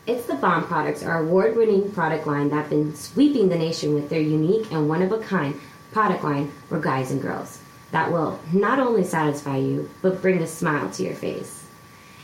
[0.10, 4.10] It's the Bomb products are award winning product line that's been sweeping the nation with
[4.10, 5.54] their unique and one of a kind
[5.92, 7.60] product line for guys and girls
[7.92, 11.64] that will not only satisfy you, but bring a smile to your face.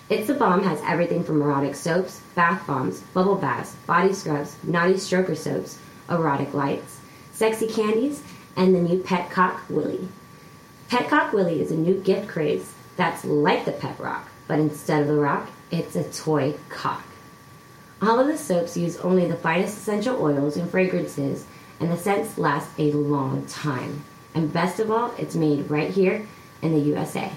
[0.10, 4.95] It's the Bomb has everything from erotic soaps, bath bombs, bubble baths, body scrubs, naughty
[4.95, 5.78] stroker soaps,
[6.10, 6.99] erotic lights,
[7.34, 8.24] sexy candies,
[8.56, 10.07] and the new Petcock Willy.
[10.90, 15.07] Petcock Willy is a new gift craze that's like the pet rock, but instead of
[15.07, 17.06] the rock, it's a toy cock.
[18.02, 21.46] All of the soaps use only the finest essential oils and fragrances,
[21.80, 24.04] and the scents last a long time.
[24.34, 26.28] And best of all, it's made right here
[26.62, 27.32] in the USA.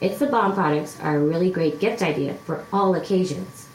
[0.00, 3.66] It's the Bomb products are a really great gift idea for all occasions.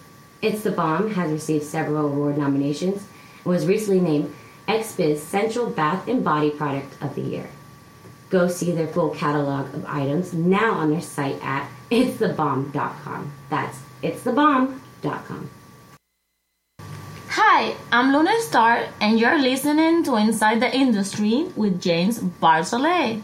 [0.41, 3.05] It's the Bomb has received several award nominations
[3.43, 4.33] and was recently named
[4.67, 7.49] XBiz Central Bath and Body Product of the Year.
[8.29, 13.31] Go see their full catalog of items now on their site at itsthebomb.com.
[13.49, 15.49] That's itsthebomb.com.
[17.37, 23.23] Hi, I'm Luna Star, and you're listening to Inside the Industry with James Bartholet.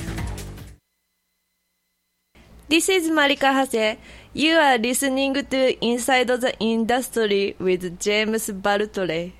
[2.71, 3.97] This is Marika Hase.
[4.33, 9.33] You are listening to Inside the Industry with James Bartholet.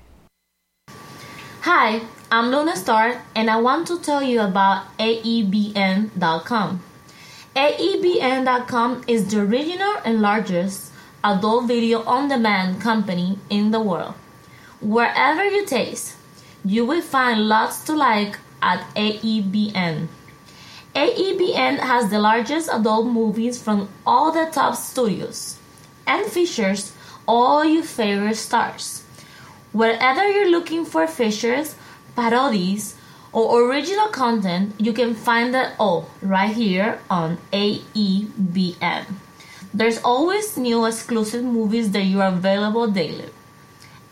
[1.62, 6.82] Hi, I'm Luna Star, and I want to tell you about AEBN.com.
[7.56, 10.92] AEBN.com is the original and largest
[11.24, 14.12] adult video on demand company in the world.
[14.82, 16.16] Wherever you taste,
[16.66, 20.08] you will find lots to like at AEBN.
[20.94, 25.58] AEBN has the largest adult movies from all the top studios
[26.06, 26.92] and features
[27.26, 29.02] all your favorite stars.
[29.72, 31.76] Wherever you're looking for features,
[32.14, 32.94] parodies,
[33.32, 39.06] or original content, you can find it all right here on AEBN.
[39.72, 43.30] There's always new exclusive movies that you are available daily.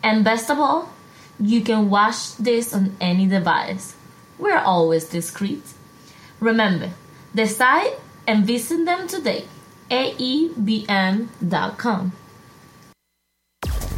[0.01, 0.91] And best of all,
[1.39, 3.93] you can watch this on any device.
[4.39, 5.61] We're always discreet.
[6.41, 6.89] Remember,
[7.35, 7.93] decide
[8.25, 9.45] and visit them today.
[9.91, 11.31] AEBN.com.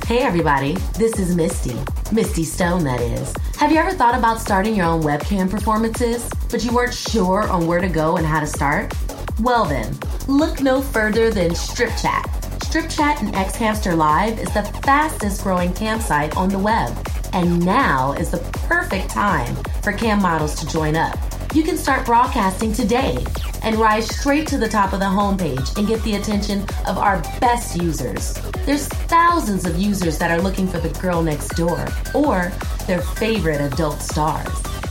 [0.06, 1.78] Hey everybody, this is Misty.
[2.12, 3.34] Misty Stone, that is.
[3.56, 7.66] Have you ever thought about starting your own webcam performances, but you weren't sure on
[7.66, 8.94] where to go and how to start?
[9.40, 9.98] Well then,
[10.28, 12.64] look no further than Stripchat.
[12.66, 16.94] Strip Chat and xHamster Live is the fastest growing campsite on the web.
[17.32, 21.18] And now is the perfect time for cam models to join up.
[21.54, 23.24] You can start broadcasting today
[23.62, 27.22] and rise straight to the top of the homepage and get the attention of our
[27.40, 28.34] best users.
[28.66, 31.86] There's thousands of users that are looking for the girl next door
[32.16, 32.52] or
[32.88, 34.50] their favorite adult stars.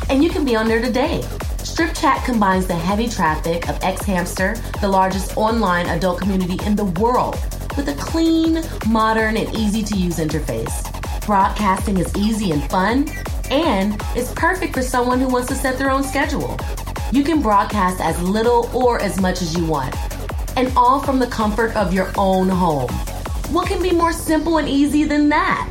[0.08, 1.22] And you can be on there today.
[1.58, 7.40] Stripchat combines the heavy traffic of xHamster, the largest online adult community in the world,
[7.76, 11.26] with a clean, modern, and easy to use interface.
[11.26, 13.08] Broadcasting is easy and fun,
[13.52, 16.58] and it's perfect for someone who wants to set their own schedule.
[17.12, 19.94] You can broadcast as little or as much as you want,
[20.56, 22.90] and all from the comfort of your own home.
[23.52, 25.68] What can be more simple and easy than that?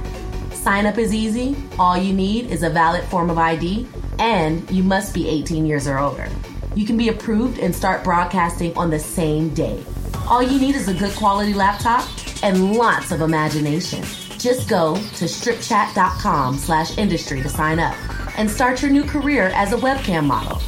[0.54, 1.56] Sign up is easy.
[1.80, 3.88] All you need is a valid form of ID,
[4.20, 6.30] and you must be 18 years or older.
[6.76, 9.84] You can be approved and start broadcasting on the same day.
[10.28, 12.08] All you need is a good quality laptop
[12.44, 14.04] and lots of imagination.
[14.42, 17.96] Just go to stripchat.com slash industry to sign up
[18.40, 20.60] and start your new career as a webcam model.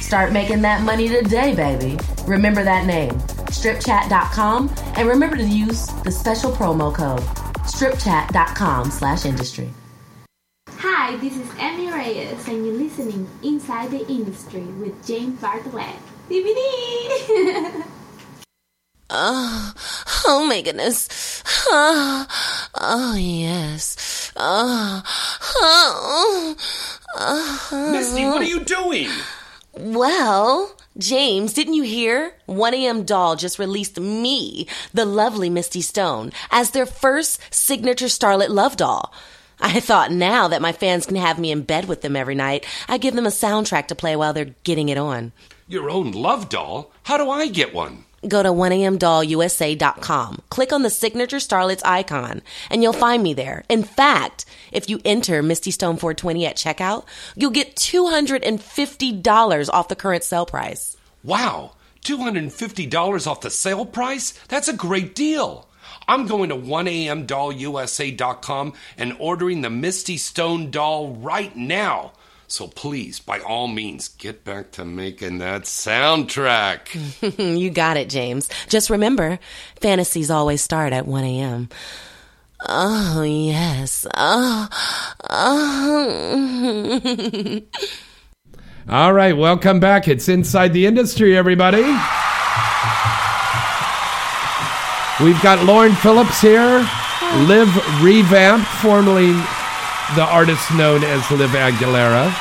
[0.00, 1.96] Start making that money today, baby.
[2.26, 3.12] Remember that name,
[3.52, 7.22] stripchat.com, and remember to use the special promo code
[7.70, 9.70] stripchat.com slash industry.
[10.78, 15.96] Hi, this is Emmy Reyes, and you're listening Inside the Industry with James Bartholet.
[16.28, 17.84] DVD!
[19.08, 19.74] Oh, ah,
[20.26, 21.42] oh my goodness.
[21.68, 22.26] Oh,
[22.74, 24.32] oh yes.
[24.36, 25.02] Oh,
[25.56, 26.56] oh,
[27.16, 27.90] oh.
[27.92, 29.08] Misty, what are you doing?
[29.72, 32.34] Well, James, didn't you hear?
[32.48, 38.76] 1AM Doll just released me, the lovely Misty Stone, as their first signature Starlet Love
[38.76, 39.12] doll.
[39.60, 42.66] I thought now that my fans can have me in bed with them every night,
[42.88, 45.32] I give them a soundtrack to play while they're getting it on.
[45.68, 46.90] Your own love doll?
[47.04, 48.04] How do I get one?
[48.28, 53.64] Go to 1amdollusa.com, click on the signature starlets icon, and you'll find me there.
[53.70, 59.96] In fact, if you enter Misty Stone 420 at checkout, you'll get $250 off the
[59.96, 60.98] current sale price.
[61.24, 64.32] Wow, $250 off the sale price?
[64.48, 65.66] That's a great deal.
[66.06, 72.12] I'm going to 1amdollusa.com and ordering the Misty Stone doll right now.
[72.50, 76.88] So please, by all means, get back to making that soundtrack.
[77.60, 78.50] you got it, James.
[78.68, 79.38] Just remember,
[79.80, 81.68] fantasies always start at 1 a.m.
[82.68, 84.04] Oh, yes.
[84.16, 84.68] Oh,
[85.30, 86.40] oh.
[88.88, 90.08] All right, welcome back.
[90.08, 91.82] It's Inside the Industry, everybody.
[95.22, 96.84] We've got Lauren Phillips here,
[97.46, 97.68] Liv
[98.02, 99.40] Revamp, formerly
[100.16, 102.34] the artist known as Liv Aguilera,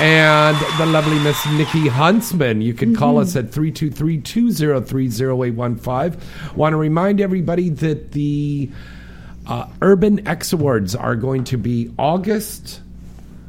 [0.00, 2.60] and the lovely Miss Nikki Huntsman.
[2.60, 6.56] You can call us at 323 203 0815.
[6.56, 8.70] Want to remind everybody that the
[9.46, 12.80] uh, Urban X Awards are going to be August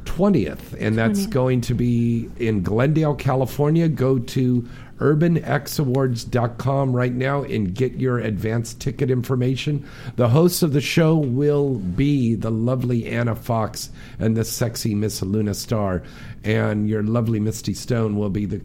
[0.04, 1.30] 20th, and that's 20th.
[1.30, 3.88] going to be in Glendale, California.
[3.88, 4.68] Go to
[5.00, 9.86] urbanxawards.com right now and get your advance ticket information.
[10.16, 15.22] The hosts of the show will be the lovely Anna Fox and the sexy Miss
[15.22, 16.02] Luna Star,
[16.44, 18.60] and your lovely Misty Stone will be the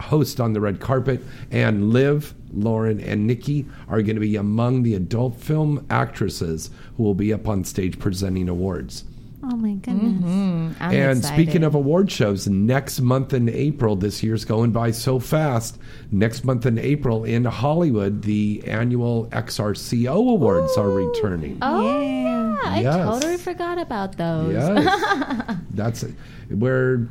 [0.00, 4.82] host on the red carpet, and Liv, Lauren, and Nikki are going to be among
[4.82, 9.04] the adult film actresses who will be up on stage presenting awards.
[9.52, 10.22] Oh my goodness.
[10.22, 10.72] Mm-hmm.
[10.82, 15.18] I'm and speaking of award shows, next month in April, this year's going by so
[15.18, 15.76] fast.
[16.12, 21.58] Next month in April in Hollywood, the annual XRCO Awards are returning.
[21.62, 22.58] Oh, yeah.
[22.62, 22.94] I Yes.
[23.06, 24.52] totally forgot about those.
[24.52, 25.56] Yes.
[25.70, 26.04] That's
[26.50, 27.08] where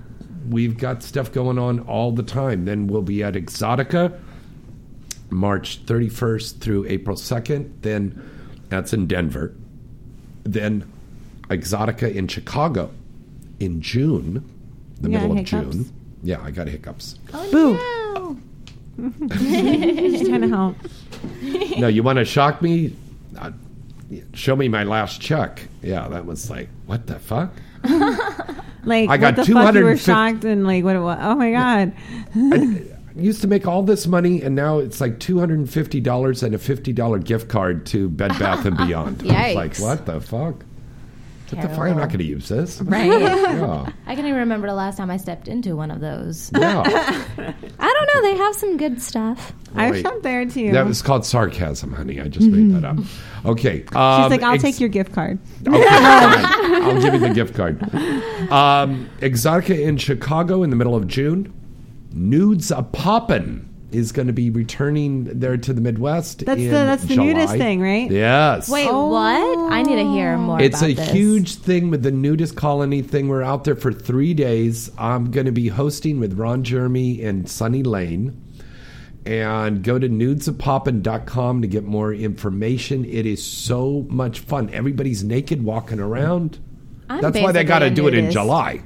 [0.49, 2.63] we've got stuff going on all the time.
[2.63, 4.17] Then we'll be at Exotica
[5.29, 7.69] March 31st through April 2nd.
[7.81, 8.21] Then
[8.69, 9.53] that's in Denver.
[10.43, 10.89] Then
[11.49, 12.91] Exotica in Chicago
[13.59, 14.43] in June,
[15.01, 15.75] the You middle of hiccups?
[15.75, 15.91] June.
[16.23, 17.13] Yeah, I got hiccups.
[17.51, 17.77] Boo.
[19.29, 20.75] Just trying to help.
[21.77, 22.95] no, you want to shock me?
[23.37, 23.51] Uh,
[24.33, 25.67] show me my last check.
[25.81, 27.51] Yeah, that was like, what the fuck?
[28.85, 31.17] Like I got what the fuck you were shocked and like what it was.
[31.21, 31.91] Oh my god.
[32.35, 32.81] I
[33.21, 36.43] used to make all this money, and now it's like two hundred and fifty dollars
[36.43, 39.29] and a fifty dollar gift card to Bed Bath and Beyond.
[39.29, 40.63] I was like, what the fuck?
[41.51, 41.79] What the fuck?
[41.79, 42.81] I'm not going to use this.
[42.81, 43.05] Right.
[43.05, 43.91] Yeah.
[44.05, 46.51] I can't even remember the last time I stepped into one of those.
[46.57, 46.81] Yeah.
[47.79, 48.21] I don't know.
[48.21, 49.53] They have some good stuff.
[49.75, 50.01] I've Wait.
[50.01, 50.71] shopped there too.
[50.71, 52.19] That was called sarcasm, honey.
[52.19, 52.97] I just made that up.
[53.45, 53.83] Okay.
[53.93, 55.39] Um, She's like, I'll ex- take your gift card.
[55.67, 56.45] Okay, fine.
[56.83, 57.81] I'll give you the gift card.
[58.51, 61.53] Um, Exotica in Chicago in the middle of June.
[62.11, 66.45] Nudes a Poppin' is going to be returning there to the Midwest.
[66.45, 67.25] That's in the that's the July.
[67.25, 68.09] nudist thing, right?
[68.11, 68.69] Yes.
[68.69, 69.71] Wait, what?
[69.73, 71.11] I need to hear more It's about a this.
[71.11, 73.27] huge thing with the nudist colony thing.
[73.29, 74.91] We're out there for three days.
[74.97, 78.45] I'm going to be hosting with Ron Jeremy and Sunny Lane.
[79.25, 83.05] And go to nudesapoppin.com to get more information.
[83.05, 84.69] It is so much fun.
[84.71, 86.59] Everybody's naked walking around.
[87.09, 88.31] I'm That's why they got to a do it in.
[88.31, 88.81] July.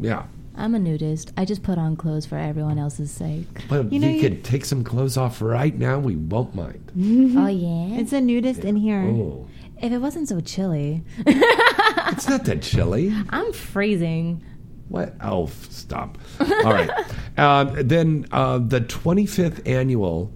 [0.00, 0.26] Yeah.
[0.56, 1.32] I'm a nudist.
[1.36, 3.46] I just put on clothes for everyone else's sake.
[3.68, 5.98] Well, you, could take some clothes off right now.
[5.98, 6.92] We won't mind.
[7.36, 7.98] oh yeah.
[7.98, 9.02] It's a nudist in here.
[9.02, 9.46] Oh,
[9.82, 13.12] If it wasn't so chilly, it's not that chilly.
[13.30, 14.44] I'm freezing.
[14.88, 15.14] What?
[15.20, 16.18] Oh, stop.
[16.40, 16.90] All right.
[17.36, 20.32] Uh, then uh, the 25th annual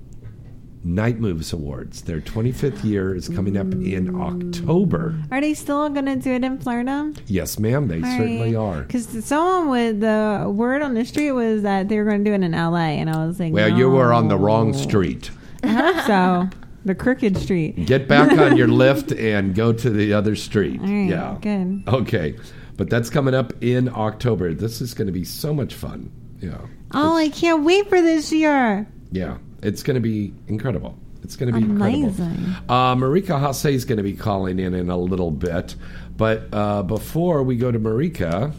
[0.84, 2.02] Night Moves Awards.
[2.02, 4.55] Their 25th year is coming up in mm.
[4.56, 5.14] October.
[5.30, 7.12] Are they still going to do it in Florida?
[7.26, 7.88] Yes, ma'am.
[7.88, 8.82] They certainly are.
[8.82, 12.34] Because someone with the word on the street was that they were going to do
[12.34, 15.30] it in LA, and I was like, Well, you were on the wrong street.
[15.62, 16.48] I hope so.
[16.84, 17.86] The crooked street.
[17.86, 20.80] Get back on your lift and go to the other street.
[20.80, 21.36] All right, yeah.
[21.40, 21.82] good.
[21.86, 22.36] Okay.
[22.76, 24.55] But that's coming up in October.
[24.55, 26.12] This is going to be so much fun.
[26.40, 26.60] Yeah.
[26.92, 28.86] Oh, I can't wait for this year.
[29.10, 29.38] Yeah.
[29.62, 30.97] It's going to be incredible.
[31.22, 32.05] It's going to be incredible.
[32.05, 32.55] Amazing.
[32.68, 35.74] Uh, Marika Hase is going to be calling in in a little bit.
[36.16, 38.52] But uh, before we go to Marika,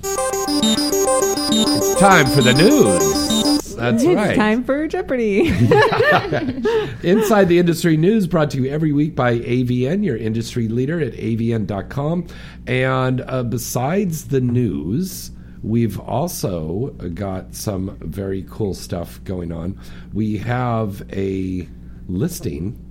[1.52, 3.30] it's time for the news.
[3.76, 4.36] That's it's right.
[4.36, 5.48] time for Jeopardy.
[7.04, 11.14] Inside the Industry News brought to you every week by AVN, your industry leader at
[11.14, 12.28] avn.com.
[12.68, 15.32] And uh, besides the news,
[15.64, 19.80] we've also got some very cool stuff going on.
[20.14, 21.68] We have a
[22.08, 22.86] listing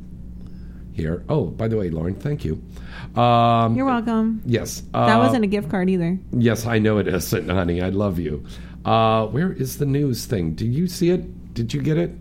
[0.93, 1.25] here.
[1.29, 2.63] Oh, by the way, Lauren, thank you.
[3.21, 4.43] Um, You're welcome.
[4.45, 4.83] Yes.
[4.93, 6.19] that uh, wasn't a gift card either.
[6.33, 7.81] Yes, I know it isn't, honey.
[7.83, 8.45] I love you.
[8.85, 10.55] Uh, where is the news thing?
[10.55, 11.55] Did you see it?
[11.55, 12.13] Did you get it,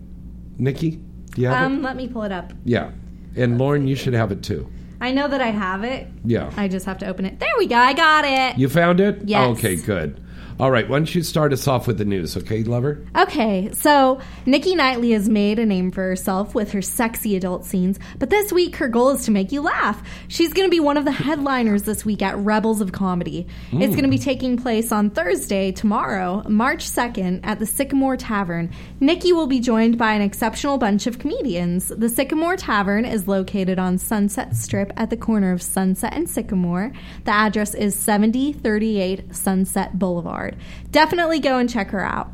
[0.58, 0.92] Nikki?
[0.92, 1.66] Do you have it?
[1.66, 2.52] Um, let me pull it up.
[2.64, 2.90] Yeah.
[3.36, 4.70] And Lauren, you should have it too.
[5.00, 6.08] I know that I have it.
[6.24, 6.52] Yeah.
[6.56, 7.38] I just have to open it.
[7.38, 7.76] There we go.
[7.76, 8.58] I got it.
[8.58, 9.22] You found it?
[9.24, 9.56] Yes.
[9.56, 10.20] Okay, good.
[10.60, 13.06] All right, why don't you start us off with the news, okay, lover?
[13.16, 18.00] Okay, so Nikki Knightley has made a name for herself with her sexy adult scenes,
[18.18, 20.02] but this week her goal is to make you laugh.
[20.26, 23.46] She's going to be one of the headliners this week at Rebels of Comedy.
[23.70, 23.96] It's Mm.
[23.96, 28.68] going to be taking place on Thursday, tomorrow, March 2nd, at the Sycamore Tavern.
[28.98, 31.86] Nikki will be joined by an exceptional bunch of comedians.
[31.96, 36.90] The Sycamore Tavern is located on Sunset Strip at the corner of Sunset and Sycamore.
[37.26, 40.47] The address is 7038 Sunset Boulevard.
[40.90, 42.30] Definitely go and check her out.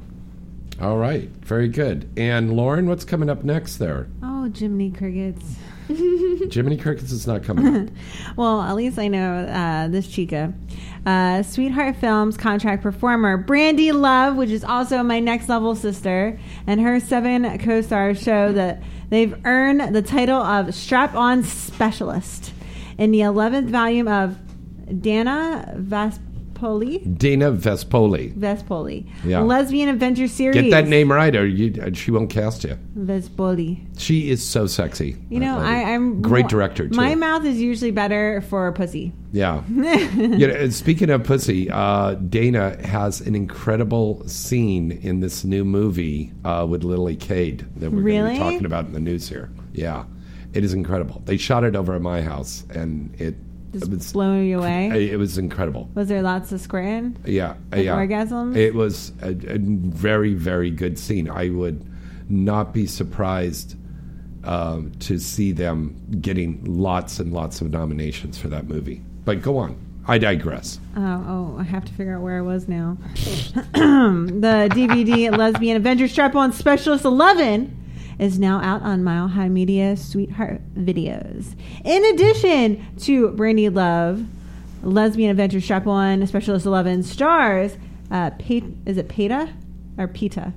[0.81, 2.11] All right, very good.
[2.17, 4.09] And Lauren, what's coming up next there?
[4.23, 5.57] Oh, Jiminy Crickets.
[5.89, 7.89] Jiminy Crickets is not coming up.
[8.37, 10.53] well, at least I know uh, this chica.
[11.05, 16.81] Uh, Sweetheart Films contract performer Brandy Love, which is also my next level sister, and
[16.81, 22.53] her seven co stars show that they've earned the title of Strap On Specialist
[22.97, 24.39] in the 11th volume of
[25.03, 25.75] Dana
[26.55, 27.19] Vespoli.
[27.19, 28.35] Dana Vespoli.
[28.35, 29.07] Vespoli.
[29.25, 29.41] Yeah.
[29.41, 30.55] Lesbian Adventure Series.
[30.55, 32.79] Get that name right or you, uh, she won't cast you.
[32.97, 33.85] Vespoli.
[33.99, 35.17] She is so sexy.
[35.31, 35.59] You know.
[35.59, 36.97] I, I'm Great director, too.
[36.97, 39.13] My mouth is usually better for pussy.
[39.33, 39.63] Yeah.
[39.69, 46.33] you know, speaking of pussy, uh, Dana has an incredible scene in this new movie
[46.45, 48.33] uh, with Lily Cade that we're going to Really?
[48.35, 49.51] be talking about in the news here.
[49.73, 50.05] Yeah.
[50.53, 51.21] It is incredible.
[51.25, 53.35] They shot it over at my house and it,
[53.75, 55.11] Just it was blowing you away.
[55.11, 55.91] it was incredible.
[55.95, 57.17] Was there lots of squaring?
[57.25, 57.97] Yeah, Like yeah.
[57.97, 58.57] orgasms?
[58.57, 61.29] It was a, a very, very good scene.
[61.29, 61.85] I would
[62.31, 63.77] not be surprised
[64.45, 69.03] um, to see them getting lots and lots of nominations for that movie.
[69.25, 69.77] But go on.
[70.07, 70.79] I digress.
[70.97, 72.99] Oh, oh, I have to figure out where I was now.
[73.15, 77.84] the DVD Lesbian Adventure Strap On Specialist 11
[78.19, 81.55] is now out on Mile High Media Sweetheart Videos.
[81.85, 84.25] In addition to Brandy Love,
[84.83, 87.77] Lesbian Adventure Strap On Specialist 11 stars,
[88.11, 89.53] uh, Pete, is it Peta
[89.99, 90.53] or Peta?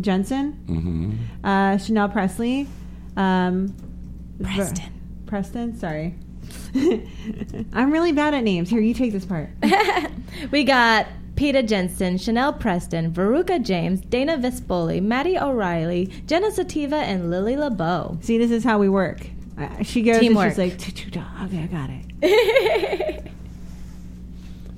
[0.00, 0.52] Jensen?
[0.66, 1.46] Mm-hmm.
[1.46, 2.66] uh, Chanel Presley,
[3.16, 3.74] um,
[4.42, 4.92] Preston.
[5.26, 6.14] Preston, sorry.
[7.72, 8.70] I'm really bad at names.
[8.70, 9.50] Here, you take this part.
[10.50, 11.06] we got
[11.36, 18.18] Peta Jensen, Chanel Preston, Veruca James, Dana Vespoli, Maddie O'Reilly, Jenna Sativa, and Lily LeBeau.
[18.22, 19.26] See, this is how we work.
[19.58, 20.56] Uh, she goes Teamwork.
[20.58, 21.90] and she's like, okay, I got
[22.22, 23.32] it.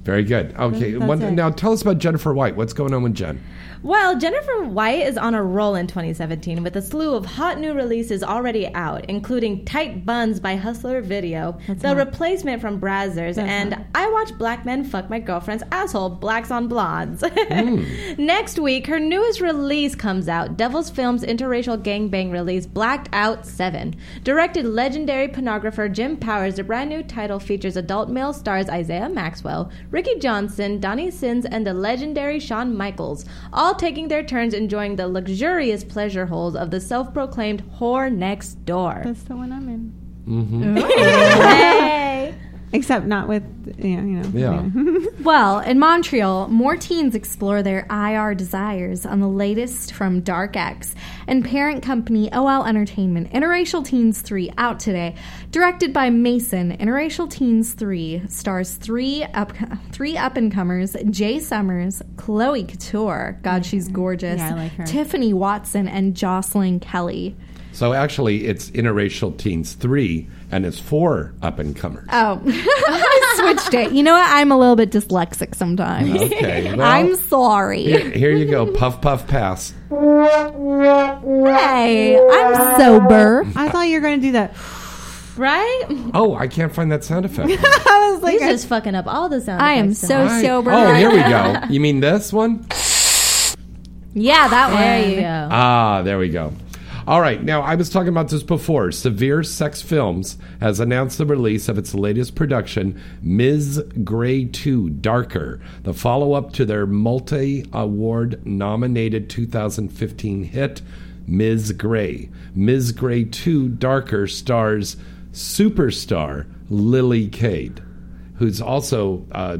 [0.02, 0.54] Very good.
[0.58, 1.30] Okay, That's one, it.
[1.32, 2.56] now tell us about Jennifer White.
[2.56, 3.42] What's going on with Jen?
[3.82, 7.74] Well, Jennifer White is on a roll in 2017 with a slew of hot new
[7.74, 11.96] releases already out, including Tight Buns by Hustler Video, The hot.
[11.96, 13.86] Replacement from Brazzers, That's and hot.
[13.94, 17.22] I Watch Black Men Fuck My Girlfriend's Asshole, Blacks on Blondes.
[17.22, 17.84] Hmm.
[18.18, 23.94] Next week, her newest release comes out Devil's Films interracial gangbang release Blacked Out 7.
[24.24, 29.70] Directed legendary pornographer Jim Powers, the brand new title features adult male stars Isaiah Maxwell,
[29.90, 35.08] Ricky Johnson, Donnie Sins, and the legendary Sean Michaels, all taking their turns enjoying the
[35.08, 39.02] luxurious pleasure holes of the self proclaimed whore next door.
[39.04, 39.92] That's the one I'm in.
[40.26, 40.76] Mm-hmm.
[40.76, 42.34] Hey!
[42.72, 43.42] Except not with,
[43.78, 44.28] yeah, you know.
[44.32, 45.04] Yeah.
[45.28, 50.94] Well, in Montreal, more teens explore their IR desires on the latest from Dark X
[51.26, 53.30] and parent company OL Entertainment.
[53.32, 55.16] Interracial Teens 3 out today.
[55.50, 59.52] Directed by Mason, Interracial Teens 3 stars three up
[59.92, 64.38] three up and comers: Jay Summers, Chloe Couture, God, she's gorgeous.
[64.38, 64.84] Yeah, I like her.
[64.84, 67.36] Tiffany Watson and Joseline Kelly.
[67.72, 72.06] So actually, it's Interracial Teens 3, and it's four up and comers.
[72.12, 73.92] Oh, I switched it.
[73.92, 74.26] You know what?
[74.28, 76.10] I'm a little bit dyslexic sometimes.
[76.22, 77.82] Okay, well, I'm sorry.
[77.84, 78.70] Here, here you go.
[78.72, 79.72] Puff, puff, pass.
[79.90, 79.96] Hey,
[82.18, 83.44] I'm sober.
[83.56, 84.54] I thought you were going to do that.
[85.36, 85.84] Right?
[86.14, 87.48] Oh, I can't find that sound effect.
[87.62, 90.42] I was He's just fucking up all the sound I am effects so tonight.
[90.42, 90.72] sober.
[90.72, 91.54] Oh, here we go.
[91.70, 92.66] You mean this one?
[94.14, 94.80] Yeah, that one.
[94.80, 95.48] There you go.
[95.52, 96.52] Ah, there we go.
[97.08, 98.92] All right, now I was talking about this before.
[98.92, 103.82] Severe Sex Films has announced the release of its latest production, Ms.
[104.04, 110.82] Grey 2 Darker, the follow up to their multi award nominated 2015 hit,
[111.26, 111.72] Ms.
[111.72, 112.28] Grey.
[112.54, 112.92] Ms.
[112.92, 114.98] Grey 2 Darker stars
[115.32, 117.80] superstar Lily Cade
[118.38, 119.56] who's also uh,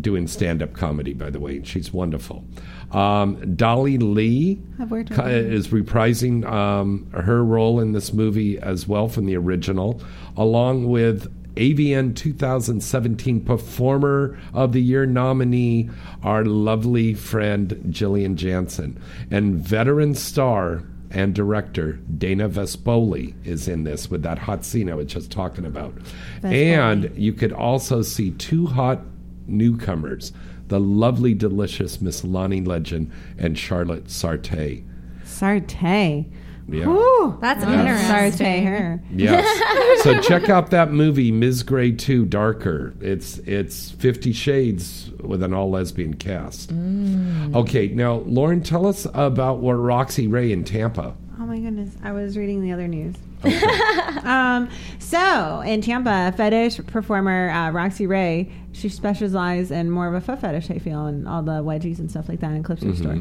[0.00, 1.56] doing stand up comedy, by the way.
[1.56, 2.44] And she's wonderful.
[2.92, 5.30] Um, Dolly Leigh I've worked with ca- her.
[5.30, 10.00] is reprising um, her role in this movie as well from the original,
[10.36, 15.90] along with AVN 2017 Performer of the Year nominee,
[16.22, 19.00] our lovely friend Jillian Janson.
[19.30, 24.94] And veteran star and director Dana Vespoli is in this with that hot scene I
[24.94, 25.94] was just talking about.
[26.42, 29.00] And you could also see two hot
[29.46, 30.32] newcomers
[30.68, 34.84] the lovely, delicious Miss Lonnie Legend and Charlotte Sartay.
[35.24, 36.26] Sartay.
[36.68, 36.84] Yeah.
[36.86, 37.36] Whew.
[37.40, 37.80] That's Yeah.
[37.80, 38.46] interesting.
[38.46, 39.02] Sartay her.
[39.14, 40.02] Yes.
[40.02, 41.62] so check out that movie, Ms.
[41.64, 42.94] Grey 2 Darker.
[43.00, 46.72] It's it's Fifty Shades with an all lesbian cast.
[46.72, 47.54] Mm.
[47.56, 51.14] Okay, now Lauren, tell us about what Roxy Ray in Tampa.
[51.42, 51.96] Oh my goodness.
[52.04, 53.16] I was reading the other news.
[54.22, 54.70] um,
[55.00, 60.40] so in Tampa, fetish performer uh, Roxy Ray, she specializes in more of a foot
[60.40, 63.18] fetish, I feel, and all the wedgies and stuff like that in Clipster store.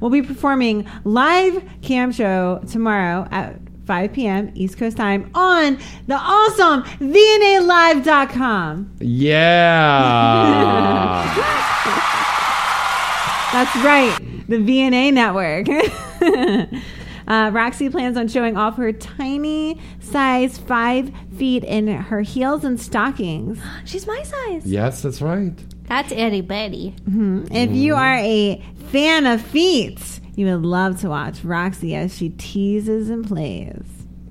[0.00, 3.56] We'll be performing live cam show tomorrow at
[3.86, 4.52] 5 p.m.
[4.54, 8.92] East Coast time on the awesome VNALive.com.
[9.00, 11.34] Yeah.
[13.52, 14.16] That's right,
[14.46, 15.66] the VNA network.
[17.28, 22.80] uh, Roxy plans on showing off her tiny size five feet in her heels and
[22.80, 23.60] stockings.
[23.84, 24.66] She's my size.
[24.66, 25.54] yes, that's right.
[25.86, 26.94] That's itty bitty.
[27.06, 32.30] If you are a fan of feet, you would love to watch Roxy as she
[32.30, 33.84] teases and plays.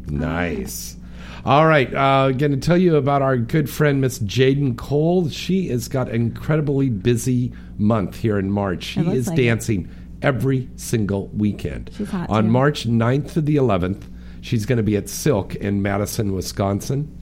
[0.08, 0.98] Nice.
[1.46, 5.30] All right, uh, going to tell you about our good friend Miss Jayden Cole.
[5.30, 8.84] She has got an incredibly busy month here in March.
[8.84, 9.44] She is like it.
[9.44, 9.90] dancing
[10.22, 11.92] every single weekend.
[11.96, 12.50] She's hot, On too.
[12.52, 14.04] March 9th to the 11th,
[14.42, 17.14] she's going to be at Silk in Madison, Wisconsin.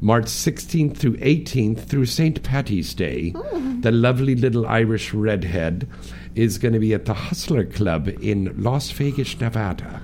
[0.00, 2.42] March 16th through 18th through St.
[2.42, 3.76] Patty's Day, oh.
[3.80, 5.88] the lovely little Irish redhead
[6.34, 10.02] is going to be at the Hustler Club in Las Vegas, Nevada.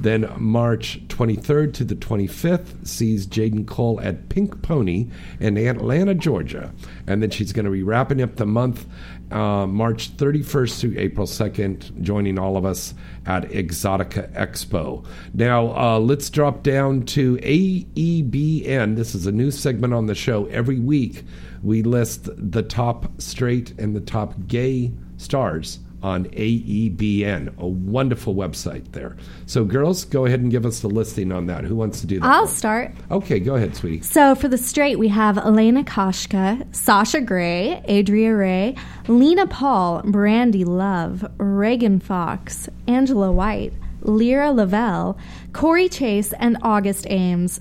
[0.00, 6.72] Then March 23rd to the 25th sees Jayden Cole at Pink Pony in Atlanta, Georgia.
[7.06, 8.86] And then she's going to be wrapping up the month
[9.30, 12.94] uh, March 31st through April 2nd, joining all of us
[13.26, 15.04] at Exotica Expo.
[15.34, 18.96] Now, uh, let's drop down to AEBN.
[18.96, 20.46] This is a new segment on the show.
[20.46, 21.24] Every week,
[21.62, 28.92] we list the top straight and the top gay stars on AEBN, a wonderful website
[28.92, 29.16] there.
[29.46, 31.64] So, girls, go ahead and give us the listing on that.
[31.64, 32.26] Who wants to do that?
[32.26, 32.92] I'll start.
[33.10, 34.02] Okay, go ahead, sweetie.
[34.02, 38.76] So for the straight, we have Elena Koshka, Sasha Grey, Adria Ray,
[39.08, 43.72] Lena Paul, Brandy Love, Reagan Fox, Angela White,
[44.02, 45.18] Lyra Lavelle,
[45.52, 47.60] Corey Chase, and August Ames.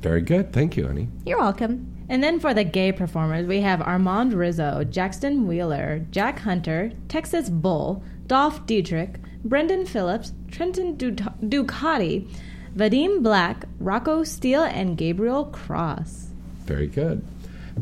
[0.00, 0.52] Very good.
[0.52, 1.08] Thank you, honey.
[1.24, 1.97] You're welcome.
[2.08, 7.50] And then for the gay performers, we have Armond Rizzo, Jackson Wheeler, Jack Hunter, Texas
[7.50, 12.28] Bull, Dolf Dietrich, Brendan Phillips, Trenton Du- Ducati,
[12.74, 16.28] Vadim Black, Rocco Steele, and Gabriel Cross.
[16.64, 17.22] Very good.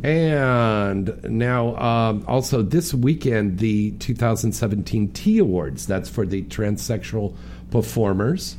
[0.02, 5.86] And now, um, also this weekend, the 2017 T Awards.
[5.86, 7.34] That's for the transsexual
[7.70, 8.56] performers.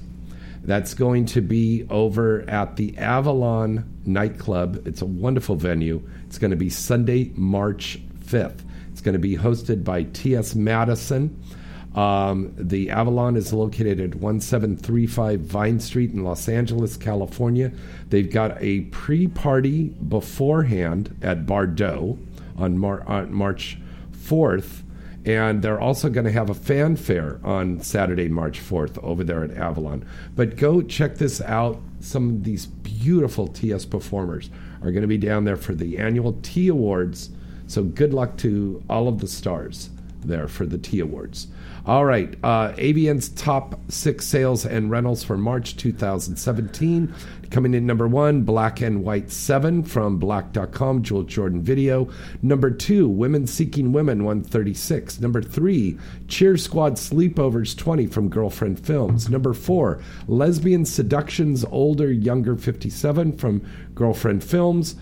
[0.67, 4.85] That's going to be over at the Avalon nightclub.
[4.85, 6.07] It's a wonderful venue.
[6.25, 8.59] It's going to be Sunday, March 5th.
[8.91, 10.55] It's going to be hosted by T.S.
[10.55, 11.41] Madison.
[11.95, 17.71] Um, the Avalon is located at 1735 Vine Street in Los Angeles, California.
[18.09, 22.19] They've got a pre party beforehand at Bardot
[22.57, 23.77] on, Mar- on March
[24.11, 24.81] 4th.
[25.27, 29.51] And they're also going to have a fanfare on Saturday, March 4th, over there at
[29.51, 30.05] Avalon.
[30.33, 31.81] But go check this out.
[31.99, 34.49] Some of these beautiful TS performers
[34.81, 37.29] are going to be down there for the annual T Awards.
[37.67, 39.89] So good luck to all of the stars
[40.23, 41.47] there for the T Awards.
[41.87, 47.15] All right, uh, AVN's top six sales and rentals for March 2017.
[47.49, 52.09] Coming in number one, Black and White 7 from Blacked.com, Jules Jordan Video.
[52.41, 55.21] Number two, Women Seeking Women 136.
[55.21, 55.97] Number three,
[56.27, 59.29] Cheer Squad Sleepovers 20 from Girlfriend Films.
[59.29, 63.65] Number four, Lesbian Seductions Older Younger 57 from
[63.95, 64.97] Girlfriend Films.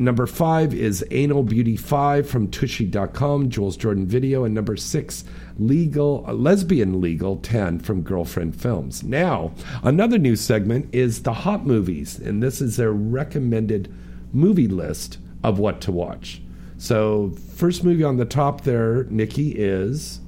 [0.00, 4.44] Number five is Anal Beauty 5 from Tushy.com, Jules Jordan Video.
[4.44, 5.24] And number six,
[5.58, 9.02] Legal uh, Lesbian Legal 10 from Girlfriend Films.
[9.02, 9.52] Now,
[9.82, 12.18] another new segment is the Hot Movies.
[12.18, 13.94] And this is their recommended
[14.32, 16.40] movie list of what to watch.
[16.78, 20.20] So, first movie on the top there, Nikki, is.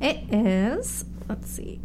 [0.00, 1.80] It is, let's see,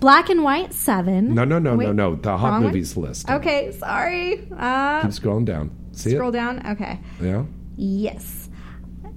[0.00, 1.34] Black and White 7.
[1.34, 2.14] No, no, no, Wait, no, no.
[2.14, 2.72] The Hot wrong one?
[2.72, 3.28] Movies list.
[3.28, 4.48] Okay, sorry.
[4.56, 5.83] Uh, Keep scrolling down.
[5.94, 6.32] See scroll it?
[6.32, 6.66] down.
[6.66, 7.00] Okay.
[7.20, 7.44] Yeah?
[7.76, 8.48] Yes.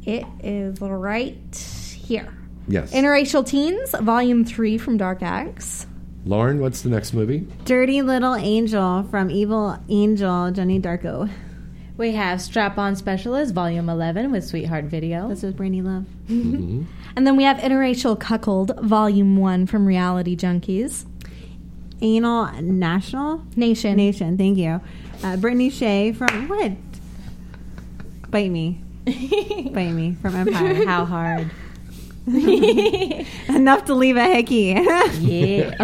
[0.06, 1.56] It is right
[1.96, 2.34] here.
[2.68, 2.94] Yes.
[2.94, 5.88] Interracial Teens, Volume 3 from Dark Acts.
[6.26, 7.48] Lauren, what's the next movie?
[7.64, 11.30] Dirty Little Angel from Evil Angel, Jonni Darkko.
[11.98, 15.30] We have Strap On Specialist, Volume 11 with Sweetheart Video.
[15.30, 16.06] This is Brandy Love.
[16.28, 16.84] Mm-hmm.
[17.16, 21.06] And then we have Interracial Cuckold, Volume 1 from Reality Junkies.
[22.02, 23.44] Anal National?
[23.56, 23.96] Nation.
[23.98, 24.82] Nation, thank you.
[25.24, 26.72] Uh, Brittany Shae from what?
[28.30, 28.82] Bite me.
[29.06, 30.86] Bite me from Empire.
[30.86, 31.50] How hard?
[32.28, 34.76] Enough to leave a hickey.
[35.22, 35.72] Yeah.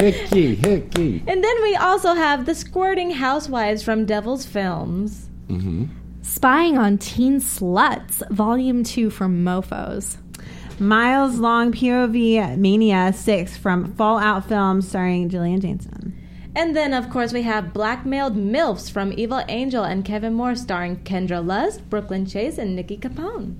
[0.00, 1.22] Hickey, hickey.
[1.26, 5.28] and then we also have The Squirting Housewives from Devil's Films.
[5.48, 5.86] Mm-hmm.
[6.22, 10.16] Spying on Teen Sluts, Volume 2 from Mofos.
[10.80, 16.16] Miles Long POV Mania 6 from Fallout Films starring Gillian Jameson.
[16.56, 20.96] And then, of course, we have Blackmailed MILFs from Evil Angel and Kevin Moore, starring
[21.04, 23.56] Kendra Lust, Brooklyn Chase, and Nikki Capone.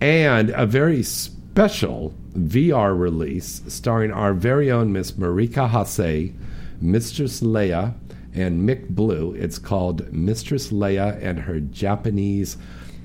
[0.00, 6.32] and a very special VR release starring our very own Miss Marika Hase,
[6.80, 7.94] Mistress Leia,
[8.34, 9.32] and Mick Blue.
[9.32, 12.56] It's called Mistress Leia and Her Japanese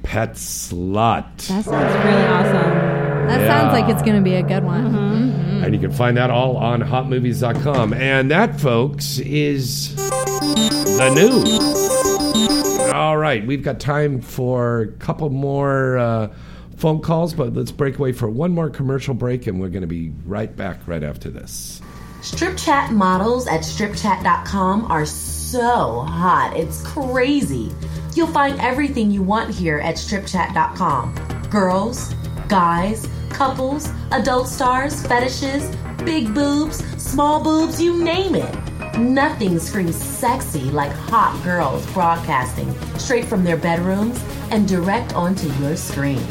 [0.04, 1.48] Pet Slut.
[1.48, 3.03] That sounds really awesome.
[3.28, 3.48] That Yeah.
[3.48, 4.86] sounds like it's going to be a good one.
[4.94, 5.64] Mm-hmm.
[5.64, 7.94] And you can find that all on hotmovies.com.
[7.94, 12.90] And that, folks, is the news.
[12.94, 16.34] All right, we've got time for a couple more uh,
[16.78, 19.88] phone calls, but let's break away for one more commercial break, and we're going to
[19.88, 21.82] be right back right after this.
[22.22, 26.54] Stripchat models at stripchat.com are so hot.
[26.56, 27.72] It's crazy.
[28.16, 31.16] You'll find everything you want here at stripchat.com
[31.50, 32.14] girls,
[32.48, 38.56] guys, couples, adult stars, fetishes, big boobs, small boobs, you name it.
[38.98, 45.76] Nothing screams sexy like hot girls broadcasting straight from their bedrooms and direct onto your
[45.76, 46.22] screen.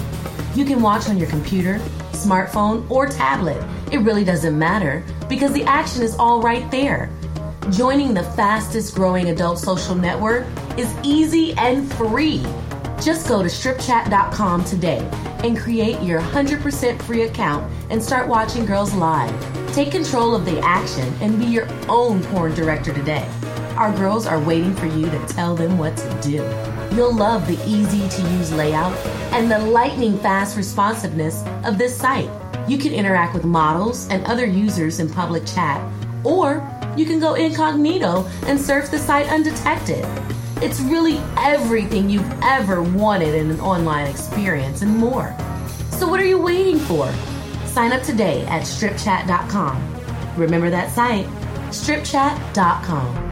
[0.54, 1.78] You can watch on your computer,
[2.12, 3.62] smartphone, or tablet.
[3.90, 7.10] It really doesn't matter because the action is all right there.
[7.70, 12.44] Joining the fastest growing adult social network is easy and free.
[13.04, 14.98] Just go to stripchat.com today
[15.42, 19.34] and create your 100% free account and start watching girls live.
[19.74, 23.28] Take control of the action and be your own porn director today.
[23.76, 26.48] Our girls are waiting for you to tell them what to do.
[26.94, 28.96] You'll love the easy to use layout
[29.32, 32.30] and the lightning fast responsiveness of this site.
[32.68, 35.84] You can interact with models and other users in public chat,
[36.22, 36.62] or
[36.96, 40.06] you can go incognito and surf the site undetected.
[40.62, 45.36] It's really everything you've ever wanted in an online experience and more.
[45.90, 47.12] So, what are you waiting for?
[47.66, 50.36] Sign up today at stripchat.com.
[50.36, 51.26] Remember that site,
[51.70, 53.31] stripchat.com.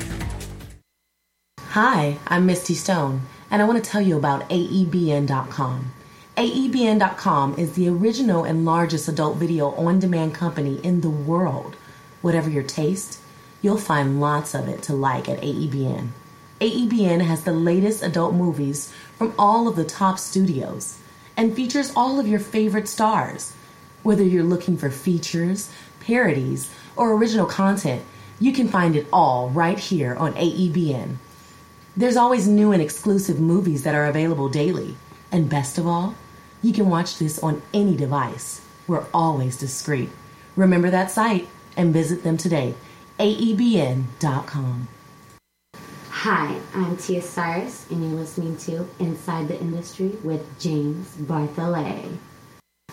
[1.71, 5.93] Hi, I'm Misty Stone, and I want to tell you about AEBN.com.
[6.35, 11.77] AEBN.com is the original and largest adult video on demand company in the world.
[12.21, 13.21] Whatever your taste,
[13.61, 16.09] you'll find lots of it to like at AEBN.
[16.59, 20.99] AEBN has the latest adult movies from all of the top studios
[21.37, 23.55] and features all of your favorite stars.
[24.03, 25.71] Whether you're looking for features,
[26.01, 28.03] parodies, or original content,
[28.41, 31.15] you can find it all right here on AEBN.
[31.97, 34.95] There's always new and exclusive movies that are available daily.
[35.29, 36.15] And best of all,
[36.61, 38.61] you can watch this on any device.
[38.87, 40.09] We're always discreet.
[40.55, 42.75] Remember that site and visit them today.
[43.19, 44.87] AEBN.com.
[46.09, 52.17] Hi, I'm Tia Cyrus, and you're listening to Inside the Industry with James Bartholet.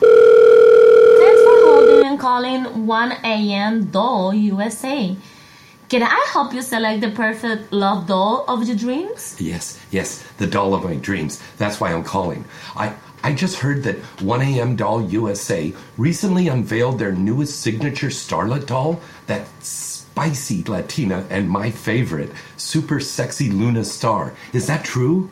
[0.00, 3.90] Thanks for holding and calling 1 a.m.
[3.90, 5.16] Doll USA.
[5.88, 9.36] Can I help you select the perfect love doll of your dreams?
[9.38, 11.42] Yes, yes, the doll of my dreams.
[11.56, 12.44] That's why I'm calling.
[12.76, 12.92] I
[13.24, 19.48] I just heard that 1AM Doll USA recently unveiled their newest signature starlet doll, that
[19.64, 24.34] spicy Latina and my favorite, super sexy Luna Star.
[24.52, 25.30] Is that true?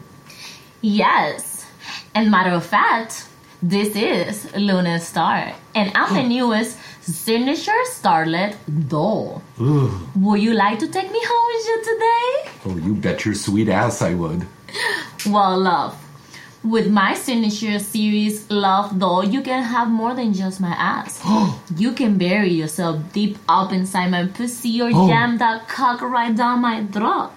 [0.81, 1.67] Yes.
[2.15, 3.29] And matter of fact,
[3.63, 6.29] this is Luna Star, and I'm the hmm.
[6.29, 8.57] newest signature starlet
[8.89, 9.43] doll.
[9.59, 12.51] Would you like to take me home with you today?
[12.67, 14.47] Oh, you bet your sweet ass I would.
[15.27, 15.97] Well, love,
[16.63, 21.21] with my signature series Love Doll, you can have more than just my ass.
[21.25, 21.63] Oh.
[21.77, 25.09] you can bury yourself deep up inside my pussy or Oh.
[25.09, 27.31] jam that cock right down my throat.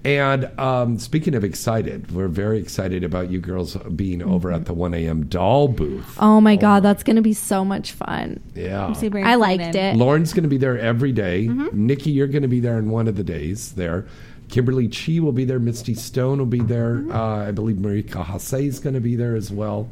[0.04, 4.60] And um, speaking of excited, we're very excited about you girls being over mm-hmm.
[4.60, 5.26] at the 1 a.m.
[5.26, 6.16] doll booth.
[6.20, 8.40] Oh my oh god, that's gonna be so much fun.
[8.54, 8.86] Yeah.
[8.86, 9.94] I'm super I liked excited.
[9.94, 9.96] it.
[9.96, 11.46] Lauren's going to be there every day.
[11.46, 11.86] Mm-hmm.
[11.86, 14.06] Nikki, you're going to be there on one of the days there.
[14.48, 15.58] Kimberly Chi will be there.
[15.58, 17.04] Misty Stone will be there.
[17.10, 19.90] Uh, I believe Marika Hase is going to be there as well.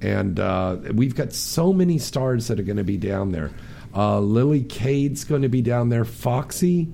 [0.00, 3.50] And uh, we've got so many stars that are going to be down there.
[3.94, 6.04] Uh, Lily Cade's going to be down there.
[6.04, 6.88] Foxy,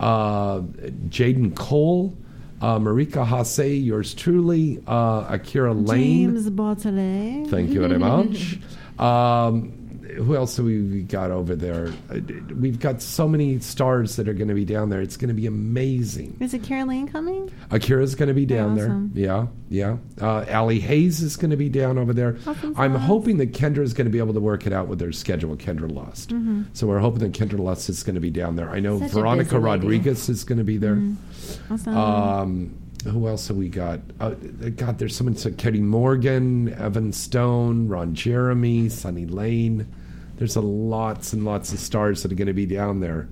[0.00, 0.60] uh,
[1.08, 2.16] Jayden Cole,
[2.60, 6.34] uh, Marika Hase, yours truly, uh, Akira Lane.
[6.34, 7.48] James Bartholet.
[7.50, 8.58] Thank you very much.
[8.96, 9.83] Um,
[10.16, 11.92] who else have we got over there?
[12.10, 12.20] Uh,
[12.58, 15.00] We've got so many stars that are going to be down there.
[15.00, 16.36] It's going to be amazing.
[16.40, 17.50] Is it Caroline coming?
[17.70, 19.10] Akira's going to be down Awesome.
[19.14, 19.24] there.
[19.24, 19.96] Yeah, yeah.
[20.20, 22.36] Uh, Allie Haze is going to be down over there.
[22.46, 24.98] Awesome I'm hoping that Kendra is going to be able to work it out with
[24.98, 25.56] their schedule.
[25.56, 26.30] Kendra Lust.
[26.30, 26.66] Mhm.
[26.72, 28.70] So we're hoping that Kendra Lust is going to be down there.
[28.70, 29.58] I know Such Veronica.
[29.58, 31.00] Rodriguez is going to be there.
[31.70, 31.96] Awesome.
[31.96, 32.74] Um,
[33.04, 34.00] who else have we got?
[34.18, 34.30] Uh,
[34.76, 35.36] God, there's someone.
[35.36, 39.86] So Katie Morgan, Evan Stone, Ron Jeremy, Sunny Lane.
[40.36, 43.28] There's a lots and lots of stars that are going to be down there.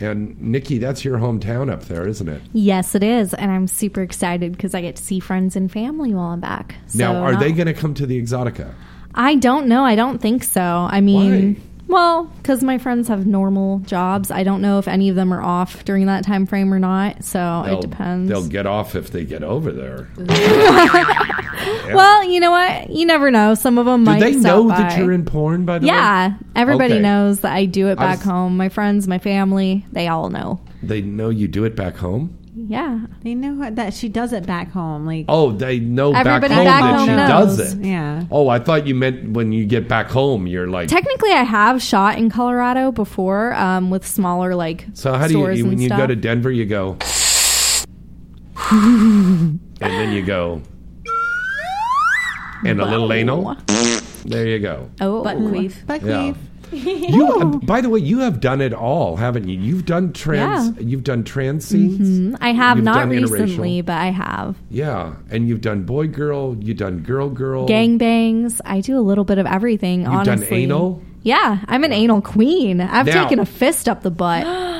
[0.00, 2.40] And Nikki, that's your hometown up there, isn't it?
[2.52, 6.14] Yes, it is, and I'm super excited because I get to see friends and family
[6.14, 6.76] while I'm back.
[6.86, 8.74] So now, are they going to come to the Exotica?
[9.14, 9.84] I don't know.
[9.84, 10.62] I don't think so.
[10.62, 14.30] I mean, well, because my friends have normal jobs.
[14.30, 17.24] I don't know if any of them are off during that time frame or not.
[17.24, 18.28] So They'll- it depends.
[18.30, 20.08] They'll get off if they get over there.
[21.92, 22.90] Well, you know what?
[22.90, 23.54] You never know.
[23.54, 24.20] Some of them Do might.
[24.20, 24.76] they know by.
[24.78, 25.64] that you're in porn?
[25.64, 27.02] By the way, Yeah, everybody Okay.
[27.02, 28.56] knows that I do it back was- home.
[28.56, 30.60] My friends, my family, they all know.
[30.82, 32.36] They know you do it back home.
[32.70, 35.06] Yeah, They know that she does it back home.
[35.06, 36.50] Like Oh, they know back home back
[36.82, 37.56] that home she knows.
[37.56, 37.84] does it.
[37.84, 38.24] Yeah.
[38.30, 40.88] Oh, I thought you meant when you get back home, you're like.
[40.90, 45.38] technically, I have shot in Colorado before um, with smaller like So how do you,
[45.40, 45.98] stores you when and you stuff.
[46.00, 46.50] go to Denver?
[46.50, 46.98] You go,
[48.70, 50.60] and then you go,
[52.66, 53.56] and a little anal.
[54.26, 54.90] There you go.
[55.00, 55.86] oh, Butt queef.
[55.86, 56.08] Butt Yeah.
[56.32, 56.36] queef.
[57.08, 59.58] You, uh, by the way, you have done it all, haven't you?
[59.58, 60.76] You've done trans.
[60.80, 62.08] You've done trans scenes.
[62.34, 62.36] Mhm.
[62.40, 63.30] I have You've not interracial.
[63.30, 66.56] recently, but I have Yeah, and you've done boy girl.
[66.60, 67.66] You've done girl girl.
[67.66, 68.60] Gang bangs.
[68.64, 70.02] I do a little bit of everything.
[70.02, 71.00] You've done anal?
[71.22, 72.80] Yeah, I'm an anal queen.
[72.80, 74.44] I've Now- taken a fist up the butt.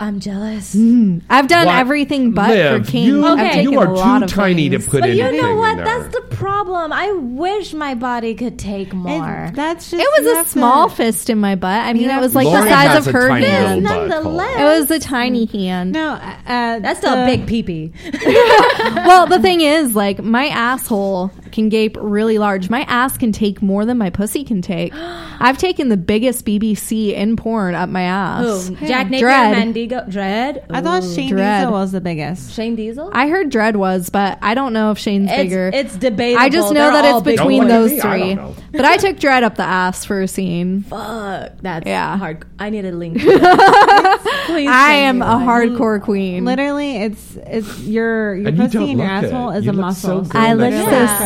[0.00, 0.74] I'm jealous.
[0.74, 1.22] Mm.
[1.30, 1.76] I've done What?
[1.76, 3.04] everything but Liv, for king.
[3.06, 3.50] you- I've Okay.
[3.54, 4.90] taken you are a lot too of tiny to things.
[4.90, 5.76] put But you anything know in what?
[5.76, 5.84] there.
[5.84, 6.92] That's the problem.
[6.92, 9.50] I wish my body could take more.
[9.54, 11.84] That's just It was a have small fist in my butt.
[11.84, 13.46] I mean, You it have was like Lauren the size has of a her tiny
[13.46, 13.82] hand.
[13.84, 14.08] little butthole.
[14.08, 14.60] Nonetheless.
[14.60, 15.52] It was a tiny mm.
[15.52, 15.92] hand.
[15.92, 16.16] No, uh,
[16.46, 17.92] uh That's still the- a big peepee.
[19.06, 22.68] well, the thing is, like, my asshole can gape really large.
[22.68, 24.92] My ass can take more than my pussy can take.
[25.40, 28.68] I've taken the biggest BBC in porn up my ass.
[28.68, 28.76] Who?
[28.86, 29.50] Jack Napier, Dread.
[29.56, 30.64] Mandingo, Dread.
[30.70, 31.60] I thought Shane Dread.
[31.62, 32.52] Diesel was the biggest.
[32.52, 33.10] Shane Diesel.
[33.14, 35.70] I heard Dread was, but I don't know if Shane's It's, bigger.
[35.72, 36.42] it's debatable.
[36.42, 38.34] I just know They're that it's between Don't those look me, I three.
[38.34, 38.54] don't know.
[38.74, 40.82] But I took Dread up the ass for a scene.
[40.82, 42.16] Fuck, that's Yeah.
[42.18, 42.44] hard.
[42.58, 43.18] I need a link.
[43.18, 45.46] Please I am a one.
[45.46, 46.44] hardcore queen.
[46.44, 49.72] Literally, it's it's your your And you pussy don't and your asshole is You a
[49.74, 50.38] look so muscle.
[50.40, 50.72] I in look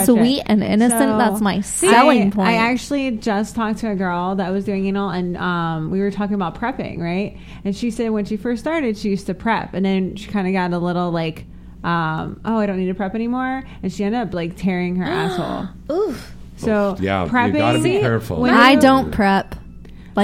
[0.07, 0.18] so shirt.
[0.19, 0.35] Stretch it.
[0.35, 1.01] sweet and innocent.
[1.01, 2.49] So- That's my I, selling point.
[2.49, 6.11] I actually just talked to a girl that was doing anal, and um, we were
[6.11, 7.37] talking about prepping, right?
[7.65, 10.47] And she said when she first started, she used to prep, and then she kind
[10.47, 11.45] of got a little like,
[11.85, 15.05] um, oh, I don't need to prep anymore, and she ended up like tearing her
[15.05, 15.69] asshole.
[15.97, 16.35] Oof.
[16.57, 18.41] So Yeah, you gotta be careful.
[18.41, 19.55] when I you- don't prep.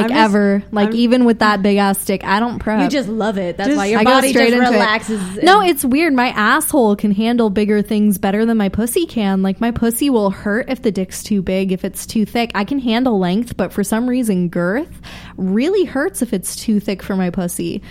[0.02, 0.62] Like just- ever.
[0.72, 2.82] Like I'm- even with that big ass stick, I don't prep.
[2.82, 3.56] You just love it.
[3.56, 4.70] That's Just- why your I body just into it.
[4.70, 5.20] relaxes.
[5.42, 6.12] No, it's weird.
[6.12, 9.42] My asshole can handle bigger things better than my pussy can.
[9.42, 12.50] Like my pussy will hurt if the dick's too big, if it's too thick.
[12.54, 15.00] I can handle length, but for some reason girth
[15.36, 17.82] really hurts if it's too thick for my pussy.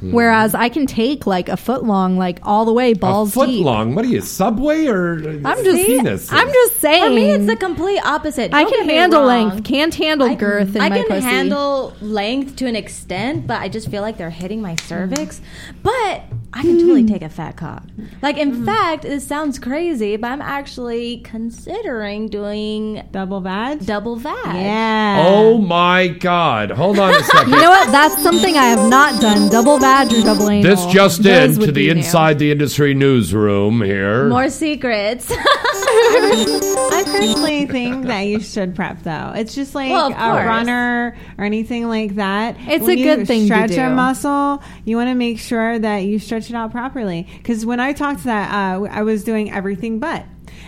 [0.00, 0.12] Hmm.
[0.12, 3.46] Whereas I can take like a foot long, like all the way balls a foot
[3.48, 3.64] deep.
[3.64, 3.94] long.
[3.94, 6.32] What are you, Subway or I'm just, penis?
[6.32, 7.04] I'm just saying.
[7.04, 8.54] For me, it's the complete opposite.
[8.54, 11.20] I Don't can handle length, can't handle I, girth in I my can pussy.
[11.20, 15.38] handle length to an extent, but I just feel like they're hitting my cervix.
[15.38, 15.76] Hmm.
[15.82, 16.22] But
[16.52, 17.08] I can totally hmm.
[17.08, 17.84] take a fat cock.
[18.22, 18.64] Like, in hmm.
[18.64, 23.86] fact, this sounds crazy, but I'm actually considering doing double vag.
[23.86, 24.56] Double vag.
[24.56, 25.24] Yeah.
[25.28, 26.72] Oh my God!
[26.72, 27.52] Hold on a second.
[27.52, 27.92] You know what?
[27.92, 29.48] That's something I have not done.
[29.48, 30.62] Double vag or double anal.
[30.74, 32.00] This just Those in to the be new.
[32.00, 34.28] Inside the Industry newsroom here.
[34.28, 35.32] More secrets.
[36.12, 39.32] I personally think that you should prep though.
[39.36, 42.56] It's just like Well, a runner or anything like that.
[42.66, 44.62] It's When a good thing to Stretch a muscle.
[44.84, 47.26] You want to make sure that you stretch it out properly.
[47.38, 50.24] Because when I talked to that, uh, I was doing everything but.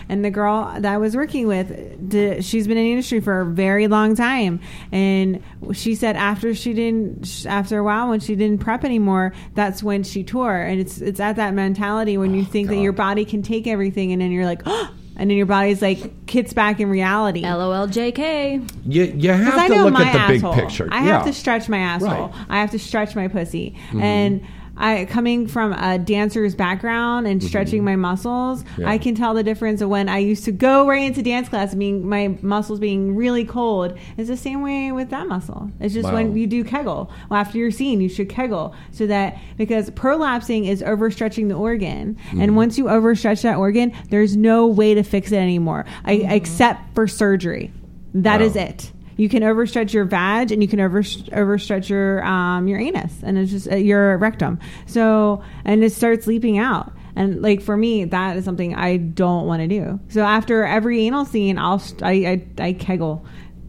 [0.09, 3.41] And the girl that I was working with, did, she's been in the industry for
[3.41, 4.59] a very long time,
[4.91, 5.41] and
[5.73, 10.03] she said after she didn't, after a while when she didn't prep anymore, that's when
[10.03, 10.57] she tore.
[10.57, 14.11] And it's it's at that mentality when you think that your body can take everything,
[14.11, 14.63] and then you're like.
[15.15, 17.41] And then your body's like kicks back in reality.
[17.41, 18.69] LOL, JK.
[18.85, 20.53] You, you have I to know look my at the asshole.
[20.55, 20.87] big picture.
[20.91, 21.31] I have yeah.
[21.31, 22.27] to stretch my asshole.
[22.27, 22.45] Right.
[22.49, 23.75] I have to stretch my pussy.
[23.91, 24.01] Mhm.
[24.01, 24.41] And
[24.75, 28.81] I coming from a dancer's background and stretching my muscles, Mm-hmm.
[28.81, 28.89] Yeah.
[28.89, 31.75] I can tell the difference of when I used to go right into dance class,
[31.75, 33.97] being my muscles being really cold.
[34.17, 35.69] It's the same way with that muscle.
[35.79, 36.15] It's just Wow.
[36.15, 37.11] when you do Kegel.
[37.29, 42.17] Well, after your scene, you should Kegel so that because prolapsing is overstretching the organ,
[42.31, 42.41] Mhm.
[42.41, 46.95] and once you overstretch that organ, there's no way to fix it anymore, I, except
[46.95, 47.71] for surgery.
[48.15, 48.61] That is Wow.
[48.63, 48.91] it.
[49.17, 53.37] You can overstretch your vag and you can over, overstretch your um, your anus and
[53.37, 54.59] it's just uh, your rectum.
[54.87, 56.93] So and it starts leaping out.
[57.15, 59.99] And like for me, that is something I don't want to do.
[60.09, 62.11] So after every anal scene, I'll st- I
[62.59, 63.25] I, I kegel.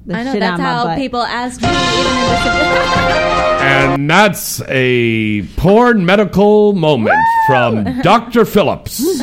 [0.06, 0.98] The I know shit out that's of my how butt.
[0.98, 3.33] people ask me even in this.
[3.64, 8.44] And that's a porn medical moment from Dr.
[8.44, 9.02] Phillips.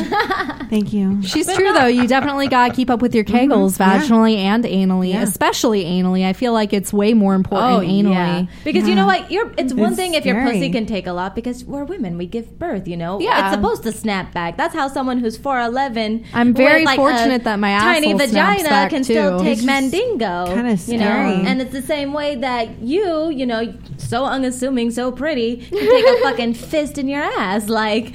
[0.72, 1.22] Thank you.
[1.22, 1.86] She's true though.
[1.86, 3.52] You definitely got to keep up with your mm-hmm.
[3.52, 4.00] kegels yeah.
[4.00, 5.22] vaginally and anally, Yeah.
[5.22, 6.24] especially anally.
[6.24, 8.06] I feel like it's way more important oh, anally.
[8.06, 8.46] Oh, yeah.
[8.64, 9.30] Because you know what?
[9.30, 10.52] You're, it's one It's thing if your scary.
[10.52, 12.16] pussy can take a lot because we're women.
[12.16, 13.20] We give birth, you know?
[13.20, 13.46] Yeah.
[13.46, 14.56] It's supposed to snap back.
[14.56, 16.24] That's how someone who's 4'11.
[16.32, 19.38] I'm very with, like, fortunate a that my tiny asshole snaps vagina back, can still
[19.38, 19.44] too.
[19.44, 20.46] take It's just mandingo.
[20.46, 21.04] kinda You know?
[21.04, 21.46] scary.
[21.46, 26.06] And it's the same way that you, you know, so unassuming, so pretty, can take
[26.06, 27.68] a fucking fist in your ass.
[27.68, 28.12] Like,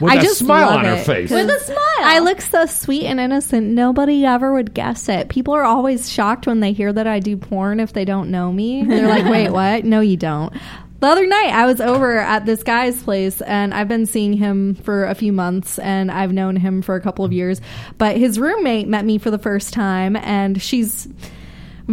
[0.00, 1.28] With I a just smile love on her it, face.
[1.30, 1.78] 'cause With a smile.
[2.00, 3.68] I look so sweet and innocent.
[3.68, 5.28] Nobody ever would guess it.
[5.28, 8.52] People are always shocked when they hear that I do porn if they don't know
[8.52, 8.84] me.
[8.84, 9.84] They're like, wait, what?
[9.84, 10.52] No, you don't.
[11.00, 14.76] The other night, I was over at this guy's place, and I've been seeing him
[14.76, 17.60] for a few months, and I've known him for a couple of years.
[17.98, 21.08] But his roommate met me for the first time, and she's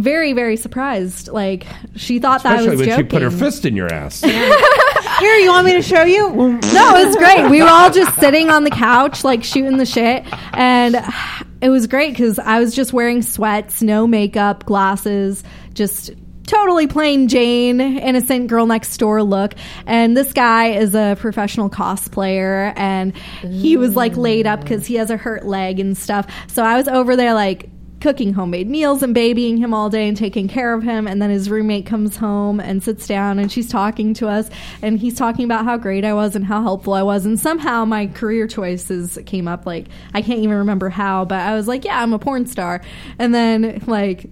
[0.02, 1.28] very, very surprised.
[1.28, 1.66] Like,
[1.96, 3.04] she thought that I Especially was when joking.
[3.04, 4.20] she put her fist in your ass.
[5.20, 6.30] Here, you want me to show you?
[6.32, 7.50] No, it was great.
[7.50, 10.24] We were all just sitting on the couch, like shooting the shit.
[10.54, 10.96] And
[11.60, 15.44] it was great because I was just wearing sweats, no makeup, glasses,
[15.74, 16.10] just
[16.46, 19.54] totally plain Jane, innocent girl next door look.
[19.86, 24.96] And this guy is a professional cosplayer and he was like laid up because he
[24.96, 26.26] has a hurt leg and stuff.
[26.48, 27.68] So I was over there like,
[28.00, 31.06] cooking homemade meals and babying him all day and taking care of him.
[31.06, 34.50] And then his roommate comes home and sits down and she's talking to us
[34.82, 37.26] and he's talking about how great I was and how helpful I was.
[37.26, 39.66] And somehow my career choices came up.
[39.66, 42.80] Like, I can't even remember how, but I was like, yeah, I'm a porn star.
[43.18, 44.26] And then, like,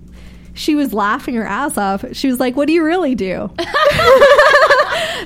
[0.54, 2.04] she was laughing her ass off.
[2.12, 3.48] She was like, What do you really do?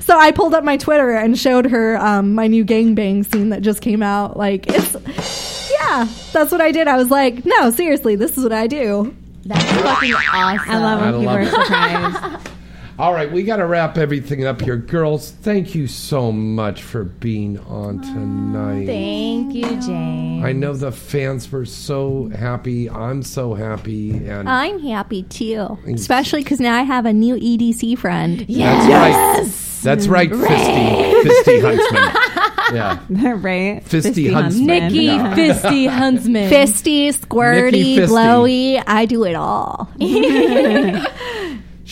[0.01, 3.63] so I pulled up my Twitter and showed her um, my new gangbang scene that
[3.63, 4.37] just came out.
[4.37, 5.52] Like, it's,
[5.85, 6.89] yeah, that's what I did.
[6.89, 9.15] I was like, No, seriously, this is what I do.
[9.45, 10.71] That's fucking awesome.
[10.71, 11.51] I love when I people love are it.
[11.51, 12.49] surprised.
[12.99, 14.77] All right, we got to wrap everything up here.
[14.77, 18.87] Girls, thank you so much for being on tonight.
[18.87, 20.45] Thank you, Jane.
[20.45, 22.89] I know the fans were so happy.
[22.91, 24.11] I'm so happy.
[24.27, 28.41] And I'm happy too, especially because now I have a new EDC friend.
[28.41, 29.53] That's right.
[29.83, 31.23] That's right, Fisty.
[31.23, 32.42] Fisty Huntsman.
[32.73, 32.99] Yeah.
[33.37, 33.83] right.
[33.85, 34.67] Fisty Huntsman.
[34.67, 35.35] Nikki Yeah.
[35.35, 36.51] Fisty Huntsman.
[36.51, 38.13] Fisty, squirty, Nikki Fisty.
[38.15, 38.83] glowy.
[38.87, 39.89] I do it all.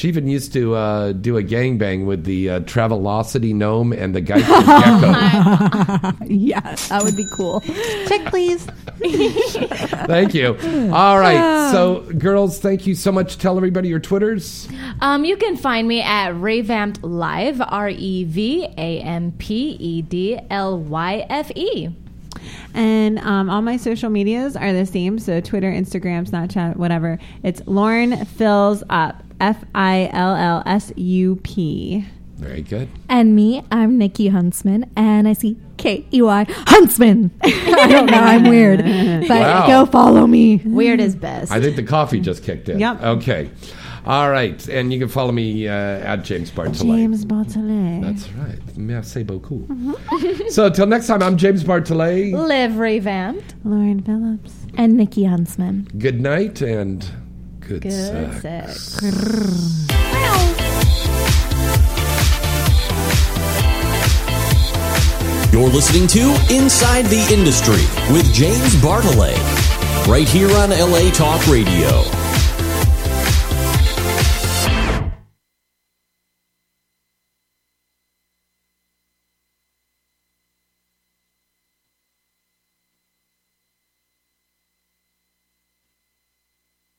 [0.00, 4.22] She even used to uh, do a gangbang with the uh, Travelocity gnome and the
[4.22, 4.40] Geico
[6.16, 6.24] gecko.
[6.24, 7.60] yes, that would be cool.
[7.60, 8.64] Check, please.
[10.06, 10.56] Thank you.
[10.90, 11.70] All right.
[11.70, 13.36] So, girls, thank you so much.
[13.36, 14.68] Tell everybody your Twitters.
[15.02, 20.00] Um, you can find me at Revamped Lyfe, R E V A M P E
[20.00, 21.90] D L Y F E.
[22.72, 25.18] And um, all my social medias are the same.
[25.18, 27.18] So Twitter, Instagram, Snapchat, whatever.
[27.42, 29.22] It's Lauren Fills Up.
[29.40, 32.06] F I L L S U P.
[32.36, 32.88] Very good.
[33.08, 37.30] And me, I'm Nikki Huntsman, and I see K E Y Huntsman.
[37.42, 38.78] I don't know, I'm weird,
[39.28, 39.66] but Wow.
[39.66, 40.56] go follow me.
[40.64, 41.52] Weird is best.
[41.52, 42.78] I think the coffee just kicked in.
[42.78, 43.02] Yep.
[43.02, 43.50] Okay.
[44.06, 44.66] All right.
[44.68, 46.96] And you can follow me uh, at James Bartholet.
[46.96, 48.00] James Bartholet.
[48.02, 48.58] That's right.
[48.78, 49.66] Merci beaucoup.
[50.48, 52.32] so, till next time, I'm James Bartholet.
[52.32, 53.54] Liv Revamped.
[53.64, 54.54] Lauren Phillips.
[54.78, 55.86] And Nikki Huntsman.
[55.98, 57.06] Good night and
[57.70, 57.92] good, Good
[58.42, 58.82] sex.
[58.98, 60.10] sex.
[65.52, 66.20] You're listening to
[66.54, 67.82] Inside the Industry
[68.14, 69.36] with James Bartholet,
[70.06, 72.04] right here on LA Talk Radio.